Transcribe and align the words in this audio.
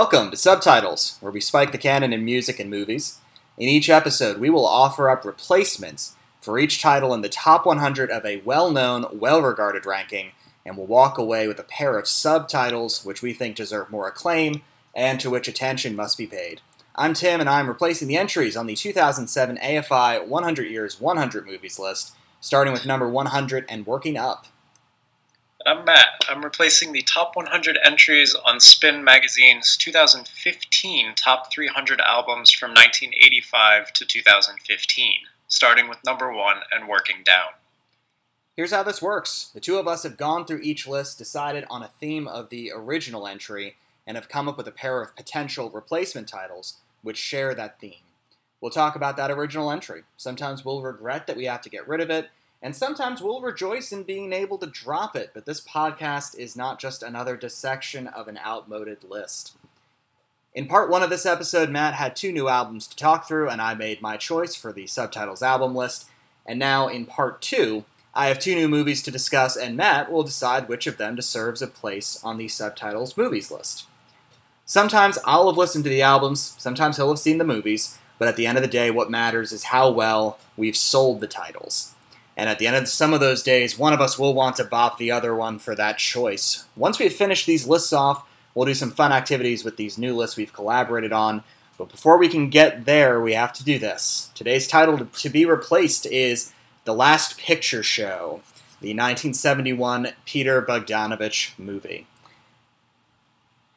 Welcome 0.00 0.30
to 0.30 0.36
Subtitles, 0.38 1.18
where 1.20 1.30
we 1.30 1.42
spike 1.42 1.72
the 1.72 1.76
canon 1.76 2.14
in 2.14 2.24
music 2.24 2.58
and 2.58 2.70
movies. 2.70 3.18
In 3.58 3.68
each 3.68 3.90
episode, 3.90 4.38
we 4.38 4.48
will 4.48 4.64
offer 4.64 5.10
up 5.10 5.26
replacements 5.26 6.16
for 6.40 6.58
each 6.58 6.80
title 6.80 7.12
in 7.12 7.20
the 7.20 7.28
top 7.28 7.66
100 7.66 8.10
of 8.10 8.24
a 8.24 8.40
well 8.40 8.70
known, 8.70 9.04
well 9.12 9.42
regarded 9.42 9.84
ranking, 9.84 10.32
and 10.64 10.78
will 10.78 10.86
walk 10.86 11.18
away 11.18 11.46
with 11.46 11.58
a 11.58 11.64
pair 11.64 11.98
of 11.98 12.08
subtitles 12.08 13.04
which 13.04 13.20
we 13.20 13.34
think 13.34 13.56
deserve 13.56 13.90
more 13.90 14.08
acclaim 14.08 14.62
and 14.96 15.20
to 15.20 15.28
which 15.28 15.48
attention 15.48 15.94
must 15.94 16.16
be 16.16 16.26
paid. 16.26 16.62
I'm 16.96 17.12
Tim, 17.12 17.38
and 17.38 17.48
I'm 17.50 17.68
replacing 17.68 18.08
the 18.08 18.16
entries 18.16 18.56
on 18.56 18.64
the 18.64 18.76
2007 18.76 19.58
AFI 19.58 20.26
100 20.26 20.70
Years 20.70 20.98
100 20.98 21.46
Movies 21.46 21.78
list, 21.78 22.14
starting 22.40 22.72
with 22.72 22.86
number 22.86 23.06
100 23.06 23.66
and 23.68 23.86
working 23.86 24.16
up. 24.16 24.46
I'm 25.66 25.84
Matt. 25.84 26.24
I'm 26.26 26.42
replacing 26.42 26.92
the 26.92 27.02
top 27.02 27.36
100 27.36 27.78
entries 27.84 28.34
on 28.34 28.60
Spin 28.60 29.04
Magazine's 29.04 29.76
2015 29.76 31.14
top 31.16 31.52
300 31.52 32.00
albums 32.00 32.50
from 32.50 32.70
1985 32.70 33.92
to 33.92 34.06
2015, 34.06 35.12
starting 35.48 35.86
with 35.86 35.98
number 36.02 36.32
one 36.32 36.60
and 36.72 36.88
working 36.88 37.16
down. 37.24 37.50
Here's 38.56 38.72
how 38.72 38.82
this 38.82 39.02
works 39.02 39.50
the 39.52 39.60
two 39.60 39.76
of 39.76 39.86
us 39.86 40.02
have 40.04 40.16
gone 40.16 40.46
through 40.46 40.62
each 40.62 40.86
list, 40.86 41.18
decided 41.18 41.66
on 41.68 41.82
a 41.82 41.90
theme 42.00 42.26
of 42.26 42.48
the 42.48 42.72
original 42.74 43.26
entry, 43.26 43.76
and 44.06 44.16
have 44.16 44.30
come 44.30 44.48
up 44.48 44.56
with 44.56 44.66
a 44.66 44.72
pair 44.72 45.02
of 45.02 45.14
potential 45.14 45.68
replacement 45.68 46.28
titles 46.28 46.78
which 47.02 47.18
share 47.18 47.54
that 47.54 47.78
theme. 47.78 48.04
We'll 48.62 48.70
talk 48.70 48.96
about 48.96 49.18
that 49.18 49.30
original 49.30 49.70
entry. 49.70 50.04
Sometimes 50.16 50.64
we'll 50.64 50.80
regret 50.80 51.26
that 51.26 51.36
we 51.36 51.44
have 51.44 51.60
to 51.62 51.70
get 51.70 51.86
rid 51.86 52.00
of 52.00 52.08
it, 52.08 52.30
and 52.62 52.76
sometimes 52.76 53.22
we'll 53.22 53.40
rejoice 53.40 53.90
in 53.90 54.02
being 54.02 54.32
able 54.32 54.58
to 54.58 54.66
drop 54.66 55.16
it, 55.16 55.30
but 55.32 55.46
this 55.46 55.60
podcast 55.60 56.38
is 56.38 56.56
not 56.56 56.78
just 56.78 57.02
another 57.02 57.36
dissection 57.36 58.06
of 58.06 58.28
an 58.28 58.38
outmoded 58.44 59.04
list. 59.04 59.56
In 60.52 60.66
part 60.66 60.90
one 60.90 61.02
of 61.02 61.10
this 61.10 61.24
episode, 61.24 61.70
Matt 61.70 61.94
had 61.94 62.16
two 62.16 62.32
new 62.32 62.48
albums 62.48 62.86
to 62.88 62.96
talk 62.96 63.26
through, 63.26 63.48
and 63.48 63.62
I 63.62 63.74
made 63.74 64.02
my 64.02 64.16
choice 64.16 64.54
for 64.54 64.72
the 64.72 64.86
subtitles 64.86 65.42
album 65.42 65.74
list. 65.74 66.08
And 66.44 66.58
now, 66.58 66.88
in 66.88 67.06
part 67.06 67.40
two, 67.40 67.84
I 68.12 68.26
have 68.26 68.40
two 68.40 68.56
new 68.56 68.68
movies 68.68 69.02
to 69.04 69.12
discuss, 69.12 69.56
and 69.56 69.76
Matt 69.76 70.10
will 70.10 70.24
decide 70.24 70.68
which 70.68 70.88
of 70.88 70.96
them 70.96 71.14
deserves 71.14 71.62
a 71.62 71.68
place 71.68 72.20
on 72.24 72.36
the 72.36 72.48
subtitles 72.48 73.16
movies 73.16 73.50
list. 73.50 73.86
Sometimes 74.66 75.18
I'll 75.24 75.48
have 75.48 75.56
listened 75.56 75.84
to 75.84 75.90
the 75.90 76.02
albums, 76.02 76.56
sometimes 76.58 76.96
he'll 76.96 77.08
have 77.08 77.18
seen 77.18 77.38
the 77.38 77.44
movies, 77.44 77.98
but 78.18 78.28
at 78.28 78.36
the 78.36 78.46
end 78.46 78.58
of 78.58 78.62
the 78.62 78.68
day, 78.68 78.90
what 78.90 79.10
matters 79.10 79.52
is 79.52 79.64
how 79.64 79.90
well 79.90 80.38
we've 80.56 80.76
sold 80.76 81.20
the 81.20 81.26
titles. 81.26 81.94
And 82.40 82.48
at 82.48 82.58
the 82.58 82.66
end 82.66 82.74
of 82.74 82.88
some 82.88 83.12
of 83.12 83.20
those 83.20 83.42
days, 83.42 83.78
one 83.78 83.92
of 83.92 84.00
us 84.00 84.18
will 84.18 84.32
want 84.32 84.56
to 84.56 84.64
bop 84.64 84.96
the 84.96 85.10
other 85.10 85.34
one 85.34 85.58
for 85.58 85.74
that 85.74 85.98
choice. 85.98 86.64
Once 86.74 86.98
we've 86.98 87.12
finished 87.12 87.46
these 87.46 87.66
lists 87.66 87.92
off, 87.92 88.26
we'll 88.54 88.64
do 88.64 88.72
some 88.72 88.92
fun 88.92 89.12
activities 89.12 89.62
with 89.62 89.76
these 89.76 89.98
new 89.98 90.16
lists 90.16 90.38
we've 90.38 90.54
collaborated 90.54 91.12
on. 91.12 91.44
But 91.76 91.90
before 91.90 92.16
we 92.16 92.30
can 92.30 92.48
get 92.48 92.86
there, 92.86 93.20
we 93.20 93.34
have 93.34 93.52
to 93.52 93.62
do 93.62 93.78
this. 93.78 94.30
Today's 94.34 94.66
title 94.66 95.04
to 95.04 95.28
be 95.28 95.44
replaced 95.44 96.06
is 96.06 96.50
The 96.86 96.94
Last 96.94 97.36
Picture 97.36 97.82
Show, 97.82 98.40
the 98.80 98.94
1971 98.94 100.14
Peter 100.24 100.62
Bogdanovich 100.62 101.58
movie. 101.58 102.06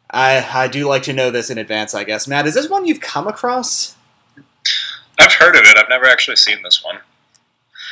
I, 0.09 0.37
I 0.53 0.67
do 0.69 0.87
like 0.87 1.03
to 1.03 1.11
know 1.11 1.31
this 1.31 1.49
in 1.49 1.57
advance, 1.57 1.93
I 1.93 2.05
guess. 2.05 2.29
Matt, 2.29 2.47
is 2.47 2.53
this 2.53 2.69
one 2.69 2.85
you've 2.85 3.01
come 3.01 3.27
across? 3.27 3.97
I've 5.19 5.33
heard 5.33 5.57
of 5.57 5.63
it. 5.63 5.77
I've 5.77 5.89
never 5.89 6.05
actually 6.05 6.37
seen 6.37 6.61
this 6.63 6.81
one. 6.81 6.99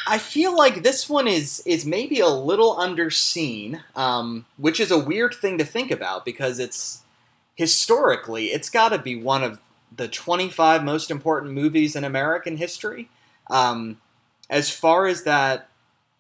I 0.08 0.18
feel 0.18 0.56
like 0.56 0.84
this 0.84 1.10
one 1.10 1.28
is 1.28 1.62
is 1.66 1.86
maybe 1.86 2.20
a 2.20 2.28
little 2.28 2.76
underseen, 2.76 3.82
um, 3.96 4.46
which 4.58 4.80
is 4.80 4.92
a 4.92 4.98
weird 4.98 5.34
thing 5.34 5.58
to 5.58 5.66
think 5.66 5.92
about 5.92 6.26
because 6.26 6.60
it's 6.60 7.04
historically 7.56 8.48
it's 8.48 8.70
got 8.70 8.90
to 8.90 8.98
be 8.98 9.16
one 9.16 9.44
of 9.44 9.60
the 9.96 10.08
25 10.08 10.84
most 10.84 11.12
important 11.12 11.54
movies 11.54 11.96
in 11.96 12.04
American 12.04 12.58
history. 12.58 13.10
Um, 13.50 14.00
as 14.50 14.70
far 14.70 15.06
as 15.08 15.24
that 15.24 15.70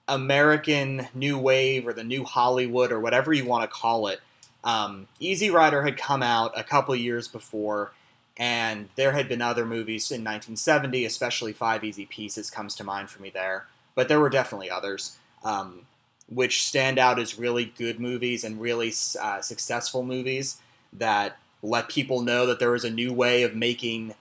American 0.07 1.07
new 1.13 1.37
wave 1.37 1.87
or 1.87 1.93
the 1.93 2.03
new 2.03 2.23
Hollywood 2.23 2.91
or 2.91 2.99
whatever 2.99 3.33
you 3.33 3.45
want 3.45 3.63
to 3.63 3.75
call 3.75 4.07
it, 4.07 4.19
um, 4.63 5.07
Easy 5.19 5.49
Rider 5.49 5.83
had 5.83 5.97
come 5.97 6.21
out 6.21 6.51
a 6.57 6.63
couple 6.63 6.95
years 6.95 7.27
before, 7.27 7.93
and 8.41 8.89
there 8.95 9.11
had 9.11 9.29
been 9.29 9.39
other 9.39 9.67
movies 9.67 10.09
in 10.09 10.21
1970, 10.21 11.05
especially 11.05 11.53
Five 11.53 11.83
Easy 11.83 12.07
Pieces 12.07 12.49
comes 12.49 12.73
to 12.73 12.83
mind 12.83 13.11
for 13.11 13.21
me 13.21 13.29
there. 13.29 13.67
But 13.93 14.07
there 14.07 14.19
were 14.19 14.31
definitely 14.31 14.71
others, 14.71 15.19
um, 15.43 15.81
which 16.27 16.65
stand 16.65 16.97
out 16.97 17.19
as 17.19 17.37
really 17.37 17.65
good 17.65 17.99
movies 17.99 18.43
and 18.43 18.59
really 18.59 18.91
uh, 19.21 19.41
successful 19.41 20.01
movies 20.01 20.57
that 20.91 21.37
let 21.61 21.87
people 21.87 22.23
know 22.23 22.47
that 22.47 22.57
there 22.57 22.71
was 22.71 22.83
a 22.83 22.89
new 22.89 23.13
way 23.13 23.43
of 23.43 23.55
making 23.55 24.15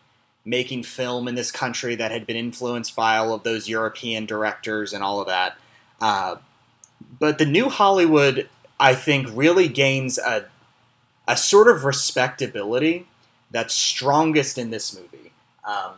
making 0.45 0.83
film 0.83 1.27
in 1.27 1.35
this 1.35 1.51
country 1.51 1.95
that 1.95 2.11
had 2.11 2.27
been 2.27 2.37
influenced 2.37 2.95
by 2.95 3.17
all 3.17 3.33
of 3.33 3.43
those 3.43 3.71
European 3.71 4.27
directors 4.27 4.93
and 4.93 5.03
all 5.03 5.21
of 5.21 5.29
that. 5.29 5.57
Uh, 5.99 6.37
but 7.19 7.39
the 7.39 7.47
new 7.47 7.71
Hollywood 7.71 8.51
I 8.79 8.95
think 8.95 9.29
really 9.33 9.67
gains 9.67 10.19
a 10.19 10.45
a 11.27 11.39
sort 11.39 11.69
of 11.69 11.85
respectability 11.85 13.07
that's 13.50 13.75
strongest 13.75 14.59
in 14.59 14.71
this 14.71 14.97
movie. 14.97 15.33
Um, 15.65 15.94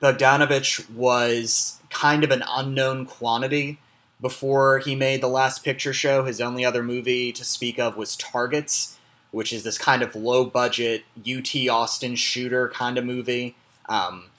Bogdanovich 0.00 0.90
was 0.90 1.80
kind 1.90 2.24
of 2.24 2.30
an 2.30 2.42
unknown 2.48 3.06
quantity 3.06 3.78
before 4.20 4.78
he 4.78 4.94
made 4.94 5.20
the 5.20 5.28
last 5.28 5.64
picture 5.64 5.92
show. 5.92 6.24
His 6.24 6.40
only 6.40 6.64
other 6.64 6.82
movie 6.82 7.32
to 7.32 7.44
speak 7.44 7.78
of 7.78 7.96
was 7.96 8.16
Targets, 8.16 8.98
which 9.30 9.52
is 9.52 9.62
this 9.62 9.78
kind 9.78 10.02
of 10.02 10.16
low 10.16 10.44
budget 10.44 11.04
UT 11.18 11.54
Austin 11.68 12.16
shooter 12.16 12.68
kind 12.68 12.98
of 12.98 13.04
movie, 13.04 13.54
um, 13.88 14.30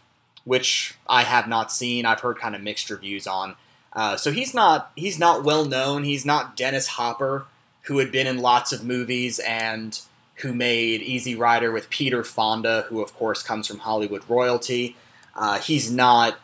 which 0.44 0.96
I 1.08 1.24
have 1.24 1.48
not 1.48 1.72
seen. 1.72 2.06
I've 2.06 2.22
heard 2.22 2.40
kind 2.40 2.56
of 2.56 2.62
mixed 2.62 2.90
reviews 2.90 3.28
on. 3.28 3.56
Uh, 3.94 4.18
so 4.18 4.32
he's 4.32 4.54
not 4.54 4.92
he's 4.96 5.18
not 5.18 5.44
well 5.44 5.64
known. 5.64 6.04
He's 6.04 6.26
not 6.26 6.58
Dennis 6.58 6.88
Hopper, 6.88 7.46
who 7.84 8.00
had 8.00 8.12
been 8.12 8.28
in 8.28 8.40
lots 8.40 8.74
of 8.74 8.84
movies 8.84 9.40
and 9.40 10.00
who 10.36 10.54
made 10.54 11.02
Easy 11.02 11.36
Rider 11.36 11.72
with 11.72 11.90
Peter 11.90 12.24
Fonda, 12.24 12.86
who 12.90 13.02
of 13.02 13.14
course 13.16 13.42
comes 13.42 13.68
from 13.68 13.80
Hollywood 13.80 14.24
royalty. 14.28 14.96
Uh, 15.36 15.60
he's 15.60 15.92
not 15.92 16.38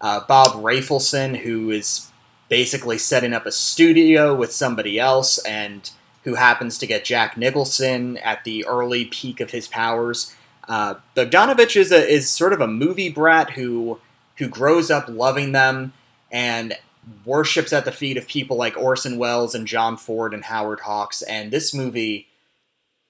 uh, 0.00 0.20
Bob 0.26 0.52
Rafelson, 0.52 1.38
who 1.38 1.70
is 1.70 2.10
basically 2.48 2.98
setting 2.98 3.32
up 3.32 3.46
a 3.46 3.52
studio 3.52 4.34
with 4.34 4.52
somebody 4.52 4.98
else 4.98 5.38
and 5.44 5.90
who 6.24 6.34
happens 6.34 6.78
to 6.78 6.86
get 6.86 7.04
Jack 7.04 7.36
Nicholson 7.36 8.16
at 8.18 8.44
the 8.44 8.64
early 8.66 9.04
peak 9.04 9.40
of 9.40 9.52
his 9.52 9.68
powers. 9.68 10.34
Uh, 10.68 10.96
Bogdanovich 11.14 11.76
is 11.76 11.92
a, 11.92 12.08
is 12.08 12.28
sort 12.28 12.52
of 12.52 12.60
a 12.60 12.66
movie 12.66 13.08
brat 13.08 13.50
who 13.50 14.00
who 14.38 14.48
grows 14.48 14.90
up 14.90 15.08
loving 15.08 15.52
them 15.52 15.92
and 16.30 16.76
worships 17.24 17.72
at 17.72 17.84
the 17.84 17.92
feet 17.92 18.16
of 18.16 18.26
people 18.26 18.56
like 18.56 18.76
Orson 18.76 19.16
Welles 19.18 19.54
and 19.54 19.66
John 19.66 19.96
Ford 19.96 20.34
and 20.34 20.44
Howard 20.44 20.80
Hawks. 20.80 21.22
And 21.22 21.50
this 21.50 21.72
movie, 21.72 22.26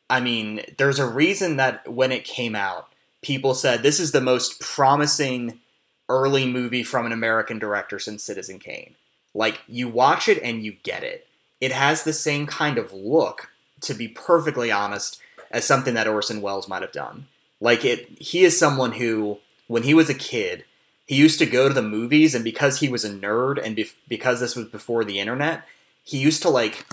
I 0.09 0.21
mean, 0.21 0.63
there's 0.79 0.99
a 0.99 1.09
reason 1.09 1.57
that 1.57 1.91
when 1.93 2.13
it 2.13 2.25
came 2.25 2.55
out, 2.55 2.89
people 3.23 3.55
said 3.55 3.83
this 3.83 3.99
is 3.99 4.13
the 4.13 4.21
most 4.21 4.61
promising 4.61 5.61
early 6.09 6.47
movie 6.47 6.85
from 6.85 7.07
an 7.07 7.13
American 7.13 7.59
director 7.59 7.99
since 7.99 8.23
Citizen 8.23 8.59
Kane. 8.59 8.95
Like, 9.35 9.61
you 9.67 9.89
watch 9.89 10.29
it 10.29 10.41
and 10.43 10.63
you 10.63 10.77
get 10.83 11.03
it. 11.03 11.27
It 11.61 11.73
has 11.73 12.05
the 12.05 12.13
same 12.13 12.47
kind 12.47 12.79
of 12.79 12.93
look, 12.93 13.51
to 13.83 13.95
be 13.95 14.09
perfectly 14.09 14.71
honest, 14.71 15.21
as 15.51 15.65
something 15.65 15.95
that 15.95 16.07
Orson 16.07 16.41
Welles 16.41 16.69
might 16.69 16.83
have 16.83 16.93
done. 16.93 17.27
Like, 17.61 17.85
it, 17.85 18.09
he 18.21 18.45
is 18.45 18.59
someone 18.59 18.93
who, 18.93 19.39
when 19.67 19.83
he 19.83 19.95
was 19.95 20.09
a 20.09 20.15
kid, 20.15 20.65
he 21.07 21.17
used 21.17 21.39
to 21.39 21.47
go 21.47 21.69
to 21.69 21.75
the 21.75 21.83
movies, 21.83 22.35
and 22.35 22.45
because 22.45 22.81
he 22.81 22.89
was 22.89 23.05
a 23.05 23.11
nerd 23.11 23.63
and 23.63 23.77
be- 23.77 23.91
because 24.09 24.41
this 24.41 24.57
was 24.57 24.67
before 24.67 25.05
the 25.05 25.19
internet, 25.19 25.65
he 26.05 26.19
used 26.19 26.43
to, 26.43 26.49
like, 26.49 26.87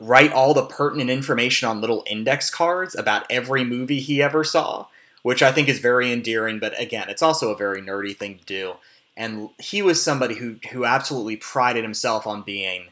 write 0.00 0.32
all 0.32 0.54
the 0.54 0.66
pertinent 0.66 1.10
information 1.10 1.68
on 1.68 1.80
little 1.80 2.04
index 2.06 2.50
cards 2.50 2.94
about 2.94 3.26
every 3.30 3.64
movie 3.64 4.00
he 4.00 4.22
ever 4.22 4.44
saw 4.44 4.86
which 5.24 5.42
I 5.42 5.52
think 5.52 5.70
is 5.70 5.78
very 5.78 6.12
endearing. 6.12 6.58
But 6.58 6.78
again, 6.78 7.08
it's 7.08 7.22
also 7.22 7.50
a 7.50 7.56
very 7.56 7.80
nerdy 7.80 8.14
thing 8.14 8.38
to 8.38 8.44
do. 8.44 8.74
And 9.16 9.48
he 9.58 9.80
was 9.80 10.02
somebody 10.02 10.34
who 10.34 10.56
who 10.70 10.84
absolutely 10.84 11.36
prided 11.36 11.82
himself 11.82 12.26
on 12.26 12.42
being 12.42 12.88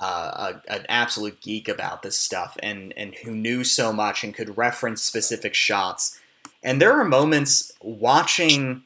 uh, 0.00 0.54
a, 0.68 0.72
an 0.72 0.86
absolute 0.88 1.40
geek 1.40 1.68
about 1.68 2.02
this 2.02 2.16
stuff, 2.16 2.56
and 2.62 2.94
and 2.96 3.14
who 3.16 3.32
knew 3.32 3.64
so 3.64 3.92
much 3.92 4.22
and 4.22 4.34
could 4.34 4.56
reference 4.56 5.02
specific 5.02 5.52
shots. 5.54 6.20
And 6.62 6.80
there 6.80 6.92
are 6.92 7.04
moments 7.04 7.72
watching 7.80 8.84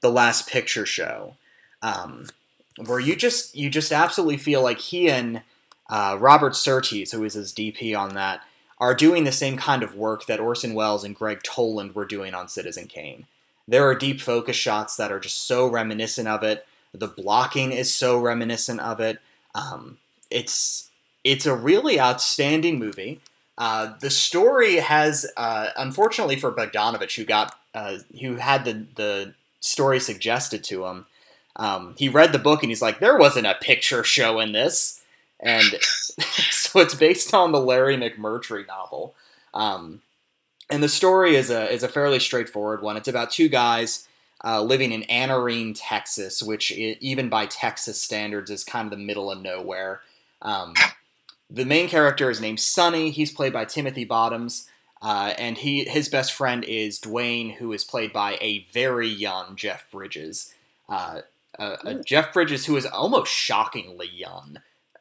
the 0.00 0.10
Last 0.10 0.48
Picture 0.48 0.86
Show 0.86 1.36
um, 1.82 2.26
where 2.86 3.00
you 3.00 3.16
just 3.16 3.56
you 3.56 3.68
just 3.68 3.90
absolutely 3.90 4.36
feel 4.36 4.62
like 4.62 4.78
he 4.78 5.10
and 5.10 5.42
uh, 5.88 6.16
Robert 6.18 6.56
Surtees, 6.56 7.12
who 7.12 7.24
is 7.24 7.34
his 7.34 7.52
DP 7.52 7.98
on 7.98 8.14
that, 8.14 8.42
are 8.78 8.94
doing 8.94 9.24
the 9.24 9.32
same 9.32 9.56
kind 9.56 9.82
of 9.82 9.94
work 9.94 10.26
that 10.26 10.40
Orson 10.40 10.74
Welles 10.74 11.04
and 11.04 11.14
Gregg 11.14 11.42
Toland 11.42 11.94
were 11.94 12.04
doing 12.04 12.34
on 12.34 12.48
Citizen 12.48 12.86
Kane. 12.86 13.26
There 13.66 13.86
are 13.86 13.94
deep 13.94 14.20
focus 14.20 14.56
shots 14.56 14.96
that 14.96 15.12
are 15.12 15.20
just 15.20 15.46
so 15.46 15.66
reminiscent 15.66 16.28
of 16.28 16.42
it. 16.42 16.66
The 16.92 17.08
blocking 17.08 17.72
is 17.72 17.92
so 17.92 18.18
reminiscent 18.18 18.80
of 18.80 19.00
it. 19.00 19.18
Um, 19.54 19.98
it's 20.30 20.90
it's 21.22 21.46
a 21.46 21.54
really 21.54 21.98
outstanding 21.98 22.78
movie. 22.78 23.20
Uh, 23.56 23.94
the 24.00 24.10
story 24.10 24.76
has, 24.76 25.30
uh, 25.36 25.68
unfortunately 25.76 26.36
for 26.36 26.52
Bogdanovich, 26.52 27.16
who 27.16 27.24
got 27.24 27.56
uh, 27.74 27.98
who 28.20 28.36
had 28.36 28.64
the 28.64 28.86
the 28.96 29.34
story 29.60 29.98
suggested 29.98 30.62
to 30.64 30.84
him, 30.86 31.06
um, 31.56 31.94
he 31.96 32.08
read 32.08 32.32
the 32.32 32.38
book 32.38 32.62
and 32.62 32.70
he's 32.70 32.82
like, 32.82 32.98
"There 32.98 33.16
wasn't 33.16 33.46
a 33.46 33.56
picture 33.60 34.04
show 34.04 34.40
in 34.40 34.52
this," 34.52 35.00
and 35.40 35.78
so 36.50 36.80
it's 36.80 36.94
based 36.94 37.34
on 37.34 37.52
the 37.52 37.60
Larry 37.60 37.96
McMurtry 37.96 38.66
novel. 38.66 39.14
Um, 39.52 40.02
and 40.70 40.82
the 40.82 40.88
story 40.88 41.36
is 41.36 41.50
a 41.50 41.70
is 41.70 41.82
a 41.82 41.88
fairly 41.88 42.18
straightforward 42.18 42.82
one. 42.82 42.96
It's 42.96 43.08
about 43.08 43.30
two 43.30 43.48
guys 43.48 44.08
uh, 44.42 44.62
living 44.62 44.92
in 44.92 45.02
Anarene, 45.02 45.74
Texas, 45.76 46.42
which 46.42 46.72
even 46.72 47.28
by 47.28 47.46
Texas 47.46 48.00
standards 48.00 48.50
is 48.50 48.64
kind 48.64 48.86
of 48.86 48.90
the 48.90 49.04
middle 49.04 49.30
of 49.30 49.42
nowhere. 49.42 50.00
Um, 50.42 50.74
the 51.50 51.64
main 51.64 51.88
character 51.88 52.30
is 52.30 52.40
named 52.40 52.60
Sonny. 52.60 53.10
He's 53.10 53.32
played 53.32 53.52
by 53.52 53.64
Timothy 53.66 54.04
Bottoms, 54.04 54.68
uh, 55.02 55.34
and 55.38 55.58
he 55.58 55.84
his 55.84 56.08
best 56.08 56.32
friend 56.32 56.64
is 56.64 56.98
Dwayne, 56.98 57.54
who 57.56 57.72
is 57.72 57.84
played 57.84 58.12
by 58.12 58.38
a 58.40 58.66
very 58.72 59.08
young 59.08 59.56
Jeff 59.56 59.90
Bridges. 59.90 60.54
Uh, 60.88 61.20
Jeff 62.04 62.32
Bridges 62.32 62.66
who 62.66 62.76
is 62.76 62.86
almost 62.86 63.32
shockingly 63.32 64.08
young. 64.12 64.58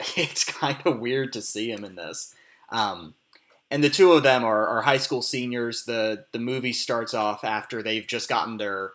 It's 0.17 0.43
kind 0.43 0.77
of 0.85 0.99
weird 0.99 1.33
to 1.33 1.41
see 1.41 1.71
him 1.71 1.83
in 1.83 1.95
this. 1.95 2.33
Um, 2.69 3.15
and 3.69 3.83
the 3.83 3.89
two 3.89 4.11
of 4.13 4.23
them 4.23 4.43
are, 4.43 4.67
are, 4.67 4.81
high 4.83 4.97
school 4.97 5.21
seniors. 5.21 5.85
the 5.85 6.25
The 6.31 6.39
movie 6.39 6.73
starts 6.73 7.13
off 7.13 7.43
after 7.43 7.81
they've 7.81 8.05
just 8.05 8.29
gotten 8.29 8.57
their 8.57 8.91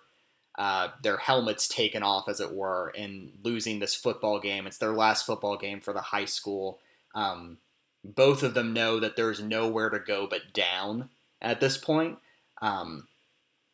uh, 0.59 0.89
their 1.03 1.19
helmets 1.19 1.69
taken 1.69 2.03
off, 2.03 2.29
as 2.29 2.41
it 2.41 2.53
were, 2.53 2.93
and 2.97 3.31
losing 3.45 3.79
this 3.79 3.95
football 3.95 4.41
game. 4.41 4.67
It's 4.67 4.79
their 4.79 4.93
last 4.93 5.25
football 5.25 5.57
game 5.57 5.81
for 5.81 5.93
the 5.93 6.01
high 6.01 6.25
school. 6.25 6.81
Um, 7.15 7.59
both 8.05 8.43
of 8.43 8.55
them 8.55 8.73
know 8.73 8.99
that 9.01 9.17
there's 9.17 9.41
nowhere 9.41 9.91
to 9.91 9.99
go 9.99 10.27
but 10.27 10.53
down 10.53 11.11
at 11.41 11.61
this 11.61 11.77
point. 11.79 12.19
Um, 12.61 13.07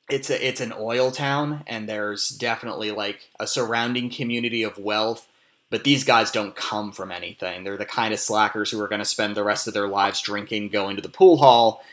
it's 0.08 0.28
a 0.28 0.46
it's 0.46 0.60
an 0.60 0.74
oil 0.78 1.10
town, 1.10 1.64
and 1.66 1.88
there's 1.88 2.28
definitely 2.28 2.90
like 2.90 3.30
a 3.40 3.46
surrounding 3.46 4.10
community 4.10 4.62
of 4.62 4.78
wealth. 4.78 5.28
But 5.74 5.84
these 5.84 6.04
guys 6.04 6.30
don't 6.30 6.54
come 6.54 6.92
from 6.92 7.10
anything. 7.10 7.64
They're 7.64 7.76
the 7.76 7.84
kind 7.84 8.14
of 8.14 8.20
slackers 8.20 8.70
who 8.70 8.80
are 8.80 8.88
going 8.88 9.00
to 9.00 9.04
spend 9.04 9.34
the 9.34 9.44
rest 9.44 9.66
of 9.66 9.74
their 9.74 9.88
lives 9.88 10.20
drinking, 10.20 10.68
going 10.68 10.96
to 10.96 11.02
the 11.02 11.08
pool 11.08 11.38
hall, 11.38 11.84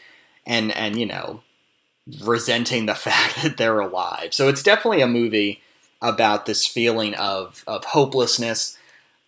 and 0.45 0.71
and 0.71 0.97
you 0.97 1.05
know, 1.05 1.41
resenting 2.23 2.85
the 2.85 2.95
fact 3.07 3.41
that 3.43 3.57
they're 3.57 3.79
alive. 3.79 4.33
So 4.33 4.47
it's 4.47 4.63
definitely 4.63 5.01
a 5.01 5.07
movie 5.07 5.61
about 6.01 6.45
this 6.45 6.65
feeling 6.65 7.15
of 7.15 7.63
of 7.67 7.85
hopelessness 7.85 8.77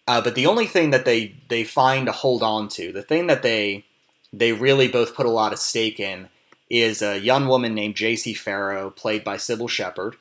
uh, 0.07 0.21
but 0.21 0.35
the 0.35 0.45
only 0.45 0.67
thing 0.67 0.89
that 0.89 1.05
they 1.05 1.35
they 1.47 1.63
find 1.63 2.05
to 2.07 2.11
hold 2.11 2.43
on 2.43 2.67
to, 2.69 2.91
the 2.91 3.01
thing 3.01 3.27
that 3.27 3.43
they 3.43 3.85
they 4.31 4.51
really 4.51 4.87
both 4.87 5.15
put 5.15 5.25
a 5.25 5.31
lot 5.31 5.53
of 5.53 5.59
stake 5.59 5.99
in, 5.99 6.29
is 6.69 7.01
a 7.01 7.19
young 7.19 7.47
woman 7.47 7.73
named 7.73 7.95
Jacy 7.95 8.33
Farrow, 8.33 8.89
played 8.89 9.23
by 9.23 9.37
Cybill 9.37 9.69
Shepherd, 9.69 10.15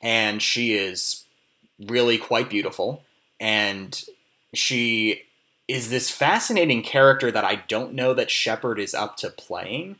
and 0.00 0.40
she 0.40 0.74
is 0.74 1.24
really 1.80 2.18
quite 2.18 2.48
beautiful, 2.48 3.02
and 3.40 4.04
she 4.52 5.22
is 5.66 5.90
this 5.90 6.10
fascinating 6.10 6.82
character 6.82 7.30
that 7.30 7.44
I 7.44 7.56
don't 7.68 7.94
know 7.94 8.14
that 8.14 8.30
Shepherd 8.30 8.78
is 8.78 8.94
up 8.94 9.16
to 9.18 9.30
playing, 9.30 9.96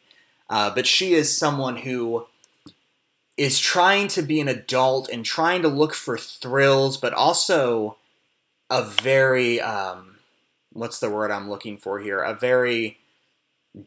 uh, 0.50 0.74
but 0.74 0.86
she 0.86 1.14
is 1.14 1.36
someone 1.36 1.76
who 1.76 2.26
is 3.36 3.58
trying 3.58 4.08
to 4.08 4.22
be 4.22 4.40
an 4.40 4.48
adult 4.48 5.08
and 5.08 5.24
trying 5.24 5.62
to 5.62 5.68
look 5.68 5.94
for 5.94 6.16
thrills, 6.18 6.96
but 6.96 7.12
also 7.12 7.96
a 8.70 8.82
very 8.82 9.60
um, 9.60 10.16
what's 10.72 11.00
the 11.00 11.10
word 11.10 11.30
I'm 11.30 11.48
looking 11.48 11.78
for 11.78 11.98
here? 11.98 12.20
A 12.20 12.34
very 12.34 12.98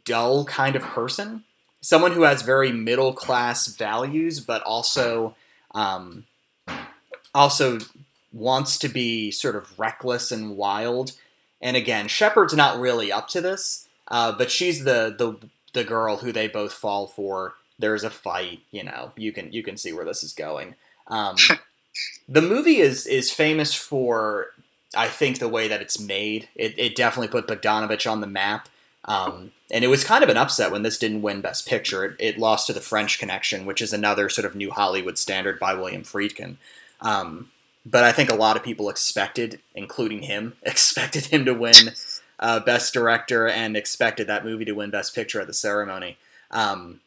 dull 0.04 0.46
kind 0.46 0.76
of 0.76 0.82
person, 0.82 1.44
someone 1.82 2.12
who 2.12 2.24
has 2.24 2.42
very 2.42 2.72
middle 2.72 3.14
class 3.14 3.68
values, 3.68 4.40
but 4.40 4.62
also 4.64 5.36
um, 5.74 6.26
also 7.34 7.80
wants 8.32 8.78
to 8.80 8.90
be 8.90 9.32
sort 9.32 9.56
of 9.56 9.78
reckless 9.80 10.32
and 10.32 10.58
wild. 10.58 11.14
And 11.62 11.76
again, 11.76 12.08
Shepherd's 12.08 12.54
not 12.54 12.80
really 12.80 13.12
up 13.12 13.28
to 13.30 13.42
this, 13.42 13.88
uh, 14.10 14.32
but 14.32 14.52
she's 14.52 14.84
the 14.84 15.16
the 15.18 15.50
the 15.74 15.84
girl 15.84 16.18
who 16.18 16.32
they 16.32 16.48
both 16.48 16.74
fall 16.74 17.08
for. 17.08 17.56
There's 17.80 18.04
a 18.04 18.10
fight, 18.10 18.62
you 18.72 18.84
know. 18.84 19.12
You 19.16 19.32
can 19.32 19.52
you 19.52 19.64
can 19.64 19.78
see 19.78 19.94
where 19.94 20.06
this 20.06 20.24
is 20.24 20.34
going. 20.34 20.76
Um, 21.08 21.36
the 22.30 22.42
movie 22.42 22.78
is 22.78 23.06
is 23.08 23.32
famous 23.32 23.74
for 23.74 24.52
I 24.96 25.08
think 25.08 25.40
the 25.40 25.50
way 25.50 25.68
that 25.68 25.82
it's 25.82 26.00
made, 26.00 26.50
it, 26.56 26.78
it 26.78 26.96
definitely 26.96 27.28
put 27.28 27.48
Bogdanovich 27.48 28.10
on 28.10 28.22
the 28.22 28.28
map. 28.28 28.70
Um, 29.06 29.52
and 29.72 29.84
it 29.84 29.90
was 29.90 30.04
kind 30.04 30.24
of 30.24 30.30
an 30.30 30.38
upset 30.38 30.72
when 30.72 30.84
this 30.84 30.98
didn't 30.98 31.22
win 31.22 31.42
Best 31.42 31.68
Picture. 31.68 32.04
It, 32.04 32.16
it, 32.20 32.38
lost 32.38 32.68
to 32.68 32.74
The 32.74 32.82
French 32.82 33.20
Connection, 33.20 33.66
which 33.66 33.82
is 33.82 33.94
another 33.94 34.30
sort 34.30 34.46
of 34.46 34.56
new 34.56 34.72
Hollywood 34.72 35.18
standard 35.18 35.60
by 35.60 35.74
William 35.74 36.04
Friedkin. 36.04 36.58
Um, 37.00 37.52
but 37.90 38.04
I 38.04 38.12
think 38.12 38.30
a 38.30 38.36
lot 38.36 38.58
of 38.58 38.64
people 38.64 38.90
expected, 38.90 39.60
including 39.74 40.24
him, 40.24 40.54
expected 40.64 41.28
him 41.28 41.46
to 41.46 41.54
win 41.54 41.94
uh, 42.40 42.60
Best 42.60 42.94
Director 42.94 43.48
and 43.48 43.78
expected 43.78 44.28
that 44.28 44.46
movie 44.46 44.66
to 44.66 44.74
win 44.74 44.90
Best 44.90 45.16
Picture 45.16 45.40
at 45.40 45.48
the 45.48 45.54
ceremony. 45.54 46.18
Um, 46.52 47.00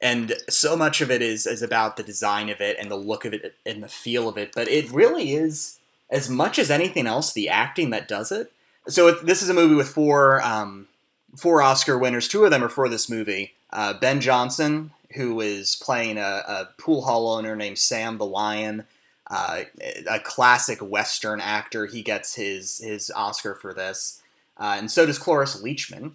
and 0.00 0.34
so 0.48 0.76
much 0.76 1.00
of 1.00 1.10
it 1.10 1.20
is, 1.20 1.46
is 1.46 1.62
about 1.62 1.96
the 1.96 2.02
design 2.02 2.48
of 2.48 2.60
it 2.60 2.76
and 2.78 2.90
the 2.90 2.96
look 2.96 3.24
of 3.24 3.34
it 3.34 3.54
and 3.66 3.82
the 3.82 3.88
feel 3.88 4.28
of 4.28 4.38
it. 4.38 4.52
But 4.54 4.68
it 4.68 4.90
really 4.90 5.32
is 5.32 5.78
as 6.08 6.30
much 6.30 6.58
as 6.58 6.70
anything 6.70 7.06
else, 7.06 7.32
the 7.32 7.48
acting 7.48 7.90
that 7.90 8.08
does 8.08 8.32
it. 8.32 8.52
So 8.88 9.08
it, 9.08 9.26
this 9.26 9.42
is 9.42 9.50
a 9.50 9.54
movie 9.54 9.74
with 9.74 9.88
four 9.88 10.40
um, 10.42 10.88
four 11.36 11.60
Oscar 11.60 11.98
winners. 11.98 12.28
Two 12.28 12.44
of 12.44 12.50
them 12.50 12.64
are 12.64 12.70
for 12.70 12.88
this 12.88 13.10
movie. 13.10 13.52
Uh, 13.70 13.92
ben 13.92 14.20
Johnson, 14.20 14.90
who 15.14 15.40
is 15.40 15.76
playing 15.76 16.16
a, 16.18 16.42
a, 16.46 16.68
pool 16.78 17.02
hall 17.02 17.28
owner 17.28 17.54
named 17.54 17.78
Sam 17.78 18.18
the 18.18 18.26
Lion, 18.26 18.84
uh, 19.30 19.62
a 20.10 20.18
classic 20.18 20.80
Western 20.80 21.40
actor. 21.40 21.86
He 21.86 22.02
gets 22.02 22.34
his 22.34 22.78
his 22.78 23.10
Oscar 23.14 23.54
for 23.54 23.72
this, 23.72 24.20
uh, 24.58 24.74
and 24.76 24.90
so 24.90 25.06
does 25.06 25.18
Cloris 25.18 25.62
Leachman, 25.62 26.12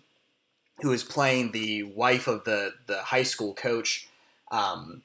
who 0.81 0.91
is 0.91 1.03
playing 1.03 1.51
the 1.51 1.84
wife 1.84 2.27
of 2.27 2.43
the 2.43 2.74
the 2.88 2.98
high 2.98 3.24
school 3.24 3.53
coach. 3.53 4.07
Um, 4.51 5.01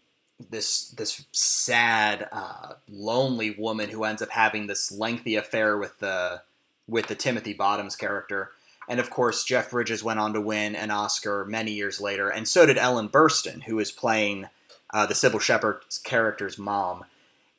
this 0.50 0.88
this 0.90 1.24
sad, 1.32 2.28
uh, 2.32 2.74
lonely 2.88 3.50
woman 3.50 3.90
who 3.90 4.04
ends 4.04 4.22
up 4.22 4.30
having 4.30 4.66
this 4.66 4.90
lengthy 4.90 5.36
affair 5.36 5.76
with 5.78 5.98
the 6.00 6.42
with 6.88 7.06
the 7.06 7.14
Timothy 7.14 7.52
Bottoms 7.52 7.94
character. 7.94 8.50
And 8.88 8.98
of 8.98 9.10
course, 9.10 9.44
Jeff 9.44 9.70
Bridges 9.70 10.02
went 10.02 10.18
on 10.18 10.32
to 10.32 10.40
win 10.40 10.74
an 10.74 10.90
Oscar 10.90 11.44
many 11.44 11.70
years 11.72 12.00
later, 12.00 12.28
and 12.28 12.48
so 12.48 12.66
did 12.66 12.76
Ellen 12.76 13.08
Burstyn, 13.08 13.64
who 13.64 13.78
is 13.78 13.92
playing 13.92 14.48
uh, 14.92 15.06
the 15.06 15.14
Cybill 15.14 15.40
Shepherd 15.40 15.82
character's 16.02 16.58
mom. 16.58 17.04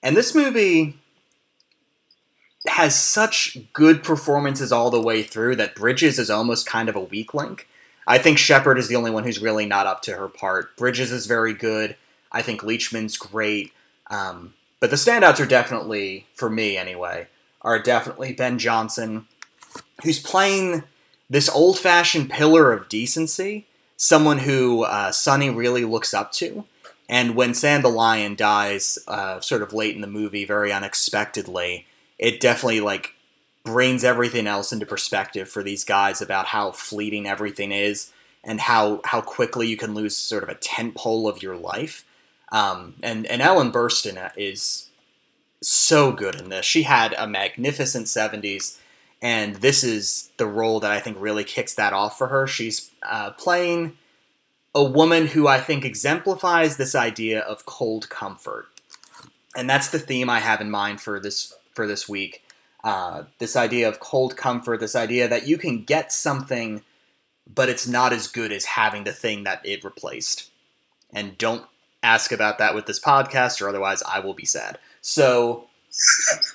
And 0.03 0.17
this 0.17 0.33
movie 0.33 0.95
has 2.67 2.95
such 2.99 3.57
good 3.73 4.03
performances 4.03 4.71
all 4.71 4.89
the 4.89 5.01
way 5.01 5.23
through 5.23 5.55
that 5.57 5.75
Bridges 5.75 6.19
is 6.19 6.29
almost 6.29 6.65
kind 6.65 6.89
of 6.89 6.95
a 6.95 7.01
weak 7.01 7.33
link. 7.33 7.67
I 8.07 8.17
think 8.17 8.37
Shepherd 8.37 8.77
is 8.77 8.87
the 8.87 8.95
only 8.95 9.11
one 9.11 9.23
who's 9.23 9.41
really 9.41 9.65
not 9.65 9.87
up 9.87 10.01
to 10.03 10.13
her 10.13 10.27
part. 10.27 10.75
Bridges 10.77 11.11
is 11.11 11.25
very 11.25 11.53
good. 11.53 11.95
I 12.31 12.41
think 12.41 12.61
Leachman's 12.61 13.17
great. 13.17 13.71
Um, 14.09 14.53
but 14.79 14.89
the 14.89 14.95
standouts 14.95 15.39
are 15.39 15.45
definitely, 15.45 16.25
for 16.33 16.49
me 16.49 16.77
anyway, 16.77 17.27
are 17.61 17.79
definitely 17.79 18.33
Ben 18.33 18.57
Johnson, 18.57 19.27
who's 20.03 20.19
playing 20.19 20.83
this 21.29 21.49
old 21.49 21.77
fashioned 21.77 22.29
pillar 22.29 22.73
of 22.73 22.89
decency, 22.89 23.67
someone 23.95 24.39
who 24.39 24.83
uh, 24.83 25.11
Sonny 25.11 25.49
really 25.49 25.85
looks 25.85 26.13
up 26.13 26.31
to. 26.33 26.65
And 27.11 27.35
when 27.35 27.53
Sam 27.53 27.81
the 27.81 27.89
Lion 27.89 28.35
dies, 28.35 28.97
uh, 29.05 29.41
sort 29.41 29.61
of 29.61 29.73
late 29.73 29.93
in 29.93 30.01
the 30.01 30.07
movie, 30.07 30.45
very 30.45 30.71
unexpectedly, 30.71 31.85
it 32.17 32.39
definitely 32.39 32.79
like 32.79 33.15
brings 33.65 34.05
everything 34.05 34.47
else 34.47 34.71
into 34.71 34.85
perspective 34.85 35.49
for 35.49 35.61
these 35.61 35.83
guys 35.83 36.21
about 36.21 36.47
how 36.47 36.71
fleeting 36.71 37.27
everything 37.27 37.73
is 37.73 38.13
and 38.45 38.61
how 38.61 39.01
how 39.03 39.19
quickly 39.19 39.67
you 39.67 39.75
can 39.75 39.93
lose 39.93 40.15
sort 40.15 40.41
of 40.41 40.47
a 40.47 40.55
tent 40.55 40.95
pole 40.95 41.27
of 41.27 41.43
your 41.43 41.57
life. 41.57 42.05
Um, 42.49 42.95
and 43.03 43.25
and 43.25 43.41
Ellen 43.41 43.73
Burstyn 43.73 44.31
is 44.37 44.89
so 45.61 46.13
good 46.13 46.35
in 46.35 46.47
this. 46.47 46.65
She 46.65 46.83
had 46.83 47.13
a 47.17 47.27
magnificent 47.27 48.07
'70s, 48.07 48.77
and 49.21 49.57
this 49.57 49.83
is 49.83 50.31
the 50.37 50.47
role 50.47 50.79
that 50.79 50.91
I 50.91 51.01
think 51.01 51.17
really 51.19 51.43
kicks 51.43 51.73
that 51.73 51.91
off 51.91 52.17
for 52.17 52.27
her. 52.27 52.47
She's 52.47 52.89
uh, 53.03 53.31
playing 53.31 53.97
a 54.73 54.83
woman 54.83 55.27
who 55.27 55.47
I 55.47 55.59
think 55.59 55.85
exemplifies 55.85 56.77
this 56.77 56.95
idea 56.95 57.41
of 57.41 57.65
cold 57.65 58.09
comfort, 58.09 58.67
and 59.55 59.69
that's 59.69 59.89
the 59.89 59.99
theme 59.99 60.29
I 60.29 60.39
have 60.39 60.61
in 60.61 60.71
mind 60.71 61.01
for 61.01 61.19
this 61.19 61.53
for 61.73 61.87
this 61.87 62.07
week. 62.07 62.43
Uh, 62.83 63.23
this 63.37 63.55
idea 63.55 63.87
of 63.87 63.99
cold 63.99 64.35
comfort, 64.35 64.79
this 64.79 64.95
idea 64.95 65.27
that 65.27 65.47
you 65.47 65.57
can 65.57 65.83
get 65.83 66.11
something 66.11 66.81
but 67.53 67.69
it's 67.69 67.87
not 67.87 68.13
as 68.13 68.27
good 68.27 68.51
as 68.51 68.65
having 68.65 69.03
the 69.03 69.11
thing 69.11 69.43
that 69.43 69.65
it 69.65 69.83
replaced. 69.83 70.49
And 71.13 71.37
don't 71.37 71.65
ask 72.03 72.31
about 72.31 72.57
that 72.59 72.73
with 72.73 72.85
this 72.85 72.99
podcast, 72.99 73.61
or 73.61 73.69
otherwise 73.69 74.01
I 74.03 74.19
will 74.19 74.33
be 74.33 74.45
sad. 74.45 74.77
So 75.01 75.65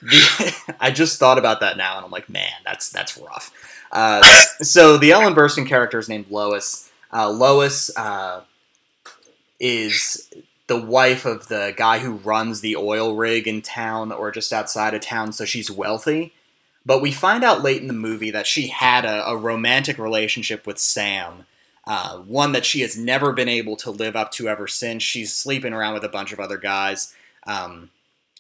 the, 0.03 0.75
I 0.81 0.91
just 0.91 1.19
thought 1.19 1.39
about 1.39 1.61
that 1.61 1.77
now, 1.77 1.97
and 1.97 2.05
I'm 2.05 2.11
like, 2.11 2.29
man, 2.29 2.53
that's 2.65 2.91
that's 2.91 3.19
rough. 3.19 3.53
Uh, 3.93 4.23
so 4.63 4.97
the 4.97 5.13
Ellen 5.13 5.35
Burstyn 5.35 5.67
character 5.67 5.99
is 5.99 6.09
named 6.09 6.27
Lois. 6.31 6.91
Uh, 7.13 7.31
Lois 7.31 7.97
uh, 7.97 8.43
is 9.61 10.31
the 10.67 10.81
wife 10.81 11.25
of 11.25 11.49
the 11.49 11.73
guy 11.77 11.99
who 11.99 12.13
runs 12.13 12.61
the 12.61 12.77
oil 12.77 13.15
rig 13.15 13.47
in 13.47 13.63
town 13.63 14.11
or 14.11 14.31
just 14.31 14.53
outside 14.53 14.95
of 14.95 15.01
town, 15.01 15.33
so 15.33 15.45
she's 15.45 15.71
wealthy. 15.71 16.33
But 16.85 17.03
we 17.03 17.13
find 17.13 17.43
out 17.43 17.63
late 17.63 17.83
in 17.83 17.89
the 17.89 17.95
movie 17.95 18.31
that 18.31 18.47
she 18.47 18.69
had 18.69 19.05
a, 19.05 19.29
a 19.29 19.37
romantic 19.37 19.99
relationship 19.99 20.67
with 20.67 20.79
Sam, 20.79 21.47
uh, 21.87 22.19
one 22.19 22.53
that 22.53 22.65
she 22.65 22.81
has 22.81 22.97
never 22.97 23.33
been 23.33 23.49
able 23.49 23.77
to 23.77 23.91
live 23.91 24.17
up 24.17 24.31
to 24.33 24.49
ever 24.49 24.67
since. 24.67 25.03
She's 25.03 25.33
sleeping 25.33 25.73
around 25.73 25.95
with 25.95 26.05
a 26.05 26.09
bunch 26.09 26.33
of 26.33 26.41
other 26.41 26.59
guys, 26.59 27.13
um, 27.47 27.91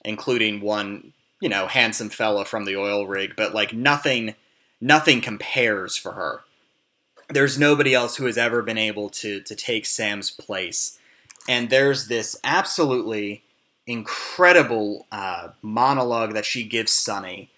including 0.05 0.61
one, 0.61 1.13
you 1.41 1.49
know, 1.49 1.67
handsome 1.67 2.09
fella 2.09 2.45
from 2.45 2.65
the 2.65 2.77
oil 2.77 3.07
rig, 3.07 3.35
but 3.37 3.55
like 3.55 3.73
nothing, 3.73 4.35
nothing 4.81 5.21
compares 5.21 5.97
for 5.97 6.13
her. 6.13 6.41
There's 7.29 7.59
nobody 7.59 7.95
else 7.95 8.17
who 8.17 8.27
has 8.27 8.39
ever 8.39 8.63
been 8.63 8.79
able 8.79 9.09
to 9.11 9.41
to 9.41 9.55
take 9.55 9.87
Sam's 9.87 10.31
place 10.31 10.99
and 11.49 11.71
there's 11.71 12.09
this 12.09 12.37
absolutely 12.45 13.43
incredible 13.87 15.07
uh, 15.13 15.49
monologue 15.63 16.35
that 16.35 16.45
she 16.45 16.65
gives 16.65 16.93
Sonny. 16.93 17.51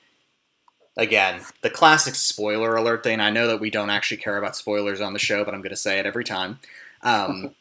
Again, 0.96 1.40
the 1.62 1.70
classic 1.70 2.14
spoiler 2.14 2.76
alert 2.76 3.02
thing. 3.02 3.20
I 3.20 3.30
know 3.30 3.46
that 3.46 3.60
we 3.60 3.70
don't 3.70 3.90
actually 3.90 4.18
care 4.18 4.36
about 4.36 4.56
spoilers 4.56 5.00
on 5.00 5.12
the 5.12 5.18
show, 5.18 5.44
but 5.44 5.54
I'm 5.54 5.60
going 5.60 5.70
to 5.70 5.76
say 5.76 5.98
it 5.98 6.06
every 6.06 6.24
time. 6.24 6.58
Um, 7.02 7.54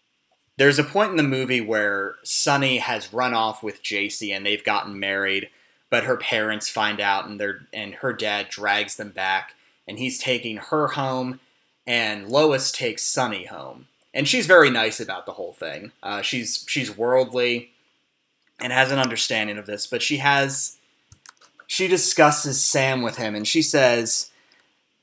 there's 0.56 0.78
a 0.78 0.84
point 0.84 1.10
in 1.10 1.16
the 1.16 1.22
movie 1.22 1.60
where 1.60 2.14
Sonny 2.22 2.78
has 2.78 3.12
run 3.12 3.34
off 3.34 3.62
with 3.62 3.82
Jacy 3.82 4.32
and 4.32 4.46
they've 4.46 4.64
gotten 4.64 4.98
married, 4.98 5.50
but 5.90 6.04
her 6.04 6.16
parents 6.16 6.68
find 6.68 7.00
out 7.00 7.26
and 7.26 7.40
they 7.40 7.50
and 7.72 7.94
her 7.96 8.12
dad 8.12 8.48
drags 8.48 8.96
them 8.96 9.10
back 9.10 9.54
and 9.86 9.98
he's 9.98 10.18
taking 10.18 10.56
her 10.56 10.88
home 10.88 11.40
and 11.86 12.28
Lois 12.28 12.72
takes 12.72 13.02
Sonny 13.02 13.46
home 13.46 13.86
and 14.14 14.28
she's 14.28 14.46
very 14.46 14.70
nice 14.70 15.00
about 15.00 15.26
the 15.26 15.32
whole 15.32 15.52
thing. 15.52 15.90
Uh, 16.02 16.22
she's 16.22 16.64
she's 16.68 16.96
worldly 16.96 17.72
and 18.60 18.72
has 18.72 18.92
an 18.92 19.00
understanding 19.00 19.58
of 19.58 19.66
this, 19.66 19.86
but 19.86 20.00
she 20.00 20.18
has 20.18 20.76
she 21.66 21.88
discusses 21.88 22.64
Sam 22.64 23.02
with 23.02 23.16
him, 23.16 23.34
and 23.34 23.46
she 23.46 23.60
says, 23.60 24.30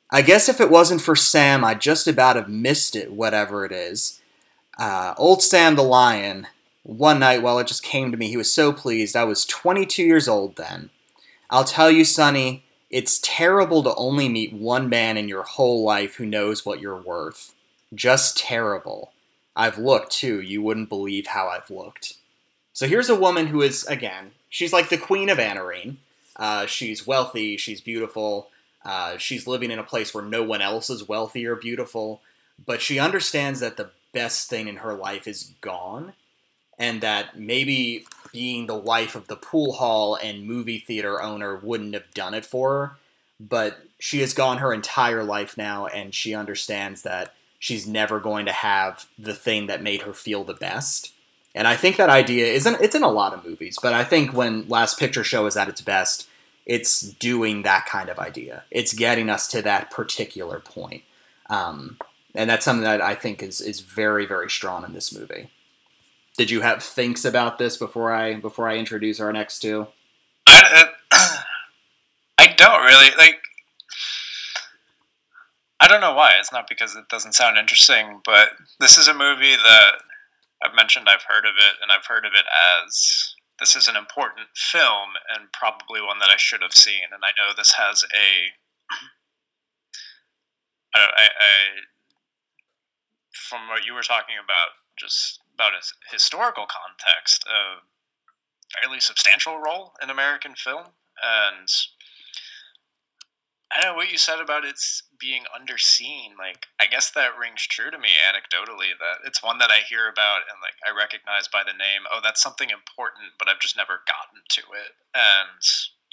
"I 0.09 0.21
guess 0.21 0.47
if 0.47 0.61
it 0.61 0.71
wasn't 0.71 1.01
for 1.01 1.15
Sam, 1.15 1.65
I'd 1.65 1.81
just 1.81 2.07
about 2.07 2.37
have 2.37 2.47
missed 2.49 2.95
it, 2.95 3.11
whatever 3.11 3.65
it 3.65 3.73
is." 3.73 4.21
Uh, 4.79 5.13
old 5.17 5.43
Sam 5.43 5.75
the 5.75 5.83
lion. 5.83 6.47
One 6.83 7.19
night, 7.19 7.43
while 7.43 7.59
it 7.59 7.67
just 7.67 7.83
came 7.83 8.09
to 8.11 8.17
me, 8.17 8.29
he 8.29 8.37
was 8.37 8.51
so 8.51 8.73
pleased. 8.73 9.15
I 9.15 9.23
was 9.25 9.45
22 9.45 10.01
years 10.01 10.27
old 10.27 10.55
then. 10.55 10.89
I'll 11.51 11.63
tell 11.63 11.91
you, 11.91 12.03
Sonny, 12.03 12.65
it's 12.91 13.19
terrible 13.23 13.81
to 13.83 13.95
only 13.95 14.29
meet 14.29 14.53
one 14.53 14.89
man 14.89 15.17
in 15.17 15.27
your 15.27 15.43
whole 15.43 15.83
life 15.83 16.15
who 16.15 16.25
knows 16.25 16.65
what 16.65 16.81
you're 16.81 17.01
worth 17.01 17.55
just 17.93 18.37
terrible. 18.37 19.11
I've 19.55 19.77
looked 19.77 20.11
too. 20.11 20.41
You 20.41 20.61
wouldn't 20.61 20.89
believe 20.89 21.27
how 21.27 21.47
I've 21.47 21.69
looked. 21.69 22.15
So 22.73 22.87
here's 22.87 23.09
a 23.09 23.15
woman 23.15 23.47
who 23.47 23.61
is, 23.61 23.85
again, 23.85 24.31
she's 24.49 24.73
like 24.73 24.89
the 24.89 24.97
queen 24.97 25.29
of 25.29 25.37
Anarene. 25.37 25.97
Uh, 26.37 26.65
she's 26.65 27.05
wealthy, 27.05 27.57
she's 27.57 27.81
beautiful, 27.81 28.47
uh, 28.85 29.17
she's 29.17 29.45
living 29.45 29.69
in 29.69 29.77
a 29.77 29.83
place 29.83 30.13
where 30.13 30.23
no 30.23 30.41
one 30.41 30.61
else 30.61 30.89
is 30.89 31.07
wealthy 31.07 31.45
or 31.45 31.55
beautiful, 31.55 32.21
but 32.65 32.81
she 32.81 32.97
understands 32.97 33.59
that 33.59 33.77
the 33.77 33.91
best 34.13 34.49
thing 34.49 34.67
in 34.67 34.77
her 34.77 34.93
life 34.93 35.27
is 35.27 35.51
gone, 35.59 36.13
and 36.77 37.01
that 37.01 37.37
maybe 37.37 38.05
being 38.31 38.65
the 38.65 38.75
wife 38.75 39.15
of 39.15 39.27
the 39.27 39.35
pool 39.35 39.73
hall 39.73 40.15
and 40.15 40.47
movie 40.47 40.79
theater 40.79 41.21
owner 41.21 41.55
wouldn't 41.55 41.93
have 41.93 42.11
done 42.13 42.33
it 42.33 42.45
for 42.45 42.69
her, 42.71 42.97
but 43.39 43.79
she 43.99 44.19
has 44.21 44.33
gone 44.33 44.59
her 44.59 44.73
entire 44.73 45.23
life 45.23 45.57
now, 45.57 45.85
and 45.87 46.13
she 46.13 46.33
understands 46.33 47.01
that 47.03 47.33
she's 47.59 47.87
never 47.87 48.19
going 48.19 48.45
to 48.45 48.51
have 48.51 49.05
the 49.17 49.33
thing 49.33 49.67
that 49.67 49.83
made 49.83 50.01
her 50.01 50.13
feel 50.13 50.43
the 50.43 50.53
best. 50.53 51.13
And 51.53 51.67
I 51.67 51.75
think 51.75 51.97
that 51.97 52.09
idea 52.09 52.47
isn't 52.47 52.81
it's 52.81 52.95
in 52.95 53.03
a 53.03 53.11
lot 53.11 53.33
of 53.33 53.45
movies, 53.45 53.77
but 53.81 53.93
I 53.93 54.03
think 54.03 54.33
when 54.33 54.67
Last 54.67 54.97
Picture 54.97 55.23
Show 55.23 55.45
is 55.45 55.57
at 55.57 55.69
its 55.69 55.81
best, 55.81 56.27
it's 56.65 57.01
doing 57.01 57.63
that 57.63 57.85
kind 57.85 58.09
of 58.09 58.19
idea. 58.19 58.63
It's 58.71 58.93
getting 58.93 59.29
us 59.29 59.47
to 59.49 59.61
that 59.63 59.91
particular 59.91 60.59
point. 60.59 61.03
Um, 61.49 61.97
and 62.33 62.49
that's 62.49 62.63
something 62.63 62.83
that 62.83 63.01
I 63.01 63.15
think 63.15 63.43
is 63.43 63.59
is 63.59 63.81
very 63.81 64.25
very 64.25 64.49
strong 64.49 64.85
in 64.85 64.93
this 64.93 65.13
movie. 65.13 65.49
Did 66.41 66.49
you 66.49 66.61
have 66.61 66.81
thinks 66.81 67.23
about 67.23 67.59
this 67.59 67.77
before 67.77 68.11
I 68.11 68.33
before 68.33 68.67
I 68.67 68.77
introduce 68.77 69.19
our 69.19 69.31
next 69.31 69.59
two? 69.59 69.85
I, 70.47 70.87
uh, 71.11 71.17
I 72.39 72.47
don't 72.47 72.83
really 72.83 73.15
like. 73.15 73.37
I 75.79 75.87
don't 75.87 76.01
know 76.01 76.15
why. 76.15 76.33
It's 76.39 76.51
not 76.51 76.67
because 76.67 76.95
it 76.95 77.07
doesn't 77.09 77.35
sound 77.35 77.59
interesting, 77.59 78.21
but 78.25 78.53
this 78.79 78.97
is 78.97 79.07
a 79.07 79.13
movie 79.13 79.55
that 79.55 79.91
I've 80.63 80.73
mentioned 80.73 81.07
I've 81.07 81.21
heard 81.27 81.45
of 81.45 81.53
it, 81.59 81.75
and 81.83 81.91
I've 81.91 82.07
heard 82.07 82.25
of 82.25 82.31
it 82.33 82.45
as 82.81 83.35
this 83.59 83.75
is 83.75 83.87
an 83.87 83.95
important 83.95 84.47
film 84.55 85.09
and 85.37 85.45
probably 85.53 86.01
one 86.01 86.17
that 86.17 86.31
I 86.33 86.37
should 86.37 86.63
have 86.63 86.73
seen. 86.73 87.03
And 87.13 87.21
I 87.23 87.37
know 87.37 87.53
this 87.55 87.73
has 87.73 88.03
a, 88.03 88.49
I, 90.95 91.01
I, 91.01 91.23
I 91.23 91.53
from 93.31 93.67
what 93.67 93.85
you 93.85 93.93
were 93.93 94.01
talking 94.01 94.37
about, 94.43 94.69
just 94.97 95.40
about 95.61 95.77
a 95.77 96.11
historical 96.11 96.65
context, 96.65 97.45
a 97.45 97.85
fairly 98.79 98.99
substantial 98.99 99.59
role 99.61 99.93
in 100.01 100.09
American 100.09 100.55
film, 100.55 100.85
and 101.21 101.69
I 103.71 103.85
know 103.85 103.93
what 103.93 104.11
you 104.11 104.17
said 104.17 104.41
about 104.41 104.65
it's 104.65 105.03
being 105.17 105.43
underseen. 105.55 106.35
Like, 106.37 106.65
I 106.81 106.87
guess 106.87 107.11
that 107.11 107.37
rings 107.39 107.61
true 107.61 107.89
to 107.89 107.97
me 107.97 108.09
anecdotally. 108.19 108.91
That 108.99 109.23
it's 109.23 109.43
one 109.43 109.59
that 109.59 109.71
I 109.71 109.79
hear 109.87 110.09
about 110.09 110.43
and 110.51 110.59
like 110.59 110.75
I 110.83 110.91
recognize 110.91 111.47
by 111.47 111.63
the 111.63 111.77
name. 111.77 112.03
Oh, 112.11 112.19
that's 112.21 112.43
something 112.43 112.69
important, 112.69 113.31
but 113.39 113.47
I've 113.47 113.61
just 113.61 113.77
never 113.77 114.03
gotten 114.03 114.43
to 114.59 114.61
it. 114.75 114.91
And 115.15 115.63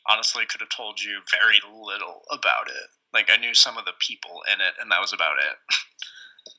honestly, 0.07 0.47
could 0.47 0.61
have 0.61 0.71
told 0.71 1.03
you 1.03 1.19
very 1.35 1.59
little 1.67 2.23
about 2.31 2.69
it. 2.69 2.95
Like, 3.13 3.27
I 3.33 3.41
knew 3.41 3.55
some 3.55 3.77
of 3.77 3.87
the 3.87 3.99
people 3.99 4.45
in 4.47 4.61
it, 4.61 4.79
and 4.79 4.93
that 4.93 5.01
was 5.01 5.13
about 5.13 5.41
it. 5.41 5.57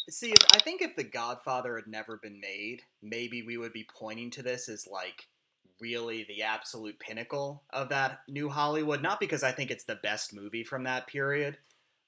See, 0.10 0.34
I 0.53 0.60
think 0.60 0.81
if 0.81 0.96
The 0.96 1.03
Godfather 1.03 1.75
had 1.75 1.88
never 1.88 2.17
been 2.17 2.39
made, 2.39 2.81
maybe 3.01 3.41
we 3.41 3.58
would 3.58 3.74
be 3.74 3.88
pointing 3.98 4.31
to 4.31 4.43
this 4.43 4.69
as 4.69 4.88
like 4.88 5.27
really 5.79 6.25
the 6.27 6.43
absolute 6.43 7.00
pinnacle 7.00 7.63
of 7.72 7.89
that 7.89 8.19
new 8.27 8.50
Hollywood. 8.50 9.01
Not 9.01 9.19
because 9.19 9.43
I 9.43 9.51
think 9.51 9.72
it's 9.72 9.86
the 9.86 9.96
best 9.96 10.34
movie 10.34 10.63
from 10.63 10.84
that 10.84 11.08
period, 11.08 11.58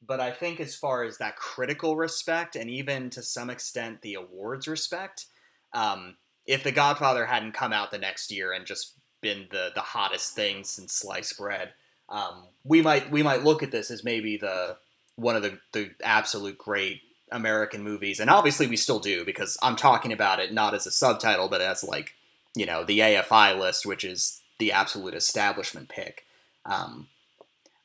but 0.06 0.20
I 0.20 0.32
think 0.32 0.60
as 0.60 0.76
far 0.76 1.04
as 1.04 1.18
that 1.18 1.36
critical 1.36 1.96
respect 1.96 2.56
and 2.56 2.70
even 2.70 3.10
to 3.12 3.22
some 3.24 3.50
extent 3.50 4.02
the 4.02 4.16
awards 4.16 4.68
respect, 4.68 5.28
um, 5.74 6.18
if 6.46 6.64
The 6.64 6.72
Godfather 6.72 7.26
hadn't 7.26 7.54
come 7.54 7.72
out 7.72 7.92
the 7.92 7.98
next 7.98 8.32
year 8.32 8.52
and 8.52 8.66
just 8.66 8.96
been 9.22 9.48
the 9.52 9.72
the 9.76 9.82
hottest 9.82 10.34
thing 10.34 10.64
since 10.64 10.94
sliced 10.94 11.38
bread, 11.38 11.74
um, 12.10 12.48
we 12.64 12.82
might 12.82 13.12
we 13.12 13.24
might 13.24 13.44
look 13.44 13.64
at 13.64 13.72
this 13.72 13.92
as 13.92 14.04
maybe 14.04 14.38
the 14.38 14.78
one 15.16 15.36
of 15.36 15.44
the 15.44 15.60
the 15.72 15.92
absolute 16.04 16.58
great 16.58 17.02
American 17.32 17.84
movies, 17.84 18.20
and 18.20 18.30
obviously 18.30 18.68
we 18.68 18.78
still 18.78 19.00
do 19.00 19.26
because 19.26 19.58
I'm 19.62 19.76
talking 19.76 20.12
about 20.12 20.40
it 20.40 20.54
not 20.54 20.74
as 20.74 20.86
a 20.86 20.92
subtitle, 20.92 21.48
but 21.48 21.62
as 21.62 21.84
like 21.84 22.14
you 22.56 22.66
know 22.66 22.84
the 22.84 23.00
AFI 23.00 23.58
list, 23.58 23.86
which 23.86 24.04
is 24.04 24.42
the 24.60 24.72
absolute 24.72 25.14
establishment 25.14 25.90
pick. 25.90 26.26
Um, 26.66 27.08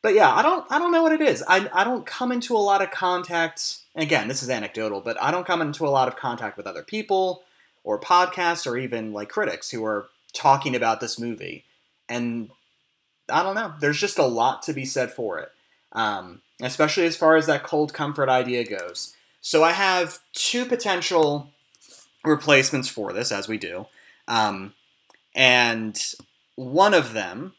but 0.02 0.14
yeah, 0.14 0.32
I 0.32 0.42
don't 0.42 0.64
I 0.70 0.78
don't 0.78 0.92
know 0.92 1.02
what 1.02 1.12
it 1.12 1.20
is. 1.20 1.42
I 1.48 1.68
I 1.72 1.84
don't 1.84 2.06
come 2.06 2.30
into 2.32 2.56
a 2.56 2.58
lot 2.58 2.82
of 2.82 2.90
contact. 2.90 3.78
Again, 3.94 4.28
this 4.28 4.42
is 4.42 4.50
anecdotal, 4.50 5.00
but 5.00 5.20
I 5.20 5.30
don't 5.30 5.46
come 5.46 5.62
into 5.62 5.86
a 5.86 5.90
lot 5.90 6.08
of 6.08 6.16
contact 6.16 6.56
with 6.56 6.66
other 6.66 6.82
people 6.82 7.42
or 7.82 7.98
podcasts 7.98 8.70
or 8.70 8.76
even 8.76 9.12
like 9.12 9.28
critics 9.28 9.70
who 9.70 9.84
are 9.84 10.08
talking 10.32 10.76
about 10.76 11.00
this 11.00 11.18
movie. 11.18 11.64
And 12.08 12.50
I 13.28 13.42
don't 13.42 13.54
know. 13.54 13.72
There's 13.80 13.98
just 13.98 14.18
a 14.18 14.26
lot 14.26 14.62
to 14.64 14.72
be 14.72 14.84
said 14.84 15.12
for 15.12 15.38
it, 15.38 15.50
um, 15.92 16.42
especially 16.60 17.06
as 17.06 17.16
far 17.16 17.36
as 17.36 17.46
that 17.46 17.62
cold 17.64 17.92
comfort 17.92 18.28
idea 18.28 18.64
goes. 18.64 19.15
So 19.46 19.62
I 19.62 19.70
have 19.70 20.18
two 20.32 20.64
potential 20.64 21.52
replacements 22.24 22.88
for 22.88 23.12
this, 23.12 23.30
as 23.30 23.46
we 23.46 23.58
do. 23.58 23.86
Um, 24.26 24.74
and 25.36 25.96
one 26.56 26.94
of 26.94 27.12
them 27.12 27.54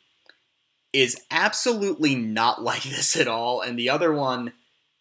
is 0.91 1.21
absolutely 1.31 2.13
not 2.13 2.61
like 2.61 2.83
this 2.83 3.15
at 3.15 3.29
all, 3.29 3.61
and 3.61 3.79
the 3.79 3.89
other 3.89 4.11
one 4.11 4.51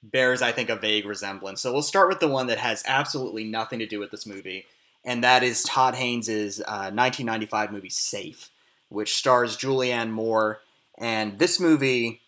bears, 0.00 0.42
I 0.42 0.52
think, 0.52 0.70
a 0.70 0.76
vague 0.76 1.06
resemblance. 1.06 1.60
So 1.60 1.72
we'll 1.72 1.82
start 1.82 2.08
with 2.08 2.20
the 2.20 2.28
one 2.28 2.46
that 2.46 2.58
has 2.58 2.84
absolutely 2.86 3.42
nothing 3.42 3.80
to 3.80 3.86
do 3.86 3.98
with 3.98 4.12
this 4.12 4.24
movie, 4.24 4.66
and 5.04 5.24
that 5.24 5.42
is 5.42 5.64
Todd 5.64 5.96
Haynes' 5.96 6.60
uh, 6.60 6.94
1995 6.94 7.72
movie 7.72 7.90
Safe, 7.90 8.48
which 8.90 9.16
stars 9.16 9.56
Julianne 9.56 10.10
Moore. 10.10 10.60
And 10.96 11.40
this 11.40 11.58
movie, 11.58 12.20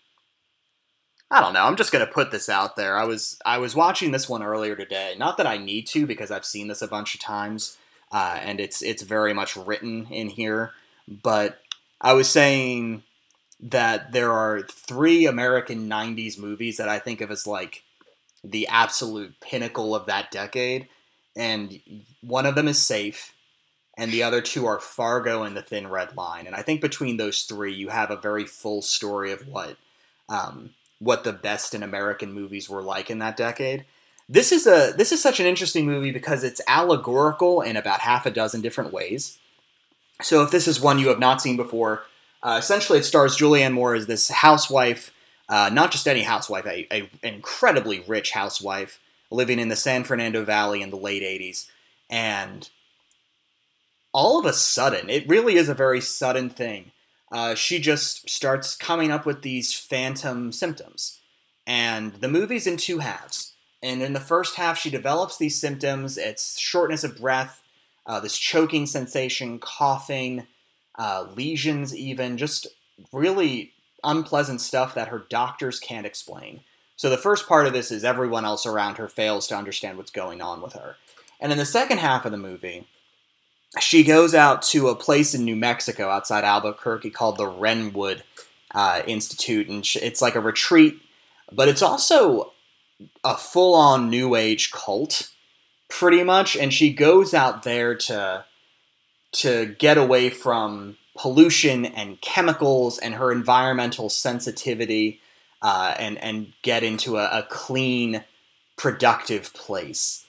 I 1.30 1.40
don't 1.40 1.52
know. 1.52 1.64
I'm 1.64 1.76
just 1.76 1.92
gonna 1.92 2.06
put 2.06 2.30
this 2.30 2.48
out 2.48 2.76
there. 2.76 2.96
I 2.96 3.04
was 3.04 3.38
I 3.44 3.58
was 3.58 3.74
watching 3.74 4.12
this 4.12 4.28
one 4.28 4.42
earlier 4.42 4.74
today. 4.74 5.14
Not 5.18 5.36
that 5.36 5.46
I 5.46 5.58
need 5.58 5.86
to 5.88 6.06
because 6.06 6.30
I've 6.30 6.44
seen 6.44 6.68
this 6.68 6.82
a 6.82 6.88
bunch 6.88 7.14
of 7.14 7.20
times, 7.20 7.76
uh, 8.10 8.38
and 8.40 8.60
it's 8.60 8.82
it's 8.82 9.02
very 9.02 9.34
much 9.34 9.56
written 9.56 10.06
in 10.10 10.30
here. 10.30 10.72
But 11.06 11.60
I 12.00 12.14
was 12.14 12.30
saying 12.30 13.02
that 13.60 14.12
there 14.12 14.32
are 14.32 14.62
three 14.62 15.26
American 15.26 15.88
'90s 15.88 16.38
movies 16.38 16.78
that 16.78 16.88
I 16.88 16.98
think 16.98 17.20
of 17.20 17.30
as 17.30 17.46
like 17.46 17.82
the 18.42 18.66
absolute 18.68 19.38
pinnacle 19.40 19.94
of 19.94 20.06
that 20.06 20.30
decade, 20.30 20.88
and 21.36 21.78
one 22.22 22.46
of 22.46 22.54
them 22.54 22.68
is 22.68 22.78
Safe, 22.78 23.34
and 23.98 24.10
the 24.10 24.22
other 24.22 24.40
two 24.40 24.64
are 24.64 24.80
Fargo 24.80 25.42
and 25.42 25.54
The 25.54 25.62
Thin 25.62 25.88
Red 25.88 26.16
Line. 26.16 26.46
And 26.46 26.56
I 26.56 26.62
think 26.62 26.80
between 26.80 27.18
those 27.18 27.42
three, 27.42 27.74
you 27.74 27.88
have 27.88 28.10
a 28.10 28.16
very 28.16 28.46
full 28.46 28.80
story 28.80 29.30
of 29.30 29.46
what. 29.46 29.76
Um, 30.30 30.74
what 30.98 31.24
the 31.24 31.32
best 31.32 31.74
in 31.74 31.82
American 31.82 32.32
movies 32.32 32.68
were 32.68 32.82
like 32.82 33.10
in 33.10 33.18
that 33.18 33.36
decade. 33.36 33.84
This 34.28 34.52
is 34.52 34.66
a 34.66 34.92
this 34.96 35.12
is 35.12 35.22
such 35.22 35.40
an 35.40 35.46
interesting 35.46 35.86
movie 35.86 36.10
because 36.10 36.44
it's 36.44 36.60
allegorical 36.66 37.62
in 37.62 37.76
about 37.76 38.00
half 38.00 38.26
a 38.26 38.30
dozen 38.30 38.60
different 38.60 38.92
ways. 38.92 39.38
So 40.20 40.42
if 40.42 40.50
this 40.50 40.68
is 40.68 40.80
one 40.80 40.98
you 40.98 41.08
have 41.08 41.20
not 41.20 41.40
seen 41.40 41.56
before, 41.56 42.02
uh, 42.42 42.56
essentially 42.58 42.98
it 42.98 43.04
stars 43.04 43.38
Julianne 43.38 43.72
Moore 43.72 43.94
as 43.94 44.06
this 44.06 44.28
housewife, 44.28 45.12
uh, 45.48 45.70
not 45.72 45.92
just 45.92 46.08
any 46.08 46.22
housewife, 46.22 46.66
a, 46.66 46.86
a 46.92 47.08
incredibly 47.22 48.00
rich 48.00 48.32
housewife 48.32 49.00
living 49.30 49.58
in 49.58 49.68
the 49.68 49.76
San 49.76 50.04
Fernando 50.04 50.44
Valley 50.44 50.82
in 50.82 50.90
the 50.90 50.96
late 50.96 51.22
'80s, 51.22 51.70
and 52.10 52.68
all 54.12 54.38
of 54.38 54.46
a 54.46 54.52
sudden, 54.52 55.08
it 55.08 55.28
really 55.28 55.54
is 55.54 55.68
a 55.68 55.74
very 55.74 56.00
sudden 56.00 56.50
thing 56.50 56.90
uh, 57.30 57.54
she 57.54 57.78
just 57.78 58.28
starts 58.28 58.76
coming 58.76 59.10
up 59.10 59.26
with 59.26 59.42
these 59.42 59.72
phantom 59.74 60.52
symptoms. 60.52 61.20
And 61.66 62.14
the 62.14 62.28
movie's 62.28 62.66
in 62.66 62.76
two 62.76 62.98
halves. 62.98 63.54
And 63.82 64.02
in 64.02 64.12
the 64.12 64.20
first 64.20 64.56
half, 64.56 64.78
she 64.78 64.90
develops 64.90 65.36
these 65.36 65.60
symptoms. 65.60 66.16
It's 66.16 66.58
shortness 66.58 67.04
of 67.04 67.18
breath, 67.18 67.62
uh, 68.06 68.20
this 68.20 68.38
choking 68.38 68.86
sensation, 68.86 69.58
coughing, 69.58 70.46
uh, 70.98 71.26
lesions, 71.36 71.94
even 71.94 72.38
just 72.38 72.66
really 73.12 73.72
unpleasant 74.02 74.60
stuff 74.60 74.94
that 74.94 75.08
her 75.08 75.26
doctors 75.28 75.78
can't 75.78 76.06
explain. 76.06 76.60
So 76.96 77.10
the 77.10 77.16
first 77.16 77.46
part 77.46 77.66
of 77.66 77.72
this 77.72 77.92
is 77.92 78.02
everyone 78.02 78.44
else 78.44 78.66
around 78.66 78.96
her 78.96 79.08
fails 79.08 79.46
to 79.48 79.56
understand 79.56 79.98
what's 79.98 80.10
going 80.10 80.42
on 80.42 80.60
with 80.60 80.72
her. 80.72 80.96
And 81.40 81.52
in 81.52 81.58
the 81.58 81.64
second 81.64 81.98
half 81.98 82.24
of 82.24 82.32
the 82.32 82.38
movie, 82.38 82.88
she 83.80 84.02
goes 84.02 84.34
out 84.34 84.62
to 84.62 84.88
a 84.88 84.96
place 84.96 85.34
in 85.34 85.44
New 85.44 85.56
Mexico 85.56 86.08
outside 86.08 86.44
Albuquerque 86.44 87.10
called 87.10 87.36
the 87.36 87.46
Wrenwood 87.46 88.22
uh, 88.74 89.02
Institute, 89.06 89.68
and 89.68 89.86
it's 89.96 90.22
like 90.22 90.34
a 90.34 90.40
retreat, 90.40 91.00
but 91.52 91.68
it's 91.68 91.82
also 91.82 92.52
a 93.22 93.36
full-on 93.36 94.10
New 94.10 94.34
Age 94.34 94.70
cult, 94.72 95.30
pretty 95.88 96.24
much. 96.24 96.56
And 96.56 96.72
she 96.72 96.92
goes 96.92 97.34
out 97.34 97.62
there 97.62 97.94
to 97.94 98.44
to 99.30 99.76
get 99.78 99.98
away 99.98 100.30
from 100.30 100.96
pollution 101.14 101.84
and 101.84 102.20
chemicals 102.20 102.98
and 102.98 103.14
her 103.14 103.30
environmental 103.30 104.08
sensitivity, 104.08 105.20
uh, 105.60 105.94
and 105.98 106.18
and 106.18 106.52
get 106.62 106.82
into 106.82 107.18
a, 107.18 107.24
a 107.40 107.46
clean, 107.48 108.24
productive 108.76 109.52
place. 109.52 110.24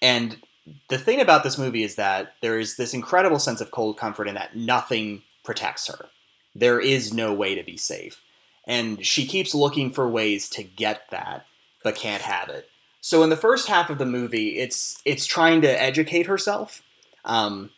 And 0.00 0.38
the 0.88 0.98
thing 0.98 1.20
about 1.20 1.42
this 1.42 1.58
movie 1.58 1.82
is 1.82 1.96
that 1.96 2.34
there 2.40 2.58
is 2.58 2.76
this 2.76 2.94
incredible 2.94 3.38
sense 3.38 3.60
of 3.60 3.70
cold 3.70 3.98
comfort 3.98 4.28
in 4.28 4.34
that 4.34 4.56
nothing 4.56 5.22
protects 5.44 5.88
her. 5.88 6.06
There 6.54 6.80
is 6.80 7.12
no 7.12 7.32
way 7.32 7.54
to 7.54 7.62
be 7.62 7.76
safe. 7.76 8.22
And 8.66 9.04
she 9.04 9.26
keeps 9.26 9.54
looking 9.54 9.90
for 9.90 10.08
ways 10.08 10.48
to 10.50 10.62
get 10.62 11.10
that, 11.10 11.46
but 11.82 11.96
can't 11.96 12.22
have 12.22 12.48
it. 12.48 12.68
So 13.00 13.24
in 13.24 13.30
the 13.30 13.36
first 13.36 13.66
half 13.66 13.90
of 13.90 13.98
the 13.98 14.06
movie, 14.06 14.58
it's 14.60 15.02
it's 15.04 15.26
trying 15.26 15.62
to 15.62 15.82
educate 15.82 16.26
herself. 16.26 16.82
Um, 17.24 17.70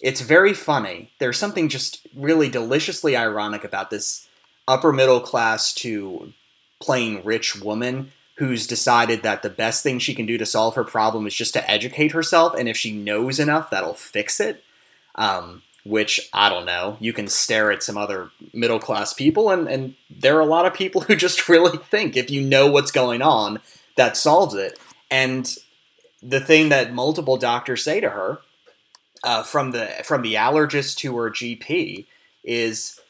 it's 0.00 0.20
very 0.20 0.54
funny. 0.54 1.10
There's 1.18 1.38
something 1.38 1.68
just 1.68 2.06
really 2.14 2.48
deliciously 2.48 3.16
ironic 3.16 3.64
about 3.64 3.90
this 3.90 4.28
upper 4.68 4.92
middle 4.92 5.18
class 5.18 5.72
to 5.74 6.32
plain 6.80 7.20
rich 7.24 7.60
woman 7.60 8.12
who's 8.38 8.68
decided 8.68 9.22
that 9.22 9.42
the 9.42 9.50
best 9.50 9.82
thing 9.82 9.98
she 9.98 10.14
can 10.14 10.24
do 10.24 10.38
to 10.38 10.46
solve 10.46 10.76
her 10.76 10.84
problem 10.84 11.26
is 11.26 11.34
just 11.34 11.52
to 11.54 11.70
educate 11.70 12.12
herself, 12.12 12.54
and 12.56 12.68
if 12.68 12.76
she 12.76 12.92
knows 12.92 13.40
enough, 13.40 13.70
that'll 13.70 13.94
fix 13.94 14.40
it. 14.40 14.64
Um, 15.14 15.62
which 15.84 16.28
I 16.34 16.48
don't 16.50 16.66
know. 16.66 16.98
You 17.00 17.12
can 17.12 17.28
stare 17.28 17.72
at 17.72 17.82
some 17.82 17.96
other 17.96 18.30
middle 18.52 18.78
class 18.78 19.12
people, 19.14 19.50
and, 19.50 19.66
and 19.66 19.94
there 20.10 20.36
are 20.36 20.42
a 20.42 20.46
lot 20.46 20.66
of 20.66 20.74
people 20.74 21.00
who 21.02 21.16
just 21.16 21.48
really 21.48 21.78
think 21.90 22.16
if 22.16 22.30
you 22.30 22.42
know 22.42 22.70
what's 22.70 22.90
going 22.90 23.22
on, 23.22 23.60
that 23.96 24.16
solves 24.16 24.54
it. 24.54 24.78
And 25.10 25.52
the 26.22 26.40
thing 26.40 26.68
that 26.68 26.92
multiple 26.92 27.36
doctors 27.38 27.82
say 27.82 28.00
to 28.00 28.10
her, 28.10 28.38
uh, 29.24 29.42
from 29.42 29.72
the 29.72 29.86
from 30.04 30.22
the 30.22 30.34
allergist 30.34 30.96
to 30.98 31.16
her 31.16 31.30
GP, 31.30 32.06
is 32.44 33.00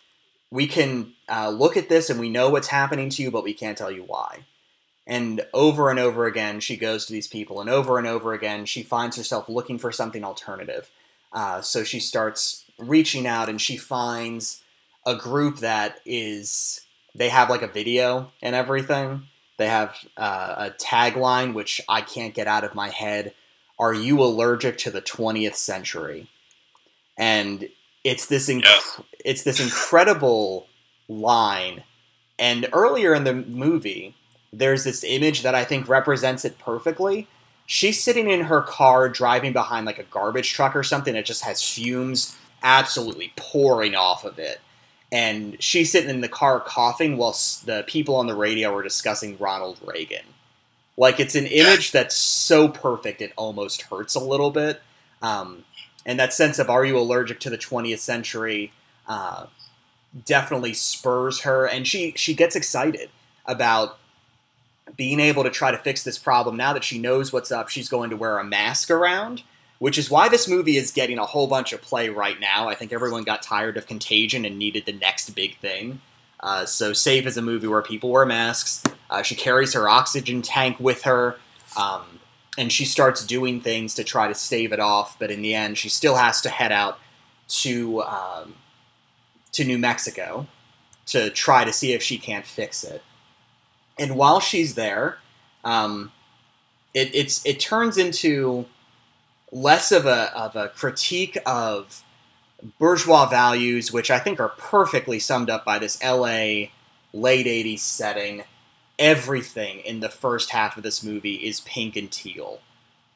we 0.50 0.66
can 0.66 1.12
uh, 1.28 1.50
look 1.50 1.76
at 1.76 1.90
this 1.90 2.08
and 2.08 2.18
we 2.18 2.30
know 2.30 2.48
what's 2.48 2.68
happening 2.68 3.10
to 3.10 3.22
you, 3.22 3.30
but 3.30 3.44
we 3.44 3.52
can't 3.52 3.76
tell 3.76 3.90
you 3.90 4.04
why. 4.04 4.46
And 5.08 5.40
over 5.54 5.88
and 5.88 5.98
over 5.98 6.26
again, 6.26 6.60
she 6.60 6.76
goes 6.76 7.06
to 7.06 7.14
these 7.14 7.26
people, 7.26 7.62
and 7.62 7.70
over 7.70 7.96
and 7.96 8.06
over 8.06 8.34
again, 8.34 8.66
she 8.66 8.82
finds 8.82 9.16
herself 9.16 9.48
looking 9.48 9.78
for 9.78 9.90
something 9.90 10.22
alternative. 10.22 10.90
Uh, 11.32 11.62
so 11.62 11.82
she 11.82 11.98
starts 11.98 12.66
reaching 12.78 13.26
out, 13.26 13.48
and 13.48 13.60
she 13.60 13.78
finds 13.78 14.62
a 15.06 15.16
group 15.16 15.58
that 15.58 16.00
is 16.04 16.82
they 17.14 17.30
have 17.30 17.48
like 17.48 17.62
a 17.62 17.68
video 17.68 18.30
and 18.42 18.54
everything. 18.54 19.22
They 19.56 19.68
have 19.68 19.96
uh, 20.18 20.54
a 20.58 20.70
tagline 20.70 21.54
which 21.54 21.80
I 21.88 22.02
can't 22.02 22.34
get 22.34 22.46
out 22.46 22.64
of 22.64 22.74
my 22.74 22.90
head. 22.90 23.34
Are 23.78 23.94
you 23.94 24.22
allergic 24.22 24.76
to 24.78 24.90
the 24.90 25.00
20th 25.00 25.54
century? 25.54 26.28
And 27.16 27.68
it's 28.04 28.26
this 28.26 28.48
inc- 28.48 28.64
yeah. 28.64 29.04
it's 29.24 29.42
this 29.42 29.58
incredible 29.58 30.66
line. 31.08 31.82
And 32.38 32.68
earlier 32.72 33.14
in 33.14 33.24
the 33.24 33.34
movie, 33.34 34.14
there's 34.52 34.84
this 34.84 35.04
image 35.04 35.42
that 35.42 35.54
I 35.54 35.64
think 35.64 35.88
represents 35.88 36.44
it 36.44 36.58
perfectly. 36.58 37.26
She's 37.66 38.02
sitting 38.02 38.30
in 38.30 38.44
her 38.44 38.62
car 38.62 39.08
driving 39.08 39.52
behind 39.52 39.86
like 39.86 39.98
a 39.98 40.04
garbage 40.04 40.52
truck 40.52 40.74
or 40.74 40.82
something 40.82 41.14
that 41.14 41.26
just 41.26 41.44
has 41.44 41.62
fumes 41.62 42.36
absolutely 42.62 43.32
pouring 43.36 43.94
off 43.94 44.24
of 44.24 44.38
it. 44.38 44.60
And 45.10 45.62
she's 45.62 45.92
sitting 45.92 46.10
in 46.10 46.20
the 46.20 46.28
car 46.28 46.60
coughing 46.60 47.16
while 47.16 47.36
the 47.64 47.84
people 47.86 48.16
on 48.16 48.26
the 48.26 48.34
radio 48.34 48.74
are 48.74 48.82
discussing 48.82 49.36
Ronald 49.38 49.78
Reagan. 49.84 50.24
Like 50.96 51.20
it's 51.20 51.34
an 51.34 51.46
image 51.46 51.92
that's 51.92 52.14
so 52.14 52.68
perfect 52.68 53.22
it 53.22 53.32
almost 53.36 53.82
hurts 53.82 54.14
a 54.14 54.20
little 54.20 54.50
bit. 54.50 54.82
Um, 55.22 55.64
and 56.04 56.18
that 56.18 56.32
sense 56.32 56.58
of 56.58 56.70
are 56.70 56.84
you 56.84 56.98
allergic 56.98 57.40
to 57.40 57.50
the 57.50 57.58
20th 57.58 57.98
century 57.98 58.72
uh, 59.06 59.46
definitely 60.24 60.74
spurs 60.74 61.40
her, 61.40 61.66
and 61.66 61.86
she 61.86 62.12
she 62.16 62.34
gets 62.34 62.56
excited 62.56 63.10
about 63.46 63.98
being 64.96 65.20
able 65.20 65.44
to 65.44 65.50
try 65.50 65.70
to 65.70 65.78
fix 65.78 66.02
this 66.02 66.18
problem 66.18 66.56
now 66.56 66.72
that 66.72 66.84
she 66.84 66.98
knows 66.98 67.32
what's 67.32 67.52
up, 67.52 67.68
she's 67.68 67.88
going 67.88 68.10
to 68.10 68.16
wear 68.16 68.38
a 68.38 68.44
mask 68.44 68.90
around, 68.90 69.42
which 69.78 69.98
is 69.98 70.10
why 70.10 70.28
this 70.28 70.48
movie 70.48 70.76
is 70.76 70.90
getting 70.90 71.18
a 71.18 71.26
whole 71.26 71.46
bunch 71.46 71.72
of 71.72 71.82
play 71.82 72.08
right 72.08 72.38
now. 72.40 72.68
I 72.68 72.74
think 72.74 72.92
everyone 72.92 73.24
got 73.24 73.42
tired 73.42 73.76
of 73.76 73.86
Contagion 73.86 74.44
and 74.44 74.58
needed 74.58 74.86
the 74.86 74.92
next 74.92 75.30
big 75.30 75.58
thing. 75.58 76.00
Uh, 76.40 76.64
so, 76.64 76.92
Safe 76.92 77.26
is 77.26 77.36
a 77.36 77.42
movie 77.42 77.66
where 77.66 77.82
people 77.82 78.10
wear 78.10 78.24
masks. 78.24 78.84
Uh, 79.10 79.22
she 79.22 79.34
carries 79.34 79.74
her 79.74 79.88
oxygen 79.88 80.40
tank 80.40 80.78
with 80.78 81.02
her, 81.02 81.36
um, 81.76 82.20
and 82.56 82.70
she 82.70 82.84
starts 82.84 83.24
doing 83.26 83.60
things 83.60 83.94
to 83.94 84.04
try 84.04 84.28
to 84.28 84.34
stave 84.34 84.72
it 84.72 84.78
off. 84.78 85.18
But 85.18 85.32
in 85.32 85.42
the 85.42 85.54
end, 85.54 85.78
she 85.78 85.88
still 85.88 86.14
has 86.14 86.40
to 86.42 86.48
head 86.48 86.70
out 86.70 86.98
to 87.48 88.02
um, 88.02 88.54
to 89.52 89.64
New 89.64 89.78
Mexico 89.78 90.46
to 91.06 91.30
try 91.30 91.64
to 91.64 91.72
see 91.72 91.92
if 91.92 92.02
she 92.02 92.18
can't 92.18 92.46
fix 92.46 92.84
it. 92.84 93.02
And 93.98 94.16
while 94.16 94.40
she's 94.40 94.74
there, 94.74 95.18
um, 95.64 96.12
it, 96.94 97.14
it's 97.14 97.44
it 97.44 97.60
turns 97.60 97.98
into 97.98 98.66
less 99.50 99.92
of 99.92 100.06
a 100.06 100.36
of 100.36 100.56
a 100.56 100.68
critique 100.68 101.38
of 101.46 102.02
bourgeois 102.78 103.26
values, 103.26 103.92
which 103.92 104.10
I 104.10 104.18
think 104.18 104.40
are 104.40 104.48
perfectly 104.50 105.18
summed 105.18 105.50
up 105.50 105.64
by 105.64 105.78
this 105.78 105.98
L.A. 106.00 106.72
late 107.12 107.46
'80s 107.46 107.80
setting. 107.80 108.44
Everything 108.98 109.78
in 109.80 110.00
the 110.00 110.08
first 110.08 110.50
half 110.50 110.76
of 110.76 110.82
this 110.82 111.04
movie 111.04 111.36
is 111.36 111.60
pink 111.60 111.94
and 111.94 112.10
teal. 112.10 112.58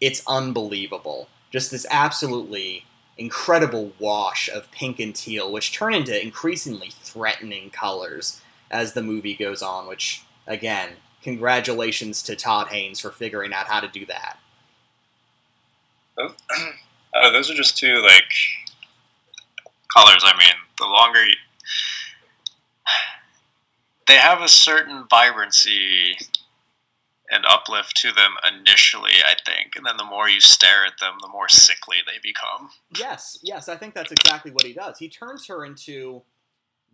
It's 0.01 0.23
unbelievable. 0.29 1.29
Just 1.51 1.73
this 1.73 1.87
absolutely 1.91 2.85
incredible 3.19 3.93
wash 3.99 4.49
of 4.49 4.71
pink 4.71 5.01
and 5.01 5.15
teal, 5.15 5.51
which 5.51 5.73
turn 5.73 5.93
into 5.93 6.21
increasingly 6.21 6.91
threatening 6.91 7.71
colors 7.71 8.41
as 8.71 8.93
the 8.93 9.03
movie 9.03 9.35
goes 9.35 9.61
on, 9.61 9.89
which 9.89 10.23
again, 10.47 10.91
congratulations 11.23 12.23
to 12.25 12.37
Todd 12.37 12.69
Haynes 12.69 13.01
for 13.01 13.11
figuring 13.11 13.53
out 13.53 13.67
how 13.67 13.81
to 13.81 13.89
do 13.89 14.07
that. 14.07 14.39
Uh, 16.19 16.29
those 17.33 17.51
are 17.51 17.55
just 17.55 17.77
two 17.79 18.01
like 18.03 18.25
colors. 19.95 20.23
I 20.25 20.37
mean, 20.39 20.55
the 20.79 20.87
longer 20.87 21.25
you, 21.25 21.35
they 24.09 24.17
have 24.17 24.43
a 24.43 24.49
certain 24.49 25.05
vibrancy 25.09 26.17
and 27.31 27.47
uplift 27.49 27.97
to 27.97 28.13
them 28.13 28.33
initially, 28.55 29.13
I 29.25 29.35
think, 29.47 29.75
and 29.77 29.87
then 29.87 29.97
the 29.97 30.05
more 30.05 30.29
you 30.29 30.41
stare 30.41 30.85
at 30.85 30.99
them, 31.01 31.15
the 31.23 31.29
more 31.29 31.49
sickly 31.49 31.97
they 32.07 32.19
become. 32.23 32.71
Yes, 32.99 33.39
yes, 33.43 33.71
I 33.71 33.77
think 33.77 33.95
that's 33.95 34.13
exactly 34.13 34.51
what 34.51 34.65
he 34.65 34.75
does. 34.75 34.99
He 34.99 35.09
turns 35.09 35.47
her 35.47 35.65
into 35.65 36.23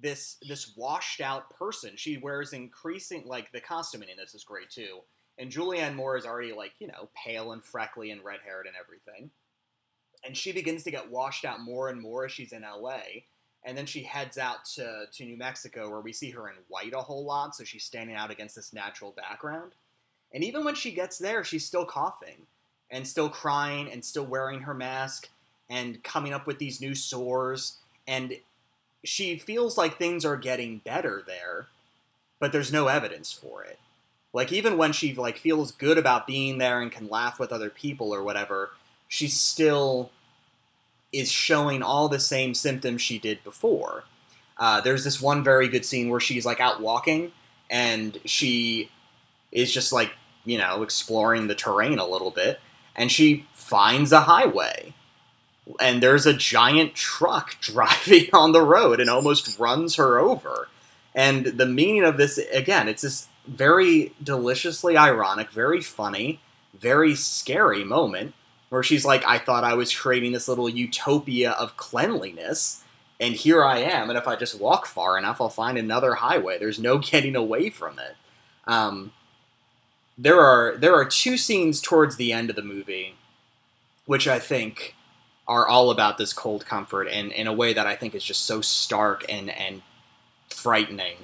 this 0.01 0.37
this 0.47 0.75
washed 0.77 1.21
out 1.21 1.51
person. 1.51 1.93
She 1.97 2.17
wears 2.17 2.53
increasing 2.53 3.25
like 3.27 3.51
the 3.53 3.61
costuming 3.61 4.09
in 4.09 4.17
this 4.17 4.35
is 4.35 4.45
great 4.45 4.71
too. 4.71 5.01
And 5.39 5.51
Julianne 5.51 5.95
Moore 5.95 6.17
is 6.17 6.27
already 6.27 6.53
like, 6.53 6.73
you 6.79 6.89
know, 6.89 7.09
pale 7.15 7.53
and 7.53 7.65
freckly 7.65 8.11
and 8.11 8.25
red 8.25 8.41
haired 8.45 8.67
and 8.67 8.75
everything. 8.79 9.31
And 10.25 10.37
she 10.37 10.51
begins 10.53 10.83
to 10.85 10.91
get 10.91 11.11
washed 11.11 11.45
out 11.45 11.61
more 11.61 11.89
and 11.89 12.01
more 12.01 12.25
as 12.25 12.33
she's 12.33 12.53
in 12.53 12.63
LA. 12.63 13.01
And 13.65 13.77
then 13.77 13.87
she 13.87 14.03
heads 14.03 14.39
out 14.39 14.65
to, 14.77 15.05
to 15.13 15.25
New 15.25 15.37
Mexico 15.37 15.91
where 15.91 16.01
we 16.01 16.13
see 16.13 16.31
her 16.31 16.49
in 16.49 16.55
white 16.69 16.93
a 16.95 16.99
whole 16.99 17.25
lot, 17.25 17.55
so 17.55 17.65
she's 17.65 17.85
standing 17.85 18.17
out 18.17 18.31
against 18.31 18.57
this 18.57 18.73
natural 18.73 19.13
background. 19.13 19.73
And 20.33 20.45
even 20.45 20.65
when 20.65 20.75
she 20.75 20.93
gets 20.93 21.19
there, 21.19 21.45
she's 21.45 21.65
still 21.65 21.85
coughing 21.85 22.47
and 22.91 23.07
still 23.07 23.29
crying 23.29 23.91
and 23.91 24.05
still 24.05 24.27
wearing 24.27 24.61
her 24.61 24.75
mask 24.75 25.29
and 25.69 26.03
coming 26.03 26.33
up 26.33 26.47
with 26.47 26.59
these 26.59 26.81
new 26.81 26.95
sores. 26.95 27.79
And 28.07 28.35
she 29.05 29.39
feels 29.39 29.79
like 29.79 29.97
things 29.97 30.25
are 30.25 30.37
getting 30.37 30.79
better 30.79 31.23
there, 31.27 31.67
but 32.39 32.53
there's 32.53 32.73
no 32.73 32.89
evidence 32.89 33.33
for 33.33 33.65
it. 33.65 33.79
Like 34.33 34.53
even 34.53 34.77
when 34.77 34.93
she 34.93 35.15
like 35.15 35.39
feels 35.39 35.73
good 35.73 35.99
about 35.99 36.27
being 36.27 36.59
there 36.59 36.81
and 36.81 36.93
can 36.93 37.09
laugh 37.09 37.39
with 37.39 37.53
other 37.53 37.71
people 37.71 38.15
or 38.15 38.23
whatever, 38.23 38.71
she 39.09 39.29
still 39.29 40.11
is 41.13 41.31
showing 41.31 41.83
all 41.83 42.09
the 42.09 42.21
same 42.21 42.55
symptoms 42.55 43.01
she 43.01 43.19
did 43.19 43.43
before. 43.43 44.05
Uh, 44.59 44.81
there's 44.81 45.05
this 45.05 45.23
one 45.23 45.43
very 45.43 45.69
good 45.69 45.85
scene 45.85 46.09
where 46.09 46.21
she's 46.21 46.45
like 46.45 46.61
out 46.61 46.81
walking 46.81 47.33
and 47.71 48.19
she 48.25 48.91
is 49.53 49.73
just 49.73 49.93
like 49.93 50.13
you 50.45 50.59
know 50.59 50.83
exploring 50.83 51.47
the 51.47 51.55
terrain 51.55 51.99
a 51.99 52.07
little 52.07 52.31
bit, 52.31 52.61
and 52.97 53.11
she 53.11 53.47
finds 53.53 54.13
a 54.13 54.21
highway 54.21 54.95
and 55.81 56.03
there's 56.03 56.27
a 56.27 56.33
giant 56.33 56.95
truck 56.95 57.57
driving 57.61 58.29
on 58.33 58.53
the 58.53 58.63
road 58.63 59.01
and 59.01 59.11
almost 59.11 59.59
runs 59.59 59.97
her 59.97 60.19
over. 60.19 60.69
And 61.15 61.47
the 61.47 61.67
meaning 61.67 62.05
of 62.05 62.17
this, 62.17 62.39
again, 62.53 62.89
it's 62.89 63.03
this 63.03 63.29
very 63.47 64.13
deliciously 64.23 64.97
ironic, 64.97 65.51
very 65.51 65.81
funny, 65.81 66.41
very 66.79 67.15
scary 67.15 67.85
moment 67.85 68.35
where 68.69 68.83
she's 68.83 69.05
like, 69.05 69.25
I 69.27 69.39
thought 69.39 69.65
I 69.65 69.75
was 69.75 69.95
creating 69.95 70.33
this 70.33 70.49
little 70.49 70.69
utopia 70.69 71.53
of 71.53 71.77
cleanliness, 71.77 72.85
and 73.19 73.35
here 73.35 73.65
I 73.65 73.79
am. 73.79 74.11
And 74.11 74.19
if 74.19 74.29
I 74.29 74.37
just 74.37 74.61
walk 74.61 74.87
far 74.87 75.19
enough, 75.19 75.41
I'll 75.41 75.49
find 75.49 75.79
another 75.79 76.15
highway. 76.15 76.59
There's 76.59 76.79
no 76.79 76.99
getting 76.99 77.35
away 77.35 77.71
from 77.71 77.99
it. 77.99 78.17
Um, 78.67 79.13
there 80.19 80.41
are 80.41 80.77
there 80.77 80.95
are 80.95 81.05
two 81.05 81.37
scenes 81.37 81.81
towards 81.81 82.17
the 82.17 82.33
end 82.33 82.51
of 82.51 82.57
the 82.57 82.63
movie, 82.63 83.15
which 84.05 84.29
I 84.29 84.39
think 84.39 84.95
are 85.49 85.67
all 85.67 85.91
about 85.91 86.19
this 86.19 86.33
cold 86.33 86.67
comfort 86.67 87.09
and 87.09 87.33
in 87.33 87.47
a 87.47 87.53
way 87.53 87.73
that 87.73 87.87
I 87.87 87.97
think 87.97 88.15
is 88.15 88.23
just 88.23 88.45
so 88.45 88.61
stark 88.61 89.25
and 89.29 89.51
and 89.51 89.83
frightening. 90.51 91.17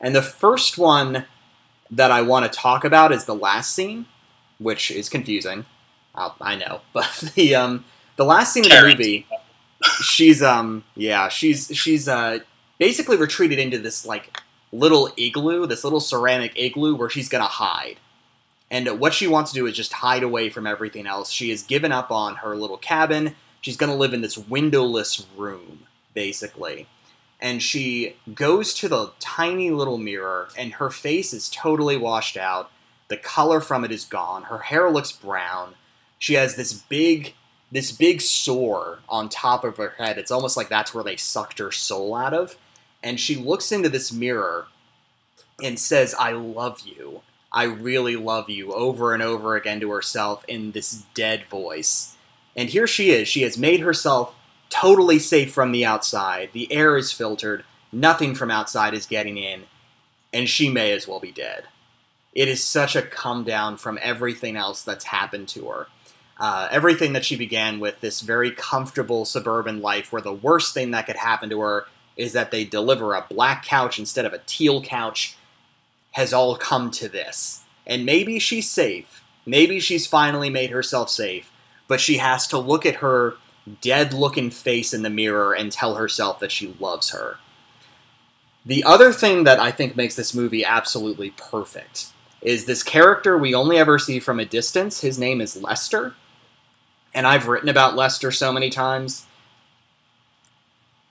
And 0.00 0.14
the 0.14 0.22
first 0.22 0.76
one 0.76 1.24
that 1.90 2.10
I 2.10 2.22
want 2.22 2.50
to 2.50 2.58
talk 2.58 2.84
about 2.84 3.12
is 3.12 3.24
the 3.24 3.34
last 3.34 3.74
scene, 3.74 4.06
which 4.58 4.90
is 4.90 5.08
confusing. 5.08 5.64
I'll, 6.14 6.34
i 6.40 6.56
know, 6.56 6.80
but 6.92 7.32
the 7.34 7.54
um 7.54 7.84
the 8.16 8.24
last 8.24 8.52
scene 8.52 8.66
of 8.66 8.72
the 8.72 8.82
movie, 8.82 9.26
she's 10.02 10.42
um 10.42 10.84
yeah 10.96 11.28
she's 11.28 11.70
she's 11.72 12.08
uh 12.08 12.40
basically 12.78 13.16
retreated 13.16 13.60
into 13.60 13.78
this 13.78 14.04
like 14.04 14.40
little 14.72 15.08
igloo, 15.16 15.66
this 15.66 15.84
little 15.84 16.00
ceramic 16.00 16.52
igloo 16.56 16.96
where 16.96 17.08
she's 17.08 17.28
gonna 17.28 17.44
hide. 17.44 18.00
And 18.70 19.00
what 19.00 19.14
she 19.14 19.26
wants 19.26 19.52
to 19.52 19.54
do 19.54 19.66
is 19.66 19.74
just 19.74 19.94
hide 19.94 20.22
away 20.22 20.50
from 20.50 20.66
everything 20.66 21.06
else. 21.06 21.30
She 21.30 21.48
has 21.50 21.62
given 21.62 21.90
up 21.90 22.10
on 22.10 22.36
her 22.36 22.54
little 22.54 22.76
cabin 22.76 23.34
she's 23.68 23.76
going 23.76 23.92
to 23.92 23.98
live 23.98 24.14
in 24.14 24.22
this 24.22 24.38
windowless 24.38 25.26
room, 25.36 25.80
basically. 26.14 26.86
And 27.38 27.62
she 27.62 28.16
goes 28.34 28.72
to 28.72 28.88
the 28.88 29.12
tiny 29.20 29.70
little 29.70 29.98
mirror, 29.98 30.48
and 30.56 30.72
her 30.72 30.88
face 30.88 31.34
is 31.34 31.50
totally 31.50 31.98
washed 31.98 32.38
out. 32.38 32.70
The 33.08 33.18
color 33.18 33.60
from 33.60 33.84
it 33.84 33.92
is 33.92 34.06
gone. 34.06 34.44
Her 34.44 34.60
hair 34.60 34.90
looks 34.90 35.12
brown. 35.12 35.74
She 36.18 36.32
has 36.32 36.56
this 36.56 36.72
big, 36.72 37.34
this 37.70 37.92
big 37.92 38.22
sore 38.22 39.00
on 39.06 39.28
top 39.28 39.64
of 39.64 39.76
her 39.76 39.96
head. 39.98 40.16
It's 40.16 40.30
almost 40.30 40.56
like 40.56 40.70
that's 40.70 40.94
where 40.94 41.04
they 41.04 41.16
sucked 41.16 41.58
her 41.58 41.70
soul 41.70 42.14
out 42.14 42.32
of. 42.32 42.56
And 43.02 43.20
she 43.20 43.36
looks 43.36 43.70
into 43.70 43.90
this 43.90 44.10
mirror 44.10 44.68
and 45.62 45.78
says, 45.78 46.14
"I 46.18 46.32
love 46.32 46.80
you. 46.86 47.20
I 47.52 47.64
really 47.64 48.16
love 48.16 48.48
you," 48.48 48.72
over 48.72 49.12
and 49.12 49.22
over 49.22 49.56
again 49.56 49.80
to 49.80 49.90
herself 49.90 50.42
in 50.48 50.72
this 50.72 51.02
dead 51.12 51.44
voice 51.44 52.14
and 52.56 52.68
here 52.68 52.86
she 52.86 53.10
is. 53.10 53.28
She 53.28 53.42
has 53.42 53.56
made 53.56 53.80
herself 53.80 54.34
totally 54.70 55.18
safe 55.18 55.52
from 55.52 55.72
the 55.72 55.84
outside. 55.84 56.50
The 56.52 56.72
air 56.72 56.96
is 56.96 57.12
filtered. 57.12 57.64
Nothing 57.92 58.34
from 58.34 58.50
outside 58.50 58.94
is 58.94 59.06
getting 59.06 59.36
in. 59.36 59.64
And 60.32 60.48
she 60.48 60.68
may 60.68 60.92
as 60.92 61.08
well 61.08 61.20
be 61.20 61.32
dead. 61.32 61.64
It 62.34 62.48
is 62.48 62.62
such 62.62 62.94
a 62.94 63.02
come 63.02 63.44
down 63.44 63.76
from 63.76 63.98
everything 64.02 64.56
else 64.56 64.82
that's 64.82 65.06
happened 65.06 65.48
to 65.48 65.68
her. 65.68 65.86
Uh, 66.38 66.68
everything 66.70 67.14
that 67.14 67.24
she 67.24 67.36
began 67.36 67.80
with, 67.80 68.00
this 68.00 68.20
very 68.20 68.50
comfortable 68.50 69.24
suburban 69.24 69.80
life, 69.80 70.12
where 70.12 70.22
the 70.22 70.32
worst 70.32 70.72
thing 70.72 70.92
that 70.92 71.06
could 71.06 71.16
happen 71.16 71.50
to 71.50 71.60
her 71.60 71.86
is 72.16 72.32
that 72.32 72.50
they 72.50 72.64
deliver 72.64 73.14
a 73.14 73.26
black 73.28 73.64
couch 73.64 73.98
instead 73.98 74.24
of 74.24 74.32
a 74.32 74.42
teal 74.46 74.82
couch, 74.82 75.36
has 76.12 76.32
all 76.32 76.56
come 76.56 76.90
to 76.90 77.08
this. 77.08 77.64
And 77.86 78.04
maybe 78.04 78.38
she's 78.38 78.70
safe. 78.70 79.24
Maybe 79.46 79.80
she's 79.80 80.06
finally 80.06 80.50
made 80.50 80.70
herself 80.70 81.10
safe 81.10 81.50
but 81.88 82.00
she 82.00 82.18
has 82.18 82.46
to 82.46 82.58
look 82.58 82.86
at 82.86 82.96
her 82.96 83.34
dead 83.80 84.12
looking 84.14 84.50
face 84.50 84.94
in 84.94 85.02
the 85.02 85.10
mirror 85.10 85.52
and 85.52 85.72
tell 85.72 85.96
herself 85.96 86.38
that 86.38 86.52
she 86.52 86.76
loves 86.78 87.10
her. 87.10 87.38
The 88.64 88.84
other 88.84 89.12
thing 89.12 89.44
that 89.44 89.58
I 89.58 89.70
think 89.70 89.96
makes 89.96 90.14
this 90.14 90.34
movie 90.34 90.64
absolutely 90.64 91.30
perfect 91.30 92.12
is 92.40 92.66
this 92.66 92.82
character 92.82 93.36
we 93.36 93.54
only 93.54 93.78
ever 93.78 93.98
see 93.98 94.20
from 94.20 94.38
a 94.38 94.44
distance. 94.44 95.00
His 95.00 95.18
name 95.18 95.40
is 95.40 95.60
Lester. 95.60 96.14
And 97.14 97.26
I've 97.26 97.48
written 97.48 97.68
about 97.68 97.96
Lester 97.96 98.30
so 98.30 98.52
many 98.52 98.70
times. 98.70 99.26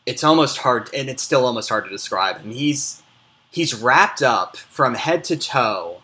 It's 0.05 0.23
almost 0.23 0.59
hard 0.59 0.89
and 0.93 1.09
it's 1.09 1.23
still 1.23 1.45
almost 1.45 1.69
hard 1.69 1.85
to 1.85 1.89
describe 1.89 2.39
him. 2.39 2.51
He's 2.51 3.01
he's 3.49 3.73
wrapped 3.73 4.21
up 4.21 4.55
from 4.55 4.93
head 4.93 5.23
to 5.25 5.35
toe 5.35 6.01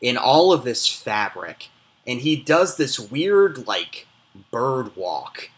in 0.00 0.16
all 0.16 0.52
of 0.52 0.64
this 0.64 0.86
fabric 0.88 1.68
and 2.06 2.20
he 2.20 2.36
does 2.36 2.76
this 2.76 2.98
weird 2.98 3.66
like 3.66 4.05
bird 4.50 4.96
walk 4.96 5.50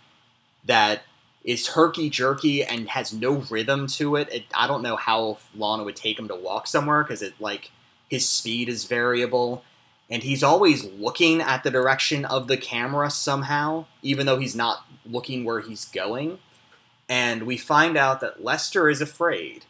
that 0.65 1.03
is 1.45 1.69
herky 1.69 2.11
jerky 2.11 2.63
and 2.63 2.89
has 2.91 3.13
no 3.13 3.45
rhythm 3.51 3.87
to 3.87 4.17
it. 4.17 4.29
it. 4.33 4.45
I 4.55 4.67
don't 4.67 4.83
know 4.83 4.97
how 4.97 5.39
long 5.57 5.81
it 5.81 5.85
would 5.85 5.97
take 5.97 6.19
him 6.19 6.29
to 6.29 6.37
walk 6.37 6.67
somewhere 6.67 7.03
because 7.03 7.23
it 7.23 7.35
like 7.41 7.71
his 8.09 8.29
speed 8.29 8.69
is 8.69 8.85
variable 8.85 9.65
and 10.11 10.23
he's 10.23 10.43
always 10.43 10.85
looking 10.85 11.41
at 11.41 11.63
the 11.63 11.71
direction 11.71 12.25
of 12.25 12.49
the 12.49 12.57
camera 12.57 13.11
somehow, 13.11 13.85
even 14.03 14.27
though 14.27 14.39
he's 14.39 14.57
not 14.57 14.85
looking 15.05 15.45
where 15.45 15.61
he's 15.61 15.85
going. 15.85 16.39
And 17.09 17.45
we 17.45 17.57
find 17.57 17.97
out 17.97 18.21
that 18.21 18.43
Lester 18.43 18.89
is 18.89 19.01
afraid, 19.01 19.65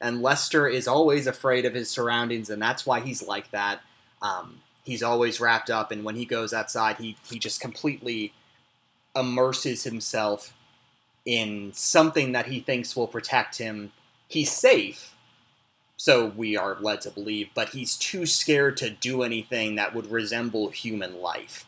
and 0.00 0.22
Lester 0.22 0.66
is 0.66 0.86
always 0.86 1.26
afraid 1.26 1.64
of 1.64 1.74
his 1.74 1.90
surroundings, 1.90 2.50
and 2.50 2.60
that's 2.60 2.84
why 2.84 3.00
he's 3.00 3.22
like 3.22 3.50
that. 3.50 3.80
Um, 4.20 4.60
he's 4.84 5.02
always 5.02 5.40
wrapped 5.40 5.70
up, 5.70 5.90
and 5.90 6.04
when 6.04 6.16
he 6.16 6.26
goes 6.26 6.52
outside, 6.52 6.96
he 6.96 7.16
he 7.28 7.38
just 7.38 7.60
completely 7.60 8.32
immerses 9.16 9.84
himself 9.84 10.52
in 11.24 11.72
something 11.72 12.32
that 12.32 12.46
he 12.46 12.60
thinks 12.60 12.94
will 12.94 13.06
protect 13.06 13.58
him. 13.58 13.92
He's 14.28 14.50
safe, 14.50 15.14
so 15.96 16.26
we 16.26 16.56
are 16.56 16.76
led 16.80 17.00
to 17.02 17.10
believe, 17.10 17.48
but 17.54 17.70
he's 17.70 17.96
too 17.96 18.26
scared 18.26 18.76
to 18.78 18.90
do 18.90 19.22
anything 19.22 19.76
that 19.76 19.94
would 19.94 20.10
resemble 20.10 20.70
human 20.70 21.20
life. 21.20 21.66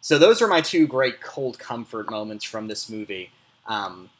So 0.00 0.18
those 0.18 0.40
are 0.40 0.46
my 0.46 0.60
two 0.60 0.86
great 0.86 1.20
cold 1.20 1.58
comfort 1.58 2.10
moments 2.10 2.44
from 2.44 2.68
this 2.68 2.88
movie, 2.88 3.32
um, 3.66 4.10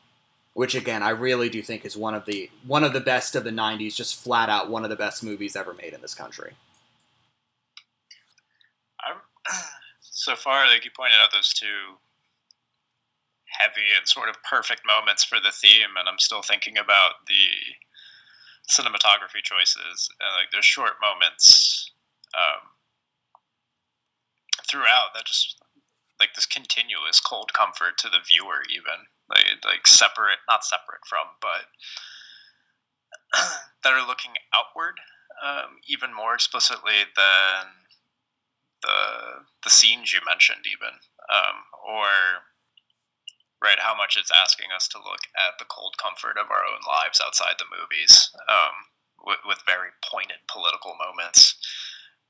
which 0.54 0.74
again 0.74 1.02
I 1.02 1.10
really 1.10 1.48
do 1.48 1.62
think 1.62 1.84
is 1.84 1.96
one 1.96 2.14
of 2.14 2.24
the 2.24 2.50
one 2.66 2.82
of 2.82 2.92
the 2.92 3.00
best 3.00 3.36
of 3.36 3.44
the 3.44 3.50
'90s, 3.50 3.94
just 3.94 4.20
flat 4.20 4.48
out 4.48 4.68
one 4.68 4.82
of 4.82 4.90
the 4.90 4.96
best 4.96 5.22
movies 5.22 5.54
ever 5.54 5.74
made 5.74 5.92
in 5.92 6.00
this 6.00 6.14
country. 6.14 6.54
I'm, 9.06 9.18
so 10.00 10.34
far, 10.34 10.66
like 10.66 10.84
you 10.84 10.90
pointed 10.90 11.18
out, 11.22 11.30
those 11.30 11.52
two 11.52 11.98
heavy 13.58 13.88
and 13.96 14.06
sort 14.06 14.28
of 14.28 14.36
perfect 14.42 14.82
moments 14.86 15.24
for 15.24 15.38
the 15.40 15.52
theme, 15.52 15.96
and 15.98 16.08
I'm 16.08 16.18
still 16.18 16.42
thinking 16.42 16.78
about 16.78 17.26
the 17.26 17.46
cinematography 18.70 19.42
choices. 19.42 20.08
And, 20.20 20.32
like 20.40 20.50
there's 20.52 20.64
short 20.64 20.94
moments 21.00 21.90
um, 22.34 22.68
throughout 24.68 25.14
that 25.14 25.24
just 25.24 25.56
like 26.20 26.34
this 26.34 26.46
continuous 26.46 27.20
cold 27.20 27.52
comfort 27.52 27.98
to 27.98 28.08
the 28.08 28.24
viewer, 28.26 28.62
even 28.70 29.06
like 29.28 29.44
like 29.64 29.86
separate, 29.86 30.38
not 30.48 30.64
separate 30.64 31.04
from, 31.06 31.26
but 31.40 31.66
that 33.84 33.92
are 33.92 34.06
looking 34.06 34.32
outward. 34.54 34.98
um, 35.42 35.78
even 35.86 36.14
more 36.14 36.34
explicitly 36.34 37.04
than 37.16 37.66
the 38.82 39.44
the 39.64 39.70
scenes 39.70 40.12
you 40.12 40.20
mentioned, 40.26 40.64
even 40.66 40.94
um, 41.30 41.56
or 41.86 42.08
right 43.66 43.83
how 43.83 43.98
much 43.98 44.14
it's 44.14 44.31
asking 44.31 44.70
us 44.70 44.87
to 44.94 45.02
look 45.02 45.26
at 45.35 45.59
the 45.59 45.66
cold 45.66 45.98
comfort 45.98 46.38
of 46.38 46.46
our 46.55 46.62
own 46.62 46.79
lives 46.87 47.18
outside 47.18 47.59
the 47.59 47.66
movies 47.74 48.31
um, 48.46 48.74
with, 49.26 49.42
with 49.42 49.59
very 49.66 49.90
pointed 50.07 50.38
political 50.46 50.94
moments. 50.94 51.59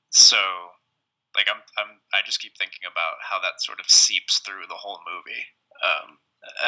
So 0.08 0.40
like 1.36 1.52
I'm, 1.52 1.60
I'm 1.76 2.00
I 2.16 2.24
just 2.24 2.40
keep 2.40 2.56
thinking 2.56 2.88
about 2.88 3.20
how 3.20 3.36
that 3.44 3.60
sort 3.60 3.80
of 3.80 3.92
seeps 3.92 4.40
through 4.40 4.64
the 4.72 4.80
whole 4.80 5.04
movie 5.04 5.44
um, 5.84 6.16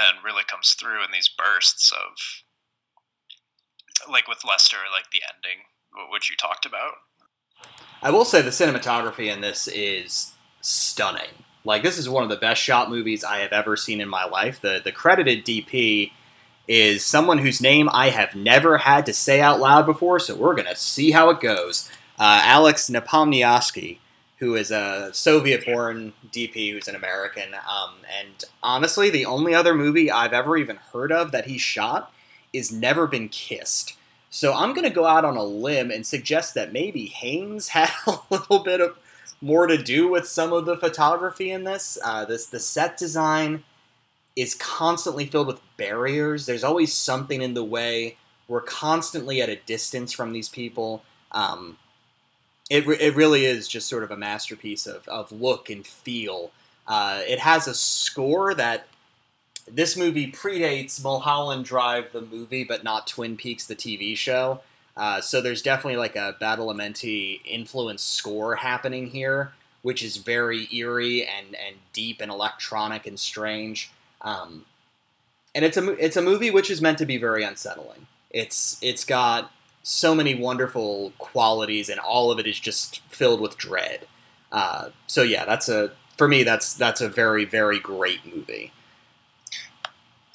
and 0.04 0.20
really 0.20 0.44
comes 0.44 0.76
through 0.76 1.00
in 1.00 1.10
these 1.10 1.32
bursts 1.32 1.90
of 1.90 2.12
like 4.12 4.28
with 4.28 4.44
Lester, 4.46 4.84
like 4.92 5.10
the 5.10 5.24
ending, 5.24 5.64
which 6.12 6.28
you 6.28 6.36
talked 6.36 6.66
about. 6.66 6.92
I 8.02 8.10
will 8.10 8.24
say 8.24 8.42
the 8.42 8.50
cinematography 8.50 9.32
in 9.32 9.40
this 9.40 9.66
is 9.66 10.34
stunning. 10.60 11.47
Like 11.68 11.82
this 11.82 11.98
is 11.98 12.08
one 12.08 12.22
of 12.22 12.30
the 12.30 12.36
best 12.36 12.62
shot 12.62 12.88
movies 12.88 13.22
I 13.22 13.40
have 13.40 13.52
ever 13.52 13.76
seen 13.76 14.00
in 14.00 14.08
my 14.08 14.24
life. 14.24 14.58
The 14.58 14.80
the 14.82 14.90
credited 14.90 15.44
DP 15.44 16.12
is 16.66 17.04
someone 17.04 17.36
whose 17.36 17.60
name 17.60 17.90
I 17.92 18.08
have 18.08 18.34
never 18.34 18.78
had 18.78 19.04
to 19.04 19.12
say 19.12 19.42
out 19.42 19.60
loud 19.60 19.84
before, 19.84 20.18
so 20.18 20.34
we're 20.34 20.54
gonna 20.54 20.74
see 20.74 21.10
how 21.10 21.28
it 21.28 21.40
goes. 21.40 21.90
Uh, 22.18 22.40
Alex 22.42 22.88
Nepomniaschy, 22.88 23.98
who 24.38 24.54
is 24.54 24.70
a 24.70 25.10
Soviet-born 25.12 26.14
DP 26.32 26.72
who's 26.72 26.88
an 26.88 26.96
American, 26.96 27.52
um, 27.52 27.96
and 28.18 28.44
honestly, 28.62 29.10
the 29.10 29.26
only 29.26 29.54
other 29.54 29.74
movie 29.74 30.10
I've 30.10 30.32
ever 30.32 30.56
even 30.56 30.76
heard 30.94 31.12
of 31.12 31.32
that 31.32 31.48
he 31.48 31.58
shot 31.58 32.10
is 32.50 32.72
Never 32.72 33.06
Been 33.06 33.28
Kissed. 33.28 33.94
So 34.30 34.54
I'm 34.54 34.72
to 34.74 34.88
go 34.88 35.04
out 35.04 35.26
on 35.26 35.36
a 35.36 35.44
limb 35.44 35.90
and 35.90 36.06
suggest 36.06 36.54
that 36.54 36.72
maybe 36.72 37.06
Haynes 37.06 37.68
had 37.76 37.90
a 38.06 38.20
little 38.30 38.60
bit 38.60 38.80
of 38.80 38.96
more 39.40 39.66
to 39.66 39.78
do 39.78 40.08
with 40.08 40.26
some 40.26 40.52
of 40.52 40.66
the 40.66 40.76
photography 40.76 41.50
in 41.50 41.64
this. 41.64 41.98
Uh, 42.04 42.24
this 42.24 42.46
the 42.46 42.60
set 42.60 42.96
design 42.96 43.64
is 44.36 44.54
constantly 44.54 45.26
filled 45.26 45.46
with 45.46 45.60
barriers. 45.76 46.46
There's 46.46 46.64
always 46.64 46.92
something 46.92 47.42
in 47.42 47.54
the 47.54 47.64
way. 47.64 48.16
We're 48.46 48.60
constantly 48.60 49.42
at 49.42 49.48
a 49.48 49.56
distance 49.56 50.12
from 50.12 50.32
these 50.32 50.48
people. 50.48 51.02
Um, 51.32 51.76
it, 52.70 52.86
re- 52.86 52.98
it 53.00 53.16
really 53.16 53.44
is 53.44 53.66
just 53.66 53.88
sort 53.88 54.04
of 54.04 54.10
a 54.10 54.16
masterpiece 54.16 54.86
of, 54.86 55.06
of 55.08 55.32
look 55.32 55.70
and 55.70 55.86
feel. 55.86 56.52
Uh, 56.86 57.20
it 57.26 57.40
has 57.40 57.66
a 57.66 57.74
score 57.74 58.54
that 58.54 58.86
this 59.66 59.96
movie 59.96 60.30
predates 60.30 61.02
Mulholland 61.02 61.64
Drive, 61.64 62.12
the 62.12 62.22
movie, 62.22 62.64
but 62.64 62.84
not 62.84 63.06
Twin 63.06 63.36
Peaks, 63.36 63.66
the 63.66 63.76
TV 63.76 64.16
show. 64.16 64.60
Uh, 64.98 65.20
so 65.20 65.40
there's 65.40 65.62
definitely 65.62 65.96
like 65.96 66.16
a 66.16 66.36
Badalamenti 66.42 67.40
influence 67.44 68.02
score 68.02 68.56
happening 68.56 69.06
here, 69.06 69.52
which 69.82 70.02
is 70.02 70.16
very 70.16 70.68
eerie 70.74 71.24
and, 71.24 71.54
and 71.54 71.76
deep 71.92 72.20
and 72.20 72.32
electronic 72.32 73.06
and 73.06 73.18
strange. 73.18 73.92
Um, 74.22 74.64
and 75.54 75.64
it's 75.64 75.76
a 75.76 75.92
it's 76.04 76.16
a 76.16 76.22
movie 76.22 76.50
which 76.50 76.68
is 76.68 76.82
meant 76.82 76.98
to 76.98 77.06
be 77.06 77.16
very 77.16 77.44
unsettling. 77.44 78.08
It's 78.30 78.76
it's 78.82 79.04
got 79.04 79.52
so 79.84 80.14
many 80.14 80.34
wonderful 80.34 81.12
qualities, 81.18 81.88
and 81.88 82.00
all 82.00 82.32
of 82.32 82.40
it 82.40 82.46
is 82.46 82.58
just 82.58 83.00
filled 83.08 83.40
with 83.40 83.56
dread. 83.56 84.06
Uh, 84.50 84.90
so 85.06 85.22
yeah, 85.22 85.44
that's 85.44 85.68
a 85.68 85.92
for 86.16 86.26
me 86.26 86.42
that's 86.42 86.74
that's 86.74 87.00
a 87.00 87.08
very 87.08 87.44
very 87.44 87.78
great 87.78 88.26
movie. 88.26 88.72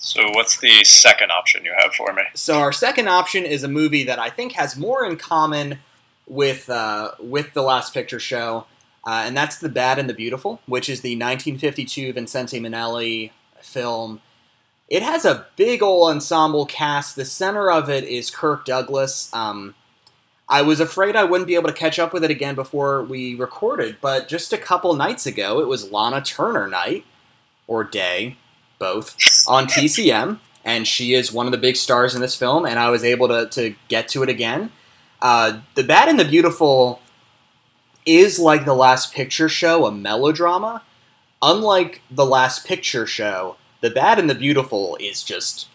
So, 0.06 0.22
what's 0.32 0.60
the 0.60 0.84
second 0.84 1.32
option 1.32 1.64
you 1.64 1.74
have 1.78 1.94
for 1.94 2.12
me? 2.12 2.24
So, 2.34 2.60
our 2.60 2.74
second 2.74 3.08
option 3.08 3.46
is 3.46 3.64
a 3.64 3.70
movie 3.70 4.04
that 4.04 4.20
I 4.20 4.30
think 4.30 4.52
has 4.52 4.76
more 4.76 5.06
in 5.06 5.16
common 5.16 5.80
with 6.28 6.70
uh, 6.70 7.12
with 7.22 7.54
the 7.54 7.62
Last 7.62 7.94
Picture 7.94 8.20
Show, 8.20 8.66
uh, 9.08 9.24
and 9.26 9.36
that's 9.36 9.60
The 9.60 9.70
Bad 9.70 10.00
and 10.00 10.10
the 10.10 10.14
Beautiful, 10.14 10.60
which 10.66 10.90
is 10.90 11.00
the 11.00 11.16
1952 11.16 12.12
Vincente 12.12 12.60
Minnelli 12.60 13.32
film. 13.62 14.20
It 14.90 15.04
has 15.04 15.24
a 15.24 15.48
big 15.56 15.82
old 15.82 16.12
ensemble 16.12 16.66
cast. 16.66 17.16
The 17.16 17.24
center 17.24 17.72
of 17.72 17.90
it 17.90 18.04
is 18.04 18.30
Kirk 18.30 18.66
Douglas. 18.66 19.34
Um, 19.34 19.74
I 20.50 20.64
was 20.64 20.82
afraid 20.82 21.16
I 21.16 21.24
wouldn't 21.24 21.48
be 21.48 21.56
able 21.56 21.70
to 21.70 21.74
catch 21.74 21.98
up 21.98 22.12
with 22.12 22.26
it 22.26 22.30
again 22.30 22.56
before 22.56 23.04
we 23.04 23.36
recorded, 23.36 24.00
but 24.02 24.28
just 24.28 24.52
a 24.52 24.58
couple 24.58 24.94
nights 24.96 25.26
ago, 25.26 25.62
it 25.62 25.70
was 25.70 25.94
Lana 25.94 26.22
Turner 26.22 26.68
night 26.68 27.06
or 27.68 27.86
day 27.86 28.36
both 28.80 29.16
on 29.48 29.68
TCM, 29.68 30.40
and 30.64 30.88
she 30.88 31.14
is 31.14 31.32
one 31.32 31.46
of 31.46 31.52
the 31.52 31.58
big 31.58 31.76
stars 31.76 32.16
in 32.16 32.22
this 32.22 32.36
film. 32.36 32.66
And 32.66 32.80
I 32.80 32.90
was 32.90 33.04
able 33.04 33.28
to, 33.28 33.48
to 33.50 33.76
get 33.88 34.08
to 34.10 34.24
it 34.24 34.30
again. 34.30 34.72
Uh, 35.22 35.62
the 35.76 35.84
Bad 35.84 36.10
and 36.10 36.20
the 36.20 36.26
Beautiful 36.26 37.02
is 38.06 38.40
like 38.40 38.66
the 38.66 38.76
Last 38.76 39.14
Picture 39.14 39.50
Show, 39.50 39.86
a 39.86 39.92
melodrama. 39.92 40.84
Unlike 41.42 42.02
the 42.10 42.26
Last 42.26 42.66
Picture 42.66 43.06
Show, 43.06 43.58
The 43.82 43.90
Bad 43.90 44.20
and 44.20 44.30
the 44.30 44.36
Beautiful 44.36 44.98
is 45.00 45.24
just 45.24 45.68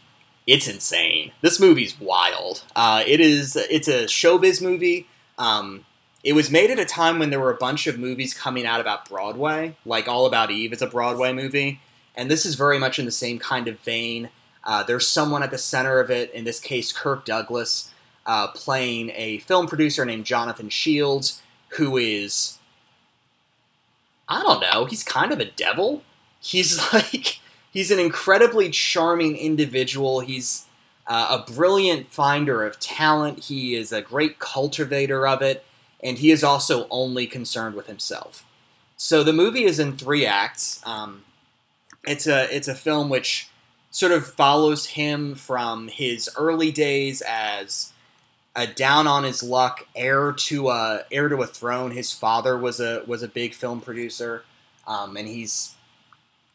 it's 0.47 0.67
insane. 0.67 1.33
This 1.43 1.61
movie's 1.61 2.01
wild. 2.01 2.65
Uh, 2.75 3.05
it 3.07 3.21
is 3.21 3.55
it's 3.55 3.87
a 3.87 4.05
showbiz 4.05 4.63
movie. 4.63 5.07
Um, 5.37 5.85
it 6.25 6.33
was 6.33 6.51
made 6.51 6.71
at 6.71 6.79
a 6.79 6.85
time 6.85 7.19
when 7.19 7.31
there 7.31 7.39
were 7.39 7.53
a 7.53 7.57
bunch 7.57 7.87
of 7.87 7.99
movies 7.99 8.35
coming 8.35 8.67
out 8.67 8.81
about 8.81 9.09
Broadway, 9.09 9.77
like 9.85 10.09
All 10.09 10.27
About 10.27 10.51
Eve 10.51 10.73
is 10.73 10.83
a 10.83 10.87
Broadway 10.87 11.33
movie, 11.33 11.81
and 12.19 12.29
this 12.29 12.45
is 12.45 12.57
very 12.57 12.81
much 12.81 12.99
in 12.99 13.05
the 13.05 13.13
same 13.13 13.39
kind 13.39 13.69
of 13.69 13.79
vein. 13.79 14.29
Uh, 14.65 14.83
there's 14.83 15.07
someone 15.07 15.45
at 15.45 15.53
the 15.53 15.57
center 15.57 16.01
of 16.01 16.11
it, 16.11 16.33
in 16.33 16.45
this 16.45 16.59
case, 16.59 16.93
Kirk 16.93 17.25
Douglas, 17.25 17.91
uh, 18.27 18.49
playing 18.49 19.13
a 19.15 19.39
film 19.39 19.69
producer 19.69 20.05
named 20.05 20.27
Jonathan 20.27 20.69
Shields, 20.69 21.41
who 21.77 21.97
is, 21.97 22.59
I 24.29 24.43
don't 24.43 24.61
know, 24.61 24.85
he's 24.85 25.05
kind 25.05 25.33
of 25.33 25.39
a 25.39 25.45
devil. 25.45 26.03
He's 26.41 26.77
like, 26.93 27.39
he's 27.71 27.93
an 27.93 28.01
incredibly 28.01 28.69
charming 28.69 29.37
individual. 29.37 30.19
He's 30.21 30.67
uh, 31.07 31.39
a 31.41 31.51
brilliant 31.53 32.13
finder 32.13 32.65
of 32.65 32.81
talent. 32.81 33.45
He 33.45 33.77
is 33.77 33.93
a 33.93 34.03
great 34.03 34.41
cultivator 34.41 35.27
of 35.27 35.41
it, 35.41 35.65
and 36.03 36.19
he 36.19 36.33
is 36.33 36.43
also 36.43 36.89
only 36.91 37.29
concerned 37.29 37.77
with 37.77 37.87
himself. 37.87 38.45
So 38.97 39.23
the 39.23 39.33
movie 39.33 39.65
is 39.65 39.79
in 39.79 39.97
three 39.97 40.27
acts. 40.27 40.83
Um, 40.85 41.23
it's 42.09 42.27
a 42.27 42.55
it's 42.55 42.69
a 42.69 42.75
film 42.75 43.09
which 43.09 43.49
sort 43.91 44.13
of 44.13 44.27
follows 44.27 44.87
him 44.87 45.35
from 45.35 45.89
his 45.89 46.29
early 46.37 46.71
days 46.71 47.23
as 47.27 47.93
a 48.57 48.67
down 48.67 49.07
on 49.07 49.25
his 49.25 49.43
luck 49.43 49.87
heir 49.95 50.33
to 50.33 50.69
a 50.69 51.05
heir 51.13 51.29
to 51.29 51.43
a 51.43 51.47
throne. 51.47 51.93
His 51.93 52.13
father 52.13 52.57
was 52.59 52.81
a 52.81 53.03
was 53.07 53.23
a 53.23 53.29
big 53.29 53.55
film 53.55 53.81
producer, 53.81 54.45
um, 54.87 55.17
and 55.17 55.29
he's 55.29 55.75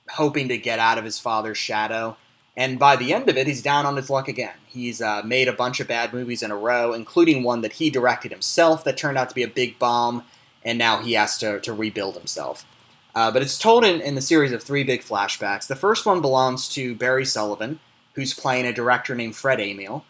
hoping 0.09 0.49
to 0.49 0.57
get 0.57 0.79
out 0.79 0.97
of 0.97 1.05
his 1.05 1.19
father's 1.19 1.57
shadow. 1.57 2.17
And 2.55 2.77
by 2.77 2.97
the 2.97 3.13
end 3.13 3.29
of 3.29 3.37
it, 3.37 3.47
he's 3.47 3.63
down 3.63 3.85
on 3.85 3.95
his 3.95 4.11
luck 4.11 4.27
again. 4.27 4.53
He's 4.67 5.01
uh, 5.01 5.23
made 5.23 5.47
a 5.47 5.53
bunch 5.53 5.79
of 5.79 5.87
bad 5.87 6.13
movies 6.13 6.43
in 6.43 6.51
a 6.51 6.55
row, 6.55 6.93
including 6.93 7.41
one 7.41 7.61
that 7.61 7.73
he 7.73 7.89
directed 7.89 8.31
himself 8.31 8.83
that 8.83 8.95
turned 8.95 9.17
out 9.17 9.29
to 9.29 9.35
be 9.35 9.41
a 9.41 9.47
big 9.47 9.79
bomb, 9.79 10.23
and 10.63 10.77
now 10.77 10.99
he 10.99 11.13
has 11.13 11.37
to, 11.39 11.59
to 11.61 11.73
rebuild 11.73 12.15
himself. 12.15 12.65
Uh, 13.15 13.31
but 13.31 13.41
it's 13.41 13.59
told 13.59 13.85
in, 13.85 14.01
in 14.01 14.15
the 14.15 14.21
series 14.21 14.51
of 14.51 14.63
three 14.63 14.83
big 14.83 15.01
flashbacks. 15.01 15.67
The 15.67 15.75
first 15.75 16.05
one 16.05 16.21
belongs 16.21 16.67
to 16.69 16.95
Barry 16.95 17.25
Sullivan, 17.25 17.79
who's 18.13 18.33
playing 18.33 18.65
a 18.65 18.73
director 18.73 19.13
named 19.15 19.35
Fred 19.35 19.59
Amiel, 19.59 20.03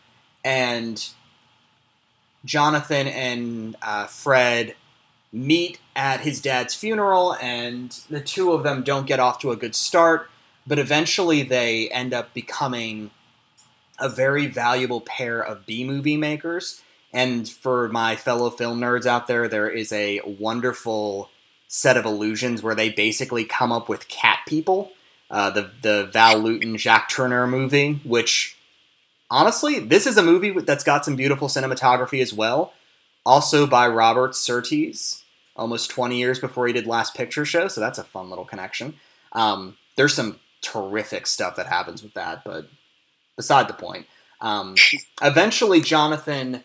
and 0.43 1.09
Jonathan 2.45 3.07
and 3.07 3.75
uh, 3.81 4.07
Fred 4.07 4.75
meet 5.31 5.79
at 5.95 6.21
his 6.21 6.41
dad's 6.41 6.75
funeral, 6.75 7.35
and 7.41 7.99
the 8.09 8.21
two 8.21 8.51
of 8.51 8.63
them 8.63 8.83
don't 8.83 9.07
get 9.07 9.19
off 9.19 9.39
to 9.39 9.51
a 9.51 9.55
good 9.55 9.75
start, 9.75 10.29
but 10.65 10.79
eventually 10.79 11.41
they 11.43 11.89
end 11.89 12.13
up 12.13 12.33
becoming 12.33 13.11
a 13.99 14.07
very 14.07 14.47
valuable 14.47 15.01
pair 15.01 15.41
of 15.41 15.65
B 15.65 15.83
movie 15.83 16.17
makers. 16.17 16.81
And 17.11 17.47
for 17.47 17.89
my 17.89 18.15
fellow 18.15 18.49
film 18.49 18.79
nerds 18.79 19.05
out 19.05 19.27
there, 19.27 19.47
there 19.47 19.69
is 19.69 19.91
a 19.91 20.19
wonderful 20.25 21.29
set 21.73 21.97
of 21.97 22.05
illusions 22.05 22.62
where 22.62 22.75
they 22.75 22.88
basically 22.88 23.43
come 23.43 23.71
up 23.71 23.89
with 23.89 24.07
cat 24.07 24.38
people. 24.47 24.91
Uh, 25.31 25.49
the 25.49 25.71
the 25.81 26.07
Val 26.13 26.38
Lewton 26.38 26.77
Jacques 26.77 27.09
Tourneur 27.09 27.47
movie, 27.49 27.99
which 28.03 28.55
honestly, 29.31 29.79
this 29.79 30.05
is 30.05 30.15
a 30.15 30.21
movie 30.21 30.51
that's 30.51 30.83
got 30.83 31.03
some 31.03 31.15
beautiful 31.15 31.47
cinematography 31.47 32.21
as 32.21 32.31
well. 32.31 32.73
Also 33.25 33.65
by 33.65 33.88
Robert 33.88 34.36
Surtees, 34.36 35.23
almost 35.55 35.89
20 35.89 36.15
years 36.15 36.38
before 36.38 36.67
he 36.67 36.73
did 36.73 36.86
Last 36.86 37.15
Picture 37.15 37.43
Show, 37.43 37.67
so 37.67 37.81
that's 37.81 37.97
a 37.97 38.03
fun 38.03 38.29
little 38.29 38.45
connection. 38.45 38.93
Um, 39.31 39.77
there's 39.95 40.13
some 40.13 40.39
terrific 40.62 41.25
stuff 41.25 41.55
that 41.55 41.65
happens 41.65 42.03
with 42.03 42.13
that, 42.13 42.43
but 42.43 42.67
beside 43.36 43.67
the 43.67 43.73
point. 43.73 44.05
Um, 44.41 44.75
eventually, 45.23 45.81
Jonathan 45.81 46.63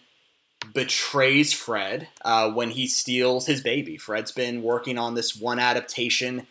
betrays 0.75 1.53
Fred 1.53 2.09
uh, 2.25 2.51
when 2.51 2.71
he 2.71 2.87
steals 2.87 3.47
his 3.47 3.61
baby. 3.63 3.97
Fred's 3.97 4.33
been 4.33 4.63
working 4.63 4.99
on 4.99 5.15
this 5.15 5.37
one 5.37 5.59
adaptation. 5.59 6.47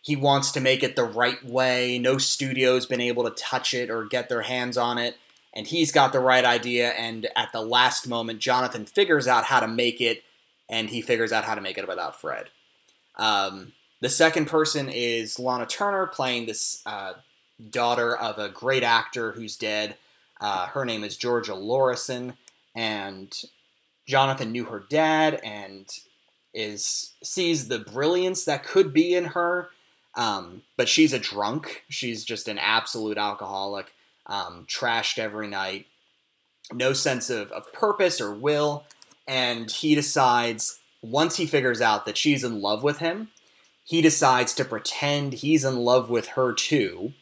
He 0.00 0.16
wants 0.16 0.52
to 0.52 0.60
make 0.60 0.82
it 0.82 0.96
the 0.96 1.04
right 1.04 1.44
way. 1.44 1.98
No 1.98 2.18
studio's 2.18 2.86
been 2.86 3.00
able 3.00 3.24
to 3.24 3.30
touch 3.30 3.74
it 3.74 3.90
or 3.90 4.04
get 4.04 4.28
their 4.28 4.42
hands 4.42 4.76
on 4.78 4.96
it. 4.98 5.16
and 5.54 5.66
he's 5.66 5.90
got 5.92 6.12
the 6.12 6.20
right 6.20 6.44
idea. 6.44 6.90
And 6.90 7.26
at 7.34 7.52
the 7.52 7.62
last 7.62 8.06
moment, 8.06 8.38
Jonathan 8.40 8.84
figures 8.84 9.26
out 9.26 9.44
how 9.44 9.60
to 9.60 9.68
make 9.68 10.00
it, 10.00 10.22
and 10.68 10.88
he 10.88 11.00
figures 11.00 11.32
out 11.32 11.44
how 11.44 11.54
to 11.54 11.60
make 11.60 11.78
it 11.78 11.88
without 11.88 12.20
Fred. 12.20 12.46
Um, 13.16 13.72
the 14.00 14.08
second 14.08 14.46
person 14.46 14.88
is 14.88 15.38
Lana 15.38 15.66
Turner 15.66 16.06
playing 16.06 16.46
this 16.46 16.82
uh, 16.86 17.14
daughter 17.70 18.16
of 18.16 18.38
a 18.38 18.48
great 18.48 18.84
actor 18.84 19.32
who's 19.32 19.56
dead. 19.56 19.96
Uh, 20.40 20.66
her 20.68 20.84
name 20.84 21.02
is 21.02 21.16
Georgia 21.16 21.54
Lorrison, 21.54 22.34
and 22.78 23.42
Jonathan 24.06 24.52
knew 24.52 24.66
her 24.66 24.84
dad 24.88 25.40
and 25.42 25.90
is 26.54 27.14
sees 27.24 27.66
the 27.66 27.80
brilliance 27.80 28.44
that 28.44 28.62
could 28.62 28.92
be 28.92 29.16
in 29.16 29.24
her. 29.24 29.70
Um, 30.14 30.62
but 30.76 30.88
she's 30.88 31.12
a 31.12 31.18
drunk. 31.18 31.82
She's 31.88 32.24
just 32.24 32.46
an 32.46 32.56
absolute 32.56 33.18
alcoholic, 33.18 33.92
um, 34.26 34.64
trashed 34.68 35.18
every 35.18 35.48
night, 35.48 35.86
no 36.72 36.92
sense 36.92 37.30
of, 37.30 37.50
of 37.50 37.72
purpose 37.72 38.20
or 38.20 38.32
will. 38.32 38.84
And 39.26 39.68
he 39.70 39.96
decides, 39.96 40.78
once 41.02 41.36
he 41.36 41.46
figures 41.46 41.80
out 41.80 42.06
that 42.06 42.16
she's 42.16 42.44
in 42.44 42.62
love 42.62 42.84
with 42.84 42.98
him, 42.98 43.28
he 43.84 44.00
decides 44.00 44.54
to 44.54 44.64
pretend 44.64 45.32
he's 45.32 45.64
in 45.64 45.78
love 45.78 46.10
with 46.10 46.28
her 46.28 46.52
too. 46.52 47.12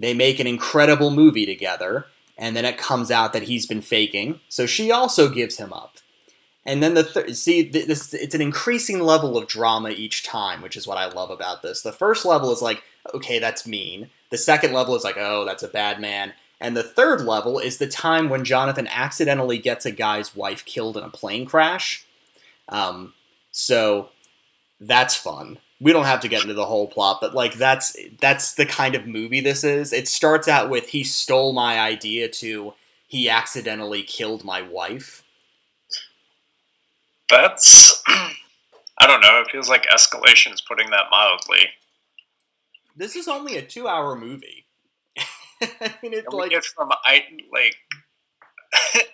They 0.00 0.12
make 0.12 0.40
an 0.40 0.48
incredible 0.48 1.12
movie 1.12 1.46
together, 1.46 2.06
and 2.36 2.56
then 2.56 2.64
it 2.64 2.78
comes 2.78 3.10
out 3.10 3.32
that 3.32 3.44
he's 3.44 3.66
been 3.66 3.82
faking, 3.82 4.40
so 4.48 4.66
she 4.66 4.90
also 4.90 5.28
gives 5.28 5.56
him 5.56 5.72
up. 5.72 5.98
And 6.66 6.82
then 6.82 6.94
the 6.94 7.04
th- 7.04 7.34
see 7.34 7.62
this 7.68 8.14
it's 8.14 8.34
an 8.34 8.40
increasing 8.40 9.00
level 9.00 9.36
of 9.36 9.48
drama 9.48 9.90
each 9.90 10.24
time, 10.24 10.62
which 10.62 10.76
is 10.76 10.86
what 10.86 10.98
I 10.98 11.06
love 11.06 11.30
about 11.30 11.62
this. 11.62 11.82
The 11.82 11.92
first 11.92 12.24
level 12.24 12.50
is 12.52 12.62
like, 12.62 12.82
okay, 13.14 13.38
that's 13.38 13.66
mean. 13.66 14.10
The 14.30 14.38
second 14.38 14.72
level 14.72 14.96
is 14.96 15.04
like, 15.04 15.16
oh, 15.18 15.44
that's 15.44 15.62
a 15.62 15.68
bad 15.68 16.00
man. 16.00 16.32
And 16.60 16.76
the 16.76 16.82
third 16.82 17.20
level 17.20 17.58
is 17.58 17.76
the 17.76 17.86
time 17.86 18.30
when 18.30 18.44
Jonathan 18.44 18.88
accidentally 18.88 19.58
gets 19.58 19.84
a 19.84 19.90
guy's 19.90 20.34
wife 20.34 20.64
killed 20.64 20.96
in 20.96 21.04
a 21.04 21.10
plane 21.10 21.44
crash. 21.44 22.06
Um, 22.70 23.12
so 23.50 24.08
that's 24.80 25.14
fun. 25.14 25.58
We 25.80 25.92
don't 25.92 26.04
have 26.04 26.20
to 26.20 26.28
get 26.28 26.42
into 26.42 26.54
the 26.54 26.66
whole 26.66 26.86
plot, 26.88 27.18
but 27.20 27.34
like 27.34 27.54
that's 27.54 27.96
that's 28.20 28.54
the 28.54 28.66
kind 28.66 28.94
of 28.94 29.06
movie 29.06 29.40
this 29.40 29.64
is. 29.64 29.92
It 29.92 30.08
starts 30.08 30.48
out 30.48 30.70
with 30.70 30.88
he 30.88 31.04
stole 31.04 31.52
my 31.52 31.78
idea 31.78 32.28
to 32.28 32.74
he 33.06 33.28
accidentally 33.28 34.02
killed 34.02 34.44
my 34.44 34.62
wife 34.62 35.24
that's 37.34 38.02
I 38.08 39.06
don't 39.06 39.20
know. 39.20 39.40
It 39.40 39.50
feels 39.50 39.68
like 39.68 39.86
escalation 39.86 40.52
is 40.52 40.60
putting 40.60 40.90
that 40.90 41.06
mildly. 41.10 41.68
This 42.96 43.16
is 43.16 43.26
only 43.26 43.56
a 43.56 43.62
two-hour 43.62 44.16
movie. 44.16 44.66
I 45.62 45.94
mean, 46.02 46.14
it's 46.14 46.28
like 46.28 46.50
get 46.50 46.64
from 46.64 46.90
I 47.04 47.24
like 47.52 47.76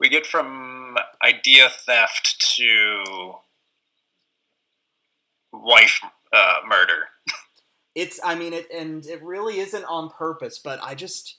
we 0.00 0.08
get 0.08 0.26
from 0.26 0.96
idea 1.24 1.68
theft 1.84 2.54
to 2.56 3.34
wife 5.62 6.00
uh, 6.32 6.54
murder. 6.68 7.08
It's 7.94 8.20
I 8.22 8.34
mean 8.34 8.52
it 8.52 8.70
and 8.70 9.04
it 9.06 9.22
really 9.22 9.58
isn't 9.58 9.84
on 9.84 10.10
purpose, 10.10 10.58
but 10.58 10.78
I 10.82 10.94
just 10.94 11.38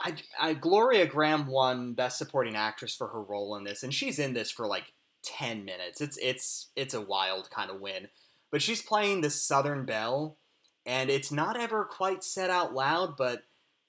I, 0.00 0.14
I 0.40 0.54
Gloria 0.54 1.06
Grahame 1.06 1.46
won 1.46 1.94
Best 1.94 2.18
Supporting 2.18 2.56
Actress 2.56 2.94
for 2.94 3.08
her 3.08 3.22
role 3.22 3.56
in 3.56 3.64
this, 3.64 3.82
and 3.82 3.92
she's 3.92 4.18
in 4.18 4.34
this 4.34 4.50
for 4.50 4.66
like 4.66 4.92
ten 5.22 5.64
minutes. 5.64 6.00
It's 6.00 6.18
it's 6.18 6.70
it's 6.76 6.94
a 6.94 7.00
wild 7.00 7.50
kind 7.50 7.70
of 7.70 7.80
win, 7.80 8.08
but 8.50 8.62
she's 8.62 8.82
playing 8.82 9.20
the 9.20 9.30
Southern 9.30 9.84
Belle, 9.84 10.38
and 10.86 11.10
it's 11.10 11.30
not 11.30 11.58
ever 11.58 11.84
quite 11.84 12.24
said 12.24 12.50
out 12.50 12.74
loud, 12.74 13.16
but 13.16 13.42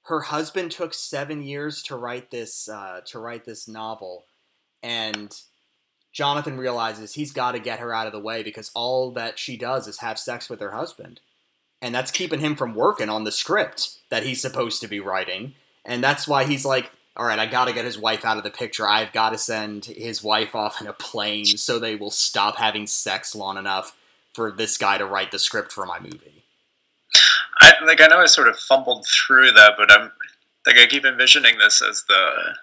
her 0.04 0.22
husband 0.22 0.72
took 0.72 0.94
seven 0.94 1.42
years 1.42 1.84
to 1.84 1.96
write 1.96 2.32
this 2.32 2.68
uh, 2.68 3.02
to 3.08 3.20
write 3.20 3.46
this 3.46 3.68
novel, 3.68 4.26
and 4.84 5.36
Jonathan 6.12 6.58
realizes 6.58 7.14
he's 7.14 7.32
got 7.32 7.52
to 7.52 7.60
get 7.60 7.80
her 7.80 7.94
out 7.94 8.08
of 8.08 8.14
the 8.14 8.20
way 8.20 8.44
because 8.44 8.72
all 8.74 9.12
that 9.12 9.38
she 9.38 9.58
does 9.58 9.88
is 9.88 10.00
have 10.00 10.18
sex 10.18 10.50
with 10.50 10.60
her 10.60 10.72
husband, 10.72 11.20
and 11.82 11.94
that's 11.94 12.12
keeping 12.12 12.40
him 12.40 12.56
from 12.56 12.76
working 12.76 13.10
on 13.10 13.24
the 13.24 13.32
script 13.32 14.00
that 14.10 14.24
he's 14.24 14.42
supposed 14.42 14.82
to 14.82 14.88
be 14.88 15.00
writing 15.00 15.54
and 15.86 16.04
that's 16.04 16.28
why 16.28 16.46
he's 16.46 16.66
like, 16.66 16.92
all 17.18 17.26
right, 17.26 17.40
I 17.40 17.46
got 17.46 17.66
to 17.66 17.74
get 17.74 17.84
his 17.84 17.98
wife 17.98 18.24
out 18.24 18.38
of 18.38 18.44
the 18.44 18.52
picture. 18.52 18.88
I've 18.88 19.12
got 19.12 19.32
to 19.32 19.38
send 19.38 19.86
his 19.86 20.24
wife 20.24 20.56
off 20.56 20.80
in 20.80 20.88
a 20.88 20.94
plane 20.94 21.46
so 21.46 21.80
they 21.80 21.96
will 21.96 22.12
stop 22.12 22.58
having 22.58 22.88
sex 22.88 23.36
long 23.36 23.58
enough 23.58 23.98
for 24.34 24.52
this 24.52 24.78
guy 24.78 24.98
to 24.98 25.06
write 25.06 25.32
the 25.32 25.40
script 25.40 25.72
for 25.72 25.86
my 25.86 26.00
movie. 26.00 26.44
I 27.60 27.74
like 27.84 28.00
I 28.00 28.08
know 28.08 28.20
I 28.20 28.28
sort 28.28 28.48
of 28.48 28.58
fumbled 28.58 29.06
through 29.08 29.52
that, 29.52 29.74
but 29.78 29.92
I'm 29.92 30.12
like 30.66 30.78
I 30.78 30.86
keep 30.86 31.04
envisioning 31.04 31.58
this 31.58 31.82
as 31.82 32.06
the 32.08 32.54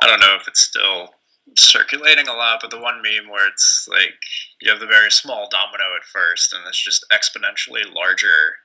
I 0.00 0.06
don't 0.06 0.20
know 0.20 0.36
if 0.38 0.46
it's 0.46 0.60
still 0.60 1.14
circulating 1.56 2.28
a 2.28 2.34
lot, 2.34 2.60
but 2.60 2.70
the 2.70 2.80
one 2.80 3.02
meme 3.02 3.30
where 3.30 3.48
it's 3.48 3.86
like 3.88 4.14
you 4.60 4.70
have 4.70 4.80
the 4.80 4.86
very 4.86 5.10
small 5.10 5.48
domino 5.50 5.84
at 5.96 6.04
first, 6.04 6.52
and 6.52 6.62
it's 6.66 6.82
just 6.82 7.04
exponentially 7.12 7.92
larger 7.94 8.56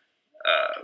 uh, 0.45 0.83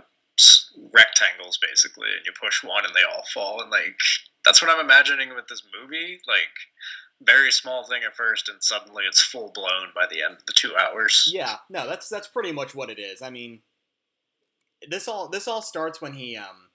rectangles 0.92 1.58
basically, 1.58 2.08
and 2.16 2.26
you 2.26 2.32
push 2.40 2.62
one 2.64 2.84
and 2.84 2.94
they 2.94 3.04
all 3.04 3.24
fall. 3.32 3.60
And 3.60 3.70
like 3.70 3.96
that's 4.44 4.60
what 4.60 4.70
I'm 4.70 4.84
imagining 4.84 5.34
with 5.34 5.48
this 5.48 5.62
movie. 5.80 6.18
Like 6.26 6.54
very 7.22 7.52
small 7.52 7.84
thing 7.84 8.02
at 8.06 8.16
first, 8.16 8.48
and 8.48 8.62
suddenly 8.62 9.04
it's 9.08 9.22
full 9.22 9.52
blown 9.54 9.88
by 9.94 10.06
the 10.10 10.22
end 10.22 10.34
of 10.34 10.46
the 10.46 10.52
two 10.52 10.74
hours. 10.76 11.30
Yeah, 11.32 11.56
no, 11.70 11.86
that's 11.86 12.08
that's 12.08 12.28
pretty 12.28 12.52
much 12.52 12.74
what 12.74 12.90
it 12.90 12.98
is. 12.98 13.22
I 13.22 13.30
mean, 13.30 13.60
this 14.88 15.08
all 15.08 15.28
this 15.28 15.48
all 15.48 15.62
starts 15.62 16.00
when 16.00 16.14
he 16.14 16.36
um 16.36 16.68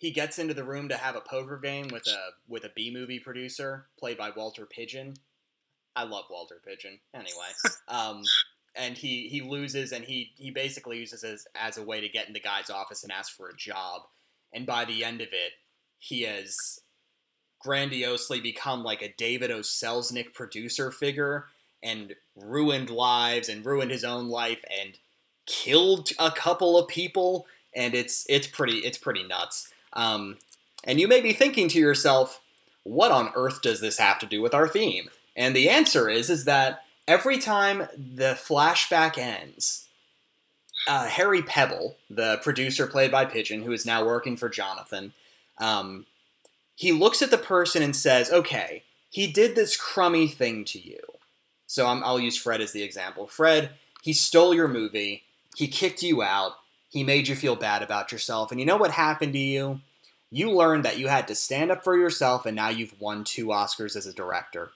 he 0.00 0.10
gets 0.10 0.38
into 0.38 0.54
the 0.54 0.64
room 0.64 0.88
to 0.88 0.96
have 0.96 1.14
a 1.14 1.20
poker 1.20 1.58
game 1.58 1.88
with 1.92 2.06
a 2.08 2.18
with 2.48 2.64
a 2.64 2.70
B 2.74 2.90
movie 2.92 3.20
producer 3.20 3.86
played 3.98 4.18
by 4.18 4.30
Walter 4.30 4.66
Pidgeon. 4.66 5.14
I 5.94 6.04
love 6.04 6.24
Walter 6.30 6.60
Pidgeon. 6.66 6.98
Anyway, 7.14 7.50
um, 7.88 8.22
and 8.74 8.96
he 8.96 9.28
he 9.28 9.42
loses 9.42 9.92
and 9.92 10.04
he 10.04 10.32
he 10.36 10.50
basically 10.50 10.98
uses 10.98 11.22
as, 11.22 11.46
as 11.54 11.76
a 11.76 11.82
way 11.82 12.00
to 12.00 12.08
get 12.08 12.26
in 12.26 12.32
the 12.32 12.40
guy's 12.40 12.70
office 12.70 13.02
and 13.02 13.12
ask 13.12 13.36
for 13.36 13.48
a 13.48 13.56
job 13.56 14.02
and 14.52 14.66
by 14.66 14.84
the 14.84 15.04
end 15.04 15.20
of 15.20 15.28
it 15.28 15.52
he 15.98 16.22
has 16.22 16.80
grandiosely 17.60 18.40
become 18.40 18.82
like 18.82 19.02
a 19.02 19.12
David 19.18 19.50
O. 19.50 19.58
Selznick 19.60 20.32
producer 20.32 20.90
figure 20.90 21.46
and 21.82 22.14
ruined 22.34 22.88
lives 22.88 23.48
and 23.48 23.66
ruined 23.66 23.90
his 23.90 24.04
own 24.04 24.28
life 24.28 24.64
and 24.80 24.98
killed 25.46 26.10
a 26.18 26.30
couple 26.30 26.78
of 26.78 26.88
people 26.88 27.46
and 27.74 27.94
it's 27.94 28.24
it's 28.28 28.46
pretty 28.46 28.78
it's 28.78 28.98
pretty 28.98 29.26
nuts 29.26 29.72
um, 29.92 30.38
and 30.84 31.00
you 31.00 31.08
may 31.08 31.20
be 31.20 31.32
thinking 31.32 31.68
to 31.68 31.78
yourself 31.78 32.40
what 32.82 33.12
on 33.12 33.30
earth 33.34 33.60
does 33.62 33.80
this 33.80 33.98
have 33.98 34.18
to 34.18 34.26
do 34.26 34.40
with 34.40 34.54
our 34.54 34.68
theme 34.68 35.10
and 35.36 35.54
the 35.54 35.68
answer 35.70 36.08
is 36.08 36.30
is 36.30 36.44
that 36.44 36.82
every 37.08 37.38
time 37.38 37.88
the 37.96 38.38
flashback 38.40 39.18
ends, 39.18 39.88
uh, 40.86 41.06
Harry 41.06 41.42
Pebbel, 41.42 41.96
the 42.08 42.38
producer 42.42 42.86
played 42.86 43.10
by 43.10 43.24
Pidgeon, 43.24 43.62
who 43.62 43.72
is 43.72 43.84
now 43.84 44.04
working 44.04 44.36
for 44.36 44.48
Jonathan, 44.48 45.12
um, 45.58 46.06
he 46.74 46.92
looks 46.92 47.20
at 47.20 47.30
the 47.30 47.38
person 47.38 47.82
and 47.82 47.94
says, 47.94 48.30
"Okay, 48.30 48.84
he 49.10 49.26
did 49.26 49.54
this 49.54 49.76
crummy 49.76 50.28
thing 50.28 50.64
to 50.66 50.78
you." 50.78 51.00
So 51.66 51.86
i 51.86 51.94
will 51.94 52.20
use 52.20 52.38
Fred 52.38 52.60
as 52.60 52.72
the 52.72 52.82
example. 52.82 53.26
Fred, 53.26 53.70
he 54.02 54.12
stole 54.12 54.54
your 54.54 54.68
movie. 54.68 55.24
He 55.56 55.68
kicked 55.68 56.02
you 56.02 56.22
out. 56.22 56.52
He 56.90 57.04
made 57.04 57.28
you 57.28 57.36
feel 57.36 57.56
bad 57.56 57.82
about 57.82 58.12
yourself. 58.12 58.50
And 58.50 58.60
you 58.60 58.66
know 58.66 58.76
what 58.76 58.90
happened 58.90 59.32
to 59.32 59.38
you? 59.38 59.80
You 60.30 60.50
learned 60.50 60.84
that 60.84 60.98
you 60.98 61.08
had 61.08 61.26
to 61.28 61.34
stand 61.34 61.70
up 61.70 61.82
for 61.82 61.96
yourself, 61.96 62.46
and 62.46 62.54
now 62.54 62.68
you've 62.68 63.00
won 63.00 63.24
two 63.24 63.46
Oscars 63.46 63.96
as 63.96 64.06
a 64.06 64.12
director. 64.12 64.70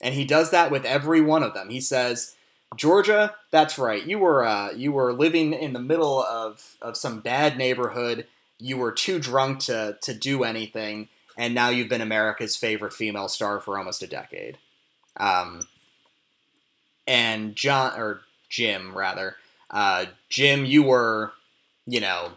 And 0.00 0.14
he 0.14 0.24
does 0.24 0.50
that 0.50 0.70
with 0.70 0.84
every 0.84 1.20
one 1.20 1.42
of 1.42 1.54
them. 1.54 1.70
He 1.70 1.80
says, 1.80 2.36
Georgia, 2.76 3.34
that's 3.50 3.78
right. 3.78 4.04
You 4.04 4.18
were 4.18 4.44
uh, 4.44 4.72
you 4.72 4.92
were 4.92 5.12
living 5.12 5.54
in 5.54 5.72
the 5.72 5.80
middle 5.80 6.22
of, 6.22 6.76
of 6.82 6.96
some 6.96 7.20
bad 7.20 7.56
neighborhood. 7.56 8.26
You 8.58 8.76
were 8.76 8.92
too 8.92 9.18
drunk 9.18 9.60
to, 9.60 9.96
to 10.02 10.14
do 10.14 10.44
anything, 10.44 11.08
and 11.36 11.54
now 11.54 11.70
you've 11.70 11.88
been 11.88 12.00
America's 12.00 12.56
favorite 12.56 12.92
female 12.92 13.28
star 13.28 13.60
for 13.60 13.78
almost 13.78 14.02
a 14.02 14.06
decade. 14.06 14.58
Um, 15.16 15.66
and 17.06 17.56
John 17.56 17.98
or 17.98 18.20
Jim 18.48 18.96
rather, 18.96 19.36
uh, 19.70 20.06
Jim, 20.28 20.64
you 20.64 20.82
were, 20.82 21.32
you 21.86 22.00
know, 22.00 22.32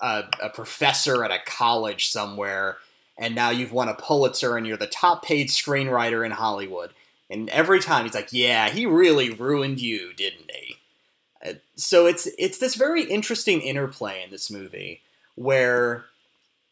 a, 0.00 0.24
a 0.42 0.50
professor 0.50 1.24
at 1.24 1.30
a 1.30 1.38
college 1.44 2.08
somewhere 2.08 2.78
and 3.18 3.34
now 3.34 3.50
you've 3.50 3.72
won 3.72 3.88
a 3.88 3.94
Pulitzer 3.94 4.56
and 4.56 4.66
you're 4.66 4.76
the 4.76 4.86
top 4.86 5.24
paid 5.24 5.48
screenwriter 5.48 6.24
in 6.24 6.30
Hollywood. 6.30 6.92
And 7.28 7.50
every 7.50 7.80
time 7.80 8.04
he's 8.04 8.14
like, 8.14 8.32
"Yeah, 8.32 8.70
he 8.70 8.86
really 8.86 9.30
ruined 9.30 9.80
you, 9.80 10.14
didn't 10.14 10.50
he?" 10.50 10.76
Uh, 11.44 11.54
so 11.76 12.06
it's 12.06 12.28
it's 12.38 12.58
this 12.58 12.74
very 12.76 13.02
interesting 13.02 13.60
interplay 13.60 14.22
in 14.22 14.30
this 14.30 14.50
movie 14.50 15.02
where 15.34 16.06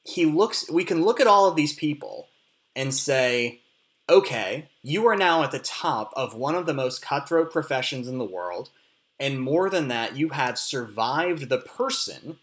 he 0.05 0.25
looks 0.25 0.71
we 0.71 0.85
can 0.85 1.05
look 1.05 1.21
at 1.21 1.27
all 1.27 1.47
of 1.47 1.57
these 1.57 1.75
people 1.75 2.29
and 2.75 2.95
say, 2.95 3.61
"Okay, 4.09 4.69
you 4.83 5.07
are 5.07 5.17
now 5.17 5.43
at 5.43 5.51
the 5.51 5.59
top 5.59 6.13
of 6.17 6.35
one 6.35 6.55
of 6.55 6.65
the 6.65 6.75
most 6.75 7.03
cutthroat 7.03 7.53
professions 7.53 8.09
in 8.09 8.19
the 8.19 8.25
world." 8.25 8.71
And 9.19 9.41
more 9.41 9.71
than 9.71 9.89
that, 9.89 10.17
you 10.17 10.31
have 10.31 10.59
survived 10.59 11.49
the 11.49 11.59
person 11.59 12.39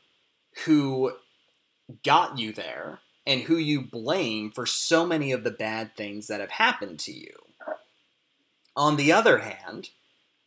who 0.65 1.13
got 2.03 2.39
you 2.39 2.51
there 2.51 2.99
and 3.25 3.41
who 3.41 3.57
you 3.57 3.81
blame 3.81 4.51
for 4.51 4.65
so 4.65 5.05
many 5.05 5.31
of 5.31 5.43
the 5.43 5.51
bad 5.51 5.95
things 5.95 6.27
that 6.27 6.41
have 6.41 6.51
happened 6.51 6.99
to 6.99 7.11
you. 7.11 7.33
On 8.75 8.95
the 8.95 9.11
other 9.11 9.39
hand, 9.39 9.89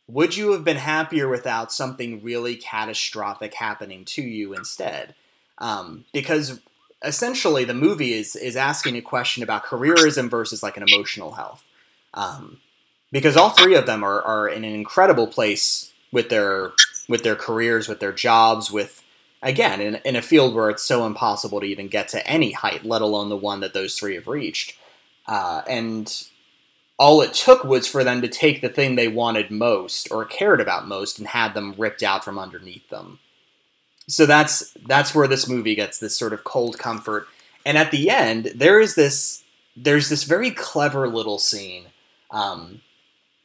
would 0.07 0.35
you 0.35 0.51
have 0.51 0.63
been 0.63 0.77
happier 0.77 1.27
without 1.27 1.71
something 1.71 2.23
really 2.23 2.55
catastrophic 2.55 3.53
happening 3.53 4.05
to 4.05 4.21
you 4.21 4.53
instead? 4.53 5.15
Um, 5.57 6.05
because 6.13 6.59
essentially, 7.03 7.63
the 7.63 7.73
movie 7.73 8.13
is 8.13 8.35
is 8.35 8.55
asking 8.55 8.95
a 8.95 9.01
question 9.01 9.43
about 9.43 9.65
careerism 9.65 10.29
versus 10.29 10.61
like 10.61 10.77
an 10.77 10.85
emotional 10.87 11.33
health. 11.33 11.63
Um, 12.13 12.59
because 13.11 13.37
all 13.37 13.49
three 13.49 13.75
of 13.75 13.85
them 13.85 14.03
are, 14.03 14.21
are 14.21 14.47
in 14.47 14.63
an 14.63 14.73
incredible 14.73 15.27
place 15.27 15.86
with 16.11 16.29
their 16.29 16.71
with 17.07 17.23
their 17.23 17.35
careers, 17.35 17.87
with 17.87 17.99
their 17.99 18.13
jobs, 18.13 18.71
with 18.71 19.03
again 19.41 19.81
in, 19.81 19.95
in 20.05 20.15
a 20.15 20.21
field 20.21 20.53
where 20.53 20.69
it's 20.69 20.83
so 20.83 21.05
impossible 21.05 21.59
to 21.59 21.65
even 21.65 21.87
get 21.87 22.07
to 22.09 22.27
any 22.27 22.51
height, 22.51 22.85
let 22.85 23.01
alone 23.01 23.29
the 23.29 23.37
one 23.37 23.59
that 23.61 23.73
those 23.73 23.97
three 23.97 24.15
have 24.15 24.27
reached. 24.27 24.77
Uh, 25.27 25.61
and 25.67 26.27
all 26.97 27.21
it 27.21 27.33
took 27.33 27.63
was 27.63 27.87
for 27.87 28.03
them 28.03 28.21
to 28.21 28.27
take 28.27 28.61
the 28.61 28.69
thing 28.69 28.95
they 28.95 29.07
wanted 29.07 29.51
most 29.51 30.11
or 30.11 30.25
cared 30.25 30.59
about 30.59 30.87
most 30.87 31.19
and 31.19 31.27
had 31.27 31.53
them 31.53 31.75
ripped 31.77 32.01
out 32.01 32.23
from 32.23 32.39
underneath 32.39 32.89
them. 32.89 33.19
So 34.07 34.25
that's 34.25 34.75
that's 34.87 35.13
where 35.13 35.27
this 35.27 35.47
movie 35.47 35.75
gets 35.75 35.99
this 35.99 36.15
sort 36.15 36.33
of 36.33 36.43
cold 36.43 36.79
comfort. 36.79 37.27
And 37.65 37.77
at 37.77 37.91
the 37.91 38.09
end, 38.09 38.51
there 38.55 38.79
is 38.79 38.95
this 38.95 39.43
there's 39.75 40.09
this 40.09 40.23
very 40.23 40.49
clever 40.49 41.07
little 41.07 41.37
scene. 41.37 41.85
Um, 42.31 42.81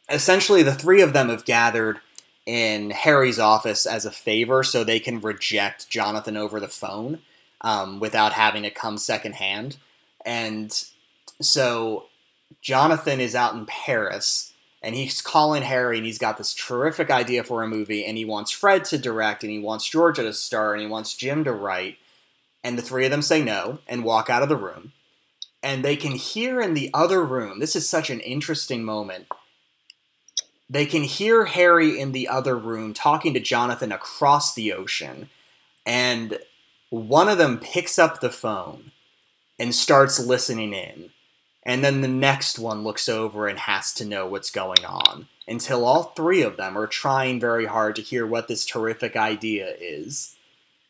essentially, 0.08 0.62
the 0.62 0.74
three 0.74 1.02
of 1.02 1.12
them 1.12 1.28
have 1.28 1.44
gathered 1.44 2.00
in 2.47 2.90
Harry's 2.90 3.38
office 3.38 3.86
as 3.86 4.05
a 4.05 4.11
favor 4.11 4.62
so 4.62 4.82
they 4.82 5.01
can 5.01 5.20
reject 5.20 5.88
Jonathan 5.88 6.36
over 6.36 6.59
the 6.59 6.68
phone 6.68 7.20
um, 7.61 8.01
without 8.01 8.32
having 8.32 8.64
to 8.64 8.70
come 8.70 8.99
secondhand. 8.99 9.76
And 10.24 10.72
so 11.40 12.07
Jonathan 12.61 13.20
is 13.20 13.34
out 13.34 13.55
in 13.55 13.66
Paris 13.66 14.53
and 14.82 14.95
he's 14.95 15.20
calling 15.20 15.62
Harry 15.62 15.99
and 15.99 16.07
he's 16.07 16.18
got 16.18 16.38
this 16.38 16.55
terrific 16.55 17.11
idea 17.11 17.45
for 17.45 17.62
a 17.62 17.68
movie 17.68 18.05
and 18.05 18.18
he 18.18 18.24
wants 18.24 18.51
Fred 18.51 18.84
to 18.86 18.99
direct 18.99 19.45
and 19.45 19.53
he 19.53 19.61
wants 19.61 19.88
Georgia 19.88 20.22
to 20.22 20.32
star 20.32 20.72
and 20.72 20.82
he 20.82 20.88
wants 20.88 21.14
Jim 21.14 21.45
to 21.45 21.53
write. 21.53 21.99
And 22.64 22.76
the 22.76 22.82
three 22.82 23.05
of 23.05 23.11
them 23.11 23.22
say 23.22 23.43
no 23.43 23.78
and 23.86 24.05
walk 24.05 24.28
out 24.28 24.43
of 24.43 24.49
the 24.49 24.57
room. 24.57 24.93
And 25.62 25.84
they 25.84 25.95
can 25.95 26.12
hear 26.12 26.61
in 26.61 26.74
the 26.74 26.90
other 26.93 27.24
room, 27.24 27.61
this 27.61 27.76
is 27.76 27.88
such 27.88 28.11
an 28.11 28.18
interesting 28.20 28.82
moment. 28.82 29.26
They 30.72 30.86
can 30.86 31.02
hear 31.02 31.44
Harry 31.44 32.00
in 32.00 32.12
the 32.12 32.28
other 32.28 32.56
room 32.56 32.94
talking 32.94 33.34
to 33.34 33.40
Jonathan 33.40 33.92
across 33.92 34.54
the 34.54 34.72
ocean. 34.72 35.28
And 35.84 36.38
one 36.90 37.28
of 37.28 37.38
them 37.38 37.58
picks 37.58 37.98
up 37.98 38.20
the 38.20 38.30
phone 38.30 38.92
and 39.58 39.74
starts 39.74 40.18
listening 40.18 40.72
in 40.72 41.10
and 41.64 41.84
then 41.84 42.00
the 42.00 42.08
next 42.08 42.58
one 42.58 42.82
looks 42.82 43.08
over 43.08 43.46
and 43.46 43.58
has 43.58 43.92
to 43.94 44.04
know 44.04 44.26
what's 44.26 44.50
going 44.50 44.84
on 44.84 45.28
until 45.46 45.84
all 45.84 46.04
three 46.04 46.42
of 46.42 46.56
them 46.56 46.76
are 46.76 46.86
trying 46.86 47.38
very 47.38 47.66
hard 47.66 47.94
to 47.96 48.02
hear 48.02 48.26
what 48.26 48.48
this 48.48 48.66
terrific 48.66 49.16
idea 49.16 49.74
is 49.80 50.36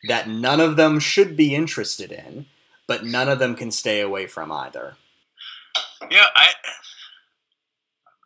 that 0.07 0.27
none 0.27 0.59
of 0.59 0.75
them 0.75 0.99
should 0.99 1.37
be 1.37 1.55
interested 1.55 2.11
in, 2.11 2.45
but 2.87 3.05
none 3.05 3.29
of 3.29 3.39
them 3.39 3.55
can 3.55 3.71
stay 3.71 4.01
away 4.01 4.27
from 4.27 4.51
either. 4.51 4.95
Yeah, 6.09 6.25
I 6.35 6.53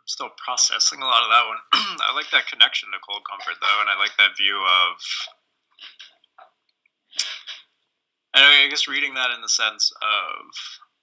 still 0.08 0.32
processing 0.44 1.04
a 1.04 1.06
lot 1.06 1.24
of 1.24 1.30
that 1.30 1.46
one. 1.46 1.62
I 2.08 2.16
like 2.16 2.32
that 2.32 2.48
connection 2.48 2.90
to 2.92 3.00
cold 3.04 3.24
comfort 3.30 3.60
though, 3.62 3.80
and 3.80 3.92
I 3.92 4.00
like 4.00 4.16
that 4.18 4.40
view 4.40 4.58
of 4.58 4.96
I 8.68 8.70
guess 8.70 8.88
reading 8.88 9.14
that 9.14 9.32
in 9.32 9.42
the 9.42 9.48
sense 9.48 9.94
of 10.02 10.52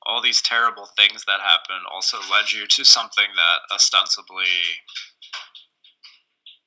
all 0.05 0.21
these 0.21 0.43
terrible 0.43 0.87
things 0.99 1.25
that 1.25 1.41
happen 1.41 1.81
also 1.91 2.19
led 2.31 2.53
you 2.53 2.67
to 2.67 2.85
something 2.85 3.25
that 3.25 3.75
ostensibly 3.75 4.53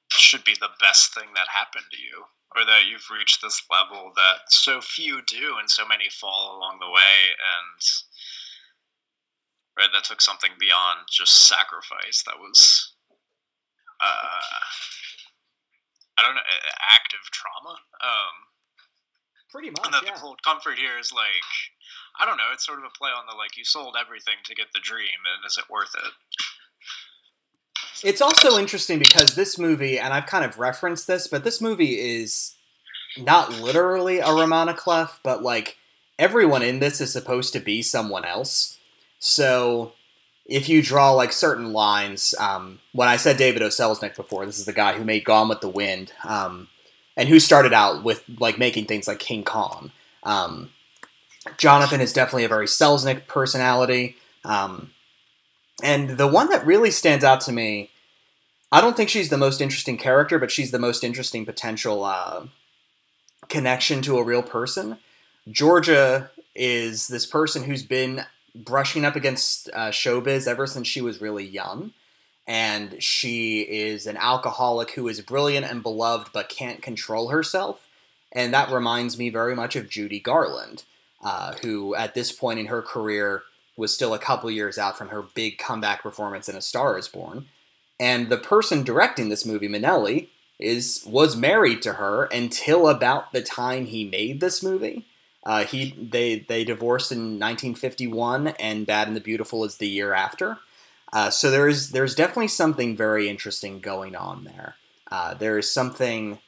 should 0.09 0.43
be 0.43 0.55
the 0.59 0.73
best 0.79 1.13
thing 1.13 1.27
that 1.35 1.47
happened 1.53 1.85
to 1.91 2.01
you 2.01 2.25
or 2.55 2.65
that 2.65 2.87
you've 2.89 3.05
reached 3.13 3.43
this 3.43 3.61
level 3.69 4.11
that 4.15 4.49
so 4.49 4.81
few 4.81 5.21
do 5.27 5.57
and 5.59 5.69
so 5.69 5.85
many 5.87 6.09
fall 6.09 6.57
along 6.57 6.79
the 6.79 6.89
way 6.89 7.35
and 7.37 7.81
right 9.77 9.89
that 9.93 10.03
took 10.03 10.21
something 10.21 10.51
beyond 10.59 10.99
just 11.09 11.47
sacrifice 11.47 12.23
that 12.25 12.37
was 12.39 12.93
uh, 14.01 14.61
i 16.17 16.23
don't 16.23 16.35
know 16.35 16.41
active 16.81 17.23
trauma 17.31 17.77
um, 18.01 18.35
pretty 19.51 19.69
much 19.69 19.85
and 19.85 19.93
that 19.93 20.03
yeah. 20.05 20.13
the 20.13 20.19
cold 20.19 20.41
comfort 20.43 20.77
here 20.77 20.97
is 20.99 21.11
like 21.11 21.45
I 22.19 22.25
don't 22.25 22.37
know. 22.37 22.49
It's 22.51 22.65
sort 22.65 22.79
of 22.79 22.85
a 22.85 22.97
play 22.97 23.11
on 23.11 23.25
the 23.29 23.35
like 23.35 23.57
you 23.57 23.63
sold 23.63 23.95
everything 23.99 24.35
to 24.45 24.55
get 24.55 24.67
the 24.73 24.79
dream, 24.79 25.05
and 25.05 25.45
is 25.45 25.57
it 25.57 25.69
worth 25.69 25.93
it? 25.95 26.11
It's 28.03 28.21
also 28.21 28.57
interesting 28.57 28.99
because 28.99 29.35
this 29.35 29.57
movie, 29.57 29.99
and 29.99 30.13
I've 30.13 30.25
kind 30.25 30.45
of 30.45 30.59
referenced 30.59 31.07
this, 31.07 31.27
but 31.27 31.43
this 31.43 31.61
movie 31.61 31.99
is 31.99 32.55
not 33.17 33.59
literally 33.59 34.19
a 34.19 34.31
roman 34.31 34.67
à 34.67 34.75
clef, 34.75 35.19
but 35.23 35.43
like 35.43 35.77
everyone 36.19 36.63
in 36.63 36.79
this 36.79 37.01
is 37.01 37.11
supposed 37.11 37.53
to 37.53 37.59
be 37.59 37.81
someone 37.81 38.25
else. 38.25 38.76
So 39.19 39.93
if 40.45 40.69
you 40.69 40.81
draw 40.81 41.11
like 41.11 41.33
certain 41.33 41.73
lines, 41.73 42.33
um, 42.39 42.79
when 42.93 43.07
I 43.07 43.17
said 43.17 43.37
David 43.37 43.61
O. 43.61 43.67
Selznick 43.67 44.15
before, 44.15 44.45
this 44.45 44.59
is 44.59 44.65
the 44.65 44.73
guy 44.73 44.93
who 44.93 45.03
made 45.03 45.25
Gone 45.25 45.49
with 45.49 45.61
the 45.61 45.69
Wind, 45.69 46.13
um, 46.23 46.69
and 47.15 47.27
who 47.27 47.39
started 47.39 47.73
out 47.73 48.03
with 48.03 48.23
like 48.39 48.57
making 48.57 48.85
things 48.85 49.07
like 49.07 49.19
King 49.19 49.43
Kong. 49.43 49.91
Um, 50.23 50.71
Jonathan 51.57 52.01
is 52.01 52.13
definitely 52.13 52.43
a 52.43 52.49
very 52.49 52.67
Selznick 52.67 53.27
personality. 53.27 54.17
Um, 54.45 54.91
and 55.83 56.11
the 56.11 56.27
one 56.27 56.49
that 56.49 56.65
really 56.65 56.91
stands 56.91 57.23
out 57.23 57.41
to 57.41 57.51
me, 57.51 57.91
I 58.71 58.81
don't 58.81 58.97
think 58.97 59.09
she's 59.09 59.29
the 59.29 59.37
most 59.37 59.61
interesting 59.61 59.97
character, 59.97 60.39
but 60.39 60.51
she's 60.51 60.71
the 60.71 60.79
most 60.79 61.03
interesting 61.03 61.45
potential 61.45 62.03
uh, 62.03 62.45
connection 63.47 64.01
to 64.03 64.17
a 64.17 64.23
real 64.23 64.43
person. 64.43 64.97
Georgia 65.49 66.31
is 66.55 67.07
this 67.07 67.25
person 67.25 67.63
who's 67.63 67.83
been 67.83 68.25
brushing 68.63 69.05
up 69.05 69.15
against 69.15 69.69
uh, 69.73 69.89
showbiz 69.89 70.47
ever 70.47 70.67
since 70.67 70.87
she 70.87 71.01
was 71.01 71.21
really 71.21 71.45
young. 71.45 71.93
And 72.47 73.01
she 73.03 73.61
is 73.61 74.07
an 74.07 74.17
alcoholic 74.17 74.91
who 74.91 75.07
is 75.07 75.19
brilliant 75.21 75.65
and 75.65 75.83
beloved 75.83 76.29
but 76.33 76.49
can't 76.49 76.81
control 76.81 77.29
herself. 77.29 77.87
And 78.31 78.53
that 78.53 78.71
reminds 78.71 79.17
me 79.17 79.29
very 79.29 79.55
much 79.55 79.75
of 79.75 79.89
Judy 79.89 80.19
Garland 80.19 80.83
uh, 81.23 81.53
who 81.61 81.95
at 81.95 82.13
this 82.13 82.31
point 82.31 82.59
in 82.59 82.67
her 82.67 82.81
career 82.81 83.43
was 83.75 83.93
still 83.93 84.13
a 84.13 84.19
couple 84.19 84.49
years 84.49 84.77
out 84.77 84.97
from 84.97 85.09
her 85.09 85.21
big 85.21 85.57
comeback 85.57 86.01
performance 86.01 86.49
in 86.49 86.55
A 86.55 86.61
Star 86.61 86.97
Is 86.97 87.07
Born. 87.07 87.47
And 87.99 88.29
the 88.29 88.37
person 88.37 88.83
directing 88.83 89.29
this 89.29 89.45
movie, 89.45 89.67
Minnelli, 89.67 90.27
is 90.59 91.03
was 91.05 91.35
married 91.35 91.81
to 91.83 91.93
her 91.93 92.25
until 92.25 92.87
about 92.87 93.31
the 93.31 93.41
time 93.41 93.85
he 93.85 94.05
made 94.05 94.39
this 94.39 94.63
movie. 94.63 95.05
Uh, 95.47 95.63
he 95.63 95.95
they 95.97 96.39
they 96.39 96.65
divorced 96.65 97.09
in 97.13 97.39
1951, 97.39 98.49
and 98.59 98.85
Bad 98.85 99.07
and 99.07 99.15
the 99.15 99.21
Beautiful 99.21 99.63
is 99.63 99.77
the 99.77 99.87
year 99.87 100.13
after. 100.13 100.57
Uh, 101.13 101.29
so 101.29 101.49
there's 101.49 101.91
there's 101.91 102.13
definitely 102.13 102.49
something 102.49 102.97
very 102.97 103.29
interesting 103.29 103.79
going 103.79 104.13
on 104.13 104.43
there. 104.43 104.75
Uh, 105.09 105.33
there 105.33 105.57
is 105.57 105.71
something 105.71 106.39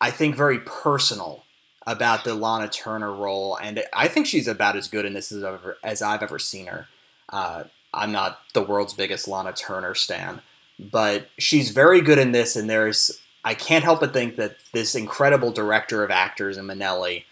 I 0.00 0.12
think 0.12 0.36
very 0.36 0.60
personal 0.60 1.42
about 1.88 2.22
the 2.22 2.34
Lana 2.34 2.68
Turner 2.68 3.12
role, 3.12 3.56
and 3.56 3.82
I 3.92 4.06
think 4.06 4.26
she's 4.26 4.46
about 4.46 4.76
as 4.76 4.86
good 4.86 5.04
in 5.04 5.14
this 5.14 5.32
as, 5.32 5.42
ever, 5.42 5.76
as 5.82 6.00
I've 6.00 6.22
ever 6.22 6.38
seen 6.38 6.66
her. 6.66 6.86
Uh, 7.30 7.64
I'm 7.92 8.12
not 8.12 8.38
the 8.54 8.62
world's 8.62 8.94
biggest 8.94 9.26
Lana 9.26 9.52
Turner 9.52 9.96
stan, 9.96 10.40
but 10.78 11.30
she's 11.36 11.70
very 11.70 12.00
good 12.00 12.18
in 12.18 12.30
this, 12.30 12.54
and 12.54 12.70
there's 12.70 13.20
I 13.44 13.54
can't 13.54 13.82
help 13.82 13.98
but 13.98 14.12
think 14.12 14.36
that 14.36 14.58
this 14.72 14.94
incredible 14.94 15.50
director 15.50 16.04
of 16.04 16.12
actors 16.12 16.56
in 16.56 16.66
Minnelli 16.66 17.24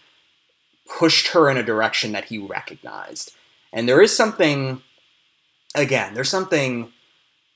pushed 0.87 1.29
her 1.29 1.49
in 1.49 1.57
a 1.57 1.63
direction 1.63 2.11
that 2.13 2.25
he 2.25 2.37
recognized. 2.37 3.33
And 3.73 3.87
there 3.87 4.01
is 4.01 4.15
something, 4.15 4.81
again, 5.75 6.13
there's 6.13 6.29
something 6.29 6.91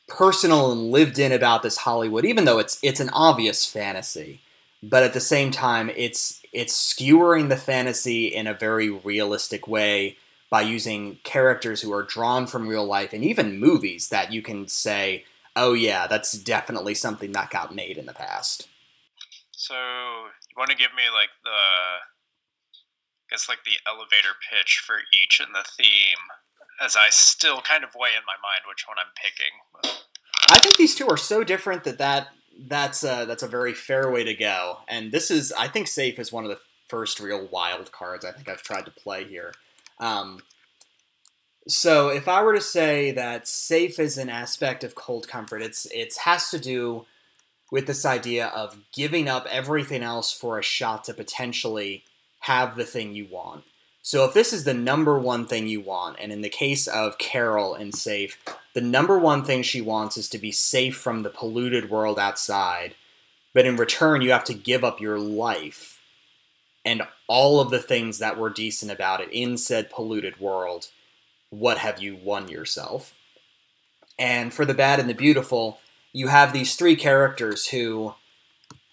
personal 0.08 0.72
and 0.72 0.92
lived 0.92 1.18
in 1.20 1.32
about 1.32 1.64
this 1.64 1.78
Hollywood, 1.78 2.26
even 2.26 2.46
though 2.46 2.60
it's 2.60 2.80
it's 2.84 3.00
an 3.00 3.10
obvious 3.10 3.66
fantasy 3.66 4.42
but 4.84 5.04
at 5.04 5.14
the 5.14 5.20
same 5.20 5.52
time, 5.52 5.92
it's 5.96 6.42
it's 6.52 6.76
skewering 6.76 7.50
the 7.50 7.58
fantasy 7.58 8.28
in 8.28 8.48
a 8.48 8.54
very 8.54 8.90
realistic 8.90 9.68
way 9.68 10.18
by 10.50 10.62
using 10.62 11.18
characters 11.24 11.82
who 11.82 11.94
are 11.94 12.04
drawn 12.04 12.46
from 12.46 12.68
real 12.68 12.86
life 12.86 13.14
and 13.14 13.24
even 13.24 13.60
movies 13.60 14.10
that 14.10 14.34
you 14.34 14.42
can 14.42 14.68
say, 14.68 15.24
oh 15.56 15.74
yeah, 15.74 16.08
that's 16.08 16.34
definitely 16.34 16.94
something 16.94 17.32
that 17.32 17.52
got 17.52 17.74
made 17.74 17.98
in 17.98 18.06
the 18.06 18.14
past. 18.14 18.68
So 19.52 19.76
you 19.76 20.56
want 20.58 20.72
to 20.72 20.76
give 20.76 20.94
me 20.94 21.04
like 21.14 21.30
the, 21.44 21.52
guess 23.32 23.50
like 23.50 23.64
the 23.66 23.80
elevator 23.88 24.36
pitch 24.50 24.84
for 24.86 24.98
each 25.14 25.40
and 25.40 25.56
the 25.56 25.68
theme, 25.78 26.22
as 26.84 26.96
I 26.96 27.10
still 27.10 27.62
kind 27.62 27.84
of 27.84 27.96
weigh 27.96 28.10
in 28.10 28.24
my 28.28 28.36
mind 28.42 28.62
which 28.68 28.86
one 28.88 28.98
I'm 29.00 29.14
picking. 29.16 29.98
I 30.50 30.60
think 30.60 30.78
these 30.78 30.96
two 30.96 31.08
are 31.08 31.18
so 31.18 31.44
different 31.44 31.84
that 31.86 31.98
that 32.00 32.28
that's 32.68 33.04
a, 33.04 33.26
that's 33.26 33.44
a 33.44 33.48
very 33.48 33.74
fair 33.74 34.12
way 34.12 34.24
to 34.26 34.34
go. 34.34 34.80
And 34.88 35.12
this 35.12 35.32
is, 35.32 35.54
I 35.54 35.68
think, 35.68 35.88
Safe 35.88 36.20
is 36.20 36.32
one 36.32 36.44
of 36.44 36.50
the 36.50 36.60
first 36.90 37.22
real 37.22 37.48
wild 37.50 37.92
cards 37.94 38.26
I 38.26 38.32
think 38.32 38.50
I've 38.50 38.62
tried 38.62 38.86
to 38.86 38.92
play 38.92 39.24
here. 39.24 39.54
Um, 40.00 40.42
so 41.68 42.10
if 42.10 42.28
I 42.28 42.44
were 42.44 42.54
to 42.54 42.62
say 42.62 43.12
that 43.12 43.48
safe 43.48 44.00
is 44.00 44.18
an 44.18 44.30
aspect 44.30 44.84
of 44.84 44.96
cold 44.96 45.28
comfort, 45.28 45.62
it's 45.62 45.86
it 45.86 46.14
has 46.26 46.50
to 46.50 46.60
do 46.60 47.06
with 47.72 47.88
this 47.88 48.06
idea 48.06 48.48
of 48.48 48.78
giving 48.92 49.30
up 49.30 49.48
everything 49.50 50.04
else 50.04 50.34
for 50.34 50.60
a 50.60 50.64
shot 50.64 51.06
to 51.06 51.14
potentially 51.14 52.04
have 52.42 52.76
the 52.76 52.86
thing 52.86 53.14
you 53.14 53.28
want. 53.30 53.64
So 54.04 54.26
if 54.26 54.34
this 54.34 54.52
is 54.52 54.64
the 54.64 54.74
number 54.74 55.18
one 55.20 55.46
thing 55.46 55.68
you 55.68 55.80
want, 55.80 56.18
and 56.20 56.32
in 56.32 56.42
the 56.42 56.50
case 56.50 56.88
of 56.88 57.18
Carol 57.20 57.76
and 57.76 57.94
Safe, 57.94 58.38
the 58.74 58.82
number 58.82 59.20
one 59.20 59.44
thing 59.44 59.62
she 59.62 59.82
wants 59.82 60.18
is 60.18 60.28
to 60.30 60.38
be 60.38 60.52
safe 60.52 60.98
from 60.98 61.22
the 61.22 61.30
polluted 61.30 61.90
world 61.90 62.18
outside, 62.18 62.96
but 63.54 63.66
in 63.66 63.78
return 63.78 64.22
you 64.22 64.32
have 64.32 64.44
to 64.46 64.54
give 64.54 64.84
up 64.84 65.00
your 65.00 65.20
life 65.20 66.02
and 66.84 67.04
all 67.28 67.60
of 67.60 67.70
the 67.70 67.80
things 67.80 68.18
that 68.18 68.38
were 68.38 68.50
decent 68.50 68.92
about 68.92 69.22
it 69.22 69.30
in 69.32 69.58
said 69.58 69.92
polluted 69.92 70.40
world. 70.40 70.88
What 71.52 71.78
have 71.78 72.02
you 72.02 72.16
won 72.16 72.48
yourself? 72.48 73.14
And 74.18 74.54
for 74.54 74.66
the 74.66 74.74
bad 74.74 75.00
and 75.00 75.10
the 75.10 75.14
beautiful, 75.14 75.80
you 76.14 76.28
have 76.28 76.54
these 76.54 76.76
three 76.76 76.96
characters 76.96 77.68
who 77.68 78.16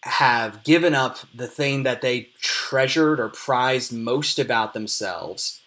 have 0.02 0.62
given 0.62 0.94
up 0.94 1.18
the 1.34 1.46
thing 1.46 1.82
that 1.82 2.00
they 2.00 2.30
treasured 2.40 3.18
or 3.18 3.28
prized 3.28 3.92
most 3.92 4.38
about 4.38 4.72
themselves. 4.72 5.60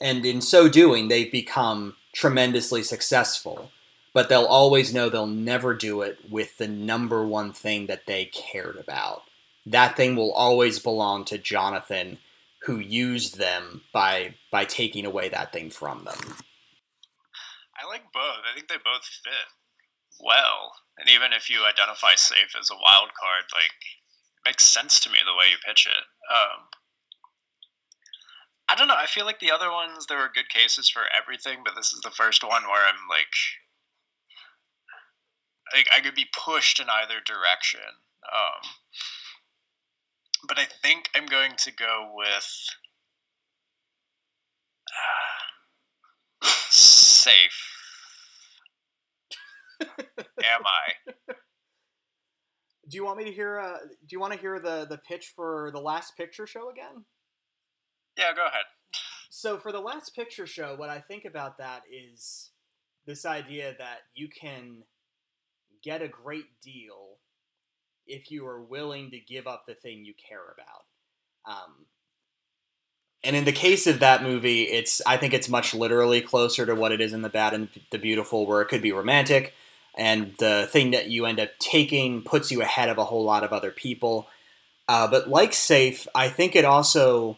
And 0.00 0.24
in 0.24 0.40
so 0.40 0.68
doing, 0.68 1.08
they've 1.08 1.30
become 1.30 1.96
tremendously 2.14 2.82
successful. 2.82 3.70
But 4.14 4.28
they'll 4.28 4.44
always 4.44 4.94
know 4.94 5.08
they'll 5.08 5.26
never 5.26 5.74
do 5.74 6.02
it 6.02 6.18
with 6.30 6.56
the 6.56 6.66
number 6.66 7.24
one 7.26 7.52
thing 7.52 7.86
that 7.86 8.06
they 8.06 8.24
cared 8.26 8.76
about. 8.76 9.22
That 9.66 9.96
thing 9.96 10.16
will 10.16 10.32
always 10.32 10.78
belong 10.78 11.26
to 11.26 11.36
Jonathan, 11.36 12.18
who 12.62 12.78
used 12.78 13.38
them 13.38 13.82
by 13.92 14.34
by 14.50 14.64
taking 14.64 15.04
away 15.04 15.28
that 15.28 15.52
thing 15.52 15.70
from 15.70 16.04
them. 16.04 16.18
I 17.76 17.86
like 17.86 18.10
both. 18.12 18.40
I 18.50 18.54
think 18.54 18.68
they 18.68 18.76
both 18.76 19.04
fit 19.04 19.52
well. 20.20 20.72
And 20.98 21.08
even 21.08 21.32
if 21.32 21.48
you 21.48 21.64
identify 21.64 22.14
safe 22.16 22.54
as 22.58 22.70
a 22.70 22.82
wild 22.82 23.10
card, 23.14 23.44
like 23.54 23.70
it 23.70 24.44
makes 24.44 24.68
sense 24.68 24.98
to 25.00 25.10
me 25.10 25.18
the 25.24 25.34
way 25.34 25.46
you 25.50 25.56
pitch 25.64 25.86
it. 25.86 26.04
Um, 26.30 26.66
I 28.68 28.74
don't 28.74 28.88
know. 28.88 28.98
I 28.98 29.06
feel 29.06 29.24
like 29.24 29.38
the 29.38 29.52
other 29.52 29.70
ones 29.70 30.06
there 30.06 30.18
were 30.18 30.30
good 30.34 30.48
cases 30.48 30.90
for 30.90 31.02
everything, 31.16 31.60
but 31.64 31.74
this 31.76 31.92
is 31.92 32.00
the 32.00 32.10
first 32.10 32.42
one 32.42 32.64
where 32.64 32.86
I'm 32.86 33.08
like, 33.08 33.32
like 35.72 35.86
I 35.94 36.00
could 36.00 36.14
be 36.14 36.26
pushed 36.36 36.80
in 36.80 36.90
either 36.90 37.20
direction. 37.24 37.80
Um, 37.80 38.70
but 40.48 40.58
I 40.58 40.66
think 40.82 41.08
I'm 41.14 41.26
going 41.26 41.52
to 41.58 41.72
go 41.72 42.12
with 42.14 42.66
uh, 46.42 46.48
safe 46.70 47.77
am 49.80 50.62
I? 50.64 51.34
Do 52.88 52.96
you 52.96 53.04
want 53.04 53.18
me 53.18 53.24
to 53.24 53.32
hear? 53.32 53.60
Uh, 53.60 53.78
do 53.82 54.08
you 54.10 54.20
want 54.20 54.32
to 54.32 54.38
hear 54.38 54.58
the 54.58 54.86
the 54.88 54.98
pitch 54.98 55.32
for 55.36 55.70
the 55.72 55.80
last 55.80 56.16
picture 56.16 56.46
show 56.46 56.70
again? 56.70 57.04
Yeah, 58.16 58.32
go 58.34 58.46
ahead. 58.46 58.64
So 59.30 59.58
for 59.58 59.72
the 59.72 59.80
last 59.80 60.16
picture 60.16 60.46
show, 60.46 60.74
what 60.76 60.88
I 60.88 61.00
think 61.00 61.24
about 61.24 61.58
that 61.58 61.82
is 61.92 62.50
this 63.06 63.24
idea 63.24 63.74
that 63.78 63.98
you 64.14 64.28
can 64.28 64.82
get 65.82 66.02
a 66.02 66.08
great 66.08 66.60
deal 66.62 67.18
if 68.06 68.30
you 68.30 68.46
are 68.46 68.62
willing 68.62 69.10
to 69.10 69.20
give 69.20 69.46
up 69.46 69.64
the 69.66 69.74
thing 69.74 70.04
you 70.04 70.14
care 70.28 70.54
about. 70.54 71.54
Um, 71.54 71.86
and 73.22 73.36
in 73.36 73.44
the 73.44 73.52
case 73.52 73.86
of 73.86 74.00
that 74.00 74.22
movie, 74.22 74.62
it's 74.62 75.02
I 75.06 75.16
think 75.16 75.34
it's 75.34 75.48
much 75.48 75.74
literally 75.74 76.20
closer 76.20 76.64
to 76.66 76.74
what 76.74 76.92
it 76.92 77.00
is 77.00 77.12
in 77.12 77.22
the 77.22 77.28
Bad 77.28 77.52
and 77.54 77.68
the 77.90 77.98
Beautiful, 77.98 78.46
where 78.46 78.60
it 78.60 78.68
could 78.68 78.82
be 78.82 78.92
romantic, 78.92 79.54
and 79.98 80.34
the 80.38 80.68
thing 80.70 80.92
that 80.92 81.08
you 81.08 81.26
end 81.26 81.40
up 81.40 81.50
taking 81.58 82.22
puts 82.22 82.52
you 82.52 82.62
ahead 82.62 82.88
of 82.88 82.98
a 82.98 83.04
whole 83.04 83.24
lot 83.24 83.42
of 83.42 83.52
other 83.52 83.72
people. 83.72 84.28
Uh, 84.86 85.08
but 85.08 85.28
like 85.28 85.52
Safe, 85.52 86.06
I 86.14 86.28
think 86.28 86.54
it 86.54 86.64
also 86.64 87.36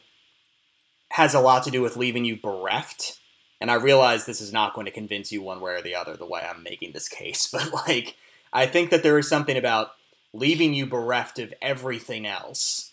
has 1.13 1.33
a 1.33 1.41
lot 1.41 1.65
to 1.65 1.71
do 1.71 1.81
with 1.81 1.97
leaving 1.97 2.27
you 2.27 2.37
bereft. 2.37 3.19
And 3.63 3.71
I 3.71 3.75
realize 3.75 4.27
this 4.27 4.43
is 4.43 4.53
not 4.53 4.75
going 4.75 4.85
to 4.85 4.93
convince 4.93 5.33
you 5.33 5.43
one 5.43 5.61
way 5.61 5.73
or 5.73 5.83
the 5.83 5.95
other 5.95 6.17
the 6.17 6.27
way 6.27 6.43
I'm 6.43 6.63
making 6.63 6.93
this 6.93 7.09
case, 7.09 7.49
but 7.53 7.73
like 7.73 8.17
I 8.53 8.67
think 8.67 8.91
that 8.91 9.03
there 9.03 9.19
is 9.19 9.29
something 9.29 9.57
about 9.57 9.93
leaving 10.33 10.75
you 10.75 10.87
bereft 10.87 11.39
of 11.39 11.55
everything 11.63 12.27
else 12.27 12.93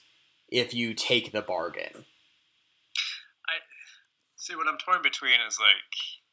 if 0.49 0.73
you 0.73 0.93
take 0.93 1.33
the 1.33 1.41
bargain. 1.41 2.05
I 3.45 3.59
see 4.37 4.55
what 4.55 4.67
I'm 4.67 4.77
torn 4.77 5.01
between 5.03 5.39
is 5.47 5.59
like 5.59 6.23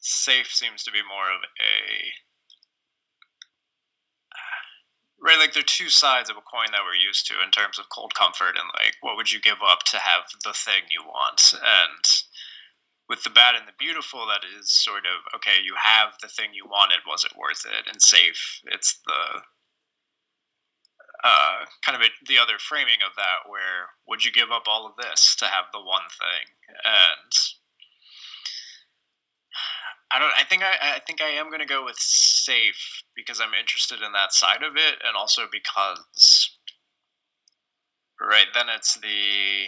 safe 0.00 0.48
seems 0.48 0.82
to 0.84 0.90
be 0.90 1.00
more 1.08 1.30
of 1.30 1.42
a 1.42 2.25
right 5.26 5.38
like 5.38 5.52
they're 5.52 5.66
two 5.66 5.90
sides 5.90 6.30
of 6.30 6.38
a 6.38 6.46
coin 6.46 6.70
that 6.70 6.86
we're 6.86 6.94
used 6.94 7.26
to 7.26 7.42
in 7.42 7.50
terms 7.50 7.78
of 7.78 7.90
cold 7.90 8.14
comfort 8.14 8.54
and 8.54 8.70
like 8.78 8.94
what 9.02 9.16
would 9.16 9.30
you 9.30 9.40
give 9.42 9.58
up 9.58 9.82
to 9.90 9.98
have 9.98 10.22
the 10.44 10.54
thing 10.54 10.86
you 10.88 11.02
want? 11.02 11.52
And 11.58 12.04
with 13.10 13.24
the 13.24 13.34
bad 13.34 13.58
and 13.58 13.66
the 13.66 13.76
beautiful 13.78 14.22
that 14.30 14.46
is 14.46 14.70
sort 14.70 15.02
of 15.02 15.18
okay 15.34 15.58
you 15.62 15.74
have 15.74 16.14
the 16.22 16.30
thing 16.30 16.54
you 16.54 16.64
wanted 16.70 17.02
was 17.06 17.24
it 17.26 17.34
worth 17.36 17.66
it? 17.66 17.90
And 17.90 18.00
safe 18.00 18.62
it's 18.70 19.02
the 19.04 19.42
uh, 21.24 21.66
kind 21.82 21.96
of 21.98 22.06
a, 22.06 22.10
the 22.28 22.38
other 22.38 22.62
framing 22.62 23.02
of 23.02 23.10
that 23.18 23.50
where 23.50 23.90
would 24.06 24.24
you 24.24 24.30
give 24.30 24.54
up 24.54 24.70
all 24.70 24.86
of 24.86 24.94
this 24.94 25.34
to 25.42 25.46
have 25.46 25.66
the 25.72 25.82
one 25.82 26.06
thing? 26.06 26.46
And 26.86 27.32
I 30.12 30.18
don't. 30.18 30.32
I 30.38 30.44
think 30.44 30.62
I. 30.62 30.96
I 30.96 31.00
think 31.06 31.20
I 31.20 31.30
am 31.30 31.48
going 31.48 31.60
to 31.60 31.66
go 31.66 31.84
with 31.84 31.96
safe 31.98 33.02
because 33.16 33.40
I'm 33.40 33.54
interested 33.58 34.02
in 34.02 34.12
that 34.12 34.32
side 34.32 34.62
of 34.62 34.76
it, 34.76 35.02
and 35.06 35.16
also 35.16 35.42
because, 35.50 36.58
right 38.20 38.46
then 38.54 38.66
it's 38.74 38.94
the. 38.94 39.66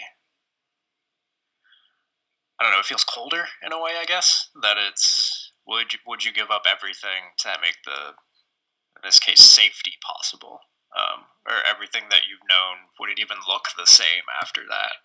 I 2.61 2.65
don't 2.65 2.73
know. 2.73 2.79
It 2.79 2.87
feels 2.87 3.05
colder 3.05 3.45
in 3.65 3.73
a 3.73 3.83
way. 3.83 3.93
I 4.01 4.05
guess 4.05 4.51
that 4.63 4.77
it's. 4.79 5.53
Would 5.67 5.93
you, 5.93 5.99
would 6.07 6.25
you 6.25 6.33
give 6.33 6.51
up 6.51 6.65
everything 6.65 7.29
to 7.45 7.49
make 7.61 7.77
the, 7.85 8.17
in 8.17 9.05
this 9.05 9.19
case, 9.19 9.41
safety 9.41 9.93
possible, 10.01 10.61
um, 10.97 11.29
or 11.45 11.61
everything 11.69 12.05
that 12.09 12.25
you've 12.25 12.49
known? 12.49 12.89
Would 12.99 13.11
it 13.11 13.21
even 13.21 13.37
look 13.47 13.69
the 13.77 13.85
same 13.85 14.25
after 14.41 14.63
that? 14.65 14.97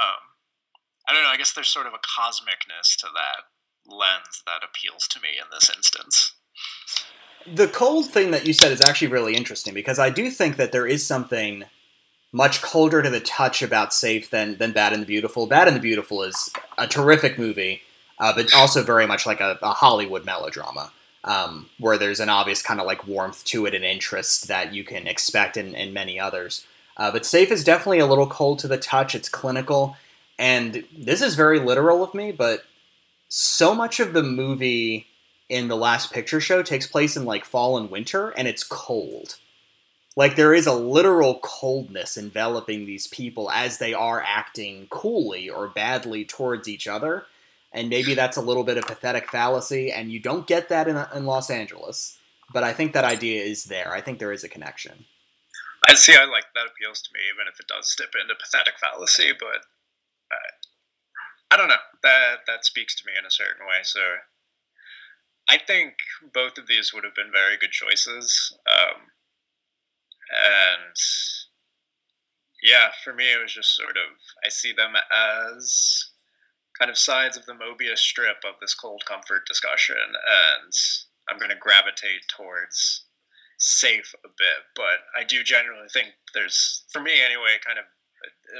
Um, 0.00 0.22
I 1.06 1.12
don't 1.12 1.24
know. 1.24 1.28
I 1.28 1.36
guess 1.36 1.52
there's 1.52 1.68
sort 1.68 1.86
of 1.86 1.92
a 1.92 2.00
cosmicness 2.00 2.96
to 3.04 3.08
that 3.12 3.44
lens 3.86 4.42
that 4.46 4.66
appeals 4.66 5.06
to 5.08 5.20
me 5.20 5.28
in 5.38 5.46
this 5.52 5.70
instance. 5.74 6.32
The 7.46 7.68
cold 7.68 8.06
thing 8.06 8.30
that 8.30 8.46
you 8.46 8.52
said 8.52 8.72
is 8.72 8.80
actually 8.80 9.08
really 9.08 9.34
interesting 9.34 9.74
because 9.74 9.98
I 9.98 10.10
do 10.10 10.30
think 10.30 10.56
that 10.56 10.72
there 10.72 10.86
is 10.86 11.04
something 11.04 11.64
much 12.32 12.62
colder 12.62 13.02
to 13.02 13.10
the 13.10 13.20
touch 13.20 13.62
about 13.62 13.92
Safe 13.92 14.30
than 14.30 14.56
than 14.58 14.72
Bad 14.72 14.92
and 14.92 15.02
the 15.02 15.06
Beautiful. 15.06 15.46
Bad 15.46 15.68
and 15.68 15.76
the 15.76 15.80
Beautiful 15.80 16.22
is 16.22 16.50
a 16.78 16.86
terrific 16.86 17.38
movie, 17.38 17.82
uh, 18.18 18.32
but 18.34 18.54
also 18.54 18.82
very 18.82 19.06
much 19.06 19.26
like 19.26 19.40
a, 19.40 19.58
a 19.62 19.70
Hollywood 19.70 20.24
melodrama. 20.24 20.92
Um, 21.24 21.70
where 21.78 21.96
there's 21.96 22.18
an 22.18 22.28
obvious 22.28 22.62
kind 22.62 22.80
of 22.80 22.86
like 22.86 23.06
warmth 23.06 23.44
to 23.44 23.64
it 23.66 23.74
and 23.74 23.84
interest 23.84 24.48
that 24.48 24.74
you 24.74 24.82
can 24.82 25.06
expect 25.06 25.56
in, 25.56 25.72
in 25.76 25.92
many 25.92 26.18
others. 26.18 26.66
Uh, 26.96 27.12
but 27.12 27.24
Safe 27.24 27.52
is 27.52 27.62
definitely 27.62 28.00
a 28.00 28.06
little 28.06 28.26
cold 28.26 28.58
to 28.58 28.66
the 28.66 28.76
touch. 28.76 29.14
It's 29.14 29.28
clinical, 29.28 29.96
and 30.36 30.84
this 30.96 31.22
is 31.22 31.36
very 31.36 31.60
literal 31.60 32.02
of 32.02 32.12
me, 32.12 32.32
but 32.32 32.64
so 33.34 33.74
much 33.74 33.98
of 33.98 34.12
the 34.12 34.22
movie 34.22 35.06
in 35.48 35.68
the 35.68 35.76
last 35.76 36.12
picture 36.12 36.38
show 36.38 36.62
takes 36.62 36.86
place 36.86 37.16
in 37.16 37.24
like 37.24 37.46
fall 37.46 37.78
and 37.78 37.90
winter 37.90 38.28
and 38.28 38.46
it's 38.46 38.62
cold. 38.62 39.36
Like 40.14 40.36
there 40.36 40.52
is 40.52 40.66
a 40.66 40.74
literal 40.74 41.38
coldness 41.42 42.18
enveloping 42.18 42.84
these 42.84 43.06
people 43.06 43.50
as 43.50 43.78
they 43.78 43.94
are 43.94 44.22
acting 44.22 44.86
coolly 44.90 45.48
or 45.48 45.66
badly 45.66 46.26
towards 46.26 46.68
each 46.68 46.86
other 46.86 47.24
and 47.72 47.88
maybe 47.88 48.12
that's 48.12 48.36
a 48.36 48.42
little 48.42 48.64
bit 48.64 48.76
of 48.76 48.84
pathetic 48.84 49.30
fallacy 49.30 49.90
and 49.90 50.12
you 50.12 50.20
don't 50.20 50.46
get 50.46 50.68
that 50.68 50.86
in, 50.86 51.02
in 51.16 51.24
los 51.24 51.48
angeles 51.48 52.18
but 52.52 52.62
i 52.62 52.74
think 52.74 52.92
that 52.92 53.04
idea 53.04 53.42
is 53.42 53.64
there. 53.64 53.94
I 53.94 54.02
think 54.02 54.18
there 54.18 54.32
is 54.32 54.44
a 54.44 54.48
connection. 54.50 55.06
I 55.88 55.94
see 55.94 56.14
i 56.14 56.26
like 56.26 56.52
that 56.54 56.66
appeals 56.70 57.00
to 57.00 57.10
me 57.14 57.20
even 57.34 57.48
if 57.50 57.58
it 57.58 57.66
does 57.66 57.90
step 57.90 58.10
into 58.20 58.34
pathetic 58.34 58.74
fallacy 58.78 59.32
but 59.40 59.64
I 61.52 61.56
don't 61.58 61.68
know. 61.68 61.84
That 62.02 62.46
that 62.46 62.64
speaks 62.64 62.96
to 62.96 63.06
me 63.06 63.12
in 63.18 63.26
a 63.26 63.30
certain 63.30 63.66
way. 63.66 63.80
So 63.82 64.00
I 65.48 65.58
think 65.58 65.94
both 66.32 66.56
of 66.56 66.66
these 66.66 66.94
would 66.94 67.04
have 67.04 67.14
been 67.14 67.30
very 67.30 67.58
good 67.58 67.72
choices. 67.72 68.56
Um, 68.66 69.02
and 70.32 70.96
yeah, 72.62 72.88
for 73.04 73.12
me, 73.12 73.30
it 73.30 73.42
was 73.42 73.52
just 73.52 73.76
sort 73.76 73.98
of 73.98 74.16
I 74.46 74.48
see 74.48 74.72
them 74.72 74.94
as 75.12 76.08
kind 76.78 76.90
of 76.90 76.96
sides 76.96 77.36
of 77.36 77.44
the 77.44 77.52
Mobius 77.52 77.98
strip 77.98 78.38
of 78.48 78.54
this 78.60 78.74
cold 78.74 79.02
comfort 79.06 79.42
discussion, 79.46 79.96
and 79.98 80.72
I'm 81.28 81.36
going 81.36 81.50
to 81.50 81.56
gravitate 81.56 82.22
towards 82.34 83.04
safe 83.58 84.14
a 84.24 84.28
bit. 84.28 84.64
But 84.74 85.04
I 85.14 85.24
do 85.24 85.42
generally 85.42 85.88
think 85.92 86.14
there's, 86.32 86.84
for 86.90 87.02
me 87.02 87.12
anyway, 87.22 87.60
kind 87.64 87.78
of 87.78 87.84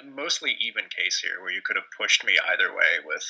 a 0.00 0.06
mostly 0.06 0.56
even 0.60 0.84
case 0.96 1.18
here 1.18 1.40
where 1.40 1.52
you 1.52 1.62
could 1.64 1.76
have 1.76 1.84
pushed 1.98 2.24
me 2.24 2.34
either 2.50 2.70
way 2.74 3.04
with, 3.04 3.24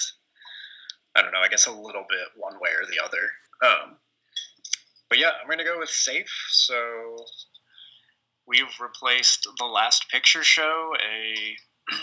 I 1.14 1.22
don't 1.22 1.32
know, 1.32 1.40
I 1.40 1.48
guess 1.48 1.66
a 1.66 1.72
little 1.72 2.04
bit 2.08 2.28
one 2.36 2.54
way 2.54 2.70
or 2.70 2.86
the 2.86 3.02
other. 3.02 3.30
Um, 3.64 3.96
but 5.08 5.18
yeah, 5.18 5.30
I'm 5.40 5.46
going 5.46 5.58
to 5.58 5.64
go 5.64 5.78
with 5.78 5.90
safe. 5.90 6.32
So 6.50 6.74
we've 8.46 8.80
replaced 8.80 9.46
the 9.58 9.66
last 9.66 10.08
picture 10.08 10.42
show, 10.42 10.92
a 10.96 11.56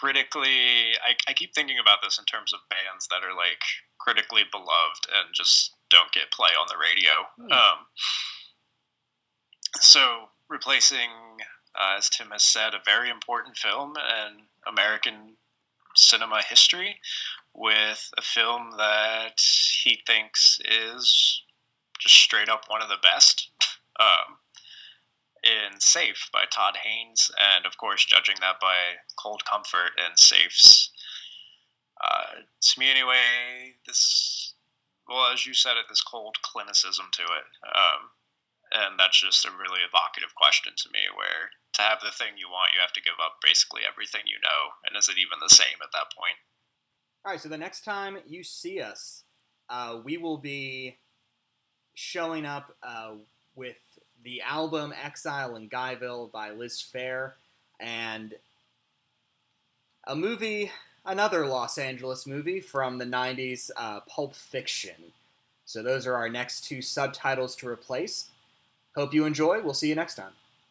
critically, 0.00 0.96
I, 1.04 1.14
I 1.28 1.32
keep 1.34 1.54
thinking 1.54 1.78
about 1.78 1.98
this 2.02 2.18
in 2.18 2.24
terms 2.24 2.52
of 2.52 2.60
bands 2.70 3.06
that 3.10 3.22
are 3.22 3.36
like 3.36 3.62
critically 3.98 4.42
beloved 4.50 5.06
and 5.12 5.34
just 5.34 5.74
don't 5.90 6.10
get 6.12 6.30
play 6.32 6.50
on 6.58 6.66
the 6.68 6.80
radio. 6.80 7.12
Hmm. 7.38 7.52
Um, 7.52 7.78
so 9.76 10.28
replacing, 10.48 11.10
uh, 11.74 11.96
as 11.96 12.08
Tim 12.08 12.30
has 12.30 12.42
said, 12.42 12.74
a 12.74 12.80
very 12.84 13.10
important 13.10 13.56
film 13.56 13.94
in 13.96 14.42
American 14.66 15.36
cinema 15.96 16.42
history 16.48 16.96
with 17.54 18.10
a 18.16 18.22
film 18.22 18.72
that 18.78 19.40
he 19.82 20.00
thinks 20.06 20.58
is 20.64 21.42
just 21.98 22.14
straight 22.14 22.48
up 22.48 22.64
one 22.68 22.82
of 22.82 22.88
the 22.88 22.98
best. 23.02 23.50
Um, 23.98 24.38
in 25.42 25.80
Safe 25.80 26.28
by 26.32 26.44
Todd 26.50 26.76
Haynes, 26.82 27.30
and 27.38 27.64
of 27.64 27.76
course, 27.78 28.04
judging 28.04 28.36
that 28.40 28.60
by 28.60 28.76
Cold 29.18 29.44
Comfort 29.44 29.92
and 29.96 30.18
Safe's. 30.18 30.90
Uh, 32.02 32.42
to 32.60 32.80
me, 32.80 32.90
anyway, 32.90 33.74
this, 33.86 34.54
well, 35.08 35.32
as 35.32 35.46
you 35.46 35.54
said 35.54 35.76
it, 35.76 35.86
this 35.88 36.02
cold 36.02 36.36
clinicism 36.42 37.06
to 37.12 37.22
it. 37.22 37.48
Um, 37.74 38.10
and 38.72 38.98
that's 38.98 39.20
just 39.20 39.44
a 39.44 39.50
really 39.50 39.82
evocative 39.86 40.34
question 40.34 40.72
to 40.76 40.88
me 40.92 41.00
where 41.14 41.50
to 41.74 41.82
have 41.82 42.00
the 42.00 42.10
thing 42.10 42.34
you 42.36 42.48
want, 42.48 42.72
you 42.74 42.80
have 42.80 42.92
to 42.94 43.02
give 43.02 43.18
up 43.22 43.38
basically 43.42 43.82
everything 43.88 44.22
you 44.26 44.38
know. 44.42 44.74
And 44.86 44.96
is 44.96 45.08
it 45.08 45.18
even 45.18 45.38
the 45.40 45.54
same 45.54 45.78
at 45.82 45.92
that 45.92 46.14
point? 46.16 46.38
All 47.24 47.32
right, 47.32 47.40
so 47.40 47.48
the 47.48 47.58
next 47.58 47.84
time 47.84 48.18
you 48.26 48.42
see 48.42 48.80
us, 48.80 49.24
uh, 49.68 50.00
we 50.02 50.16
will 50.16 50.38
be 50.38 50.98
showing 51.94 52.46
up 52.46 52.74
uh, 52.82 53.12
with 53.54 53.78
the 54.22 54.40
album 54.42 54.92
Exile 55.02 55.56
in 55.56 55.68
Guyville 55.68 56.30
by 56.32 56.50
Liz 56.50 56.82
Phair, 56.82 57.32
and 57.78 58.34
a 60.06 60.14
movie, 60.16 60.70
another 61.04 61.46
Los 61.46 61.78
Angeles 61.78 62.26
movie 62.26 62.60
from 62.60 62.98
the 62.98 63.04
90s, 63.04 63.70
uh, 63.76 64.00
Pulp 64.00 64.34
Fiction. 64.34 65.12
So 65.64 65.82
those 65.82 66.06
are 66.06 66.14
our 66.14 66.28
next 66.28 66.64
two 66.64 66.82
subtitles 66.82 67.54
to 67.56 67.68
replace. 67.68 68.29
Hope 69.00 69.14
you 69.14 69.24
enjoy. 69.24 69.62
We'll 69.62 69.72
see 69.72 69.88
you 69.88 69.94
next 69.94 70.14
time. 70.14 70.32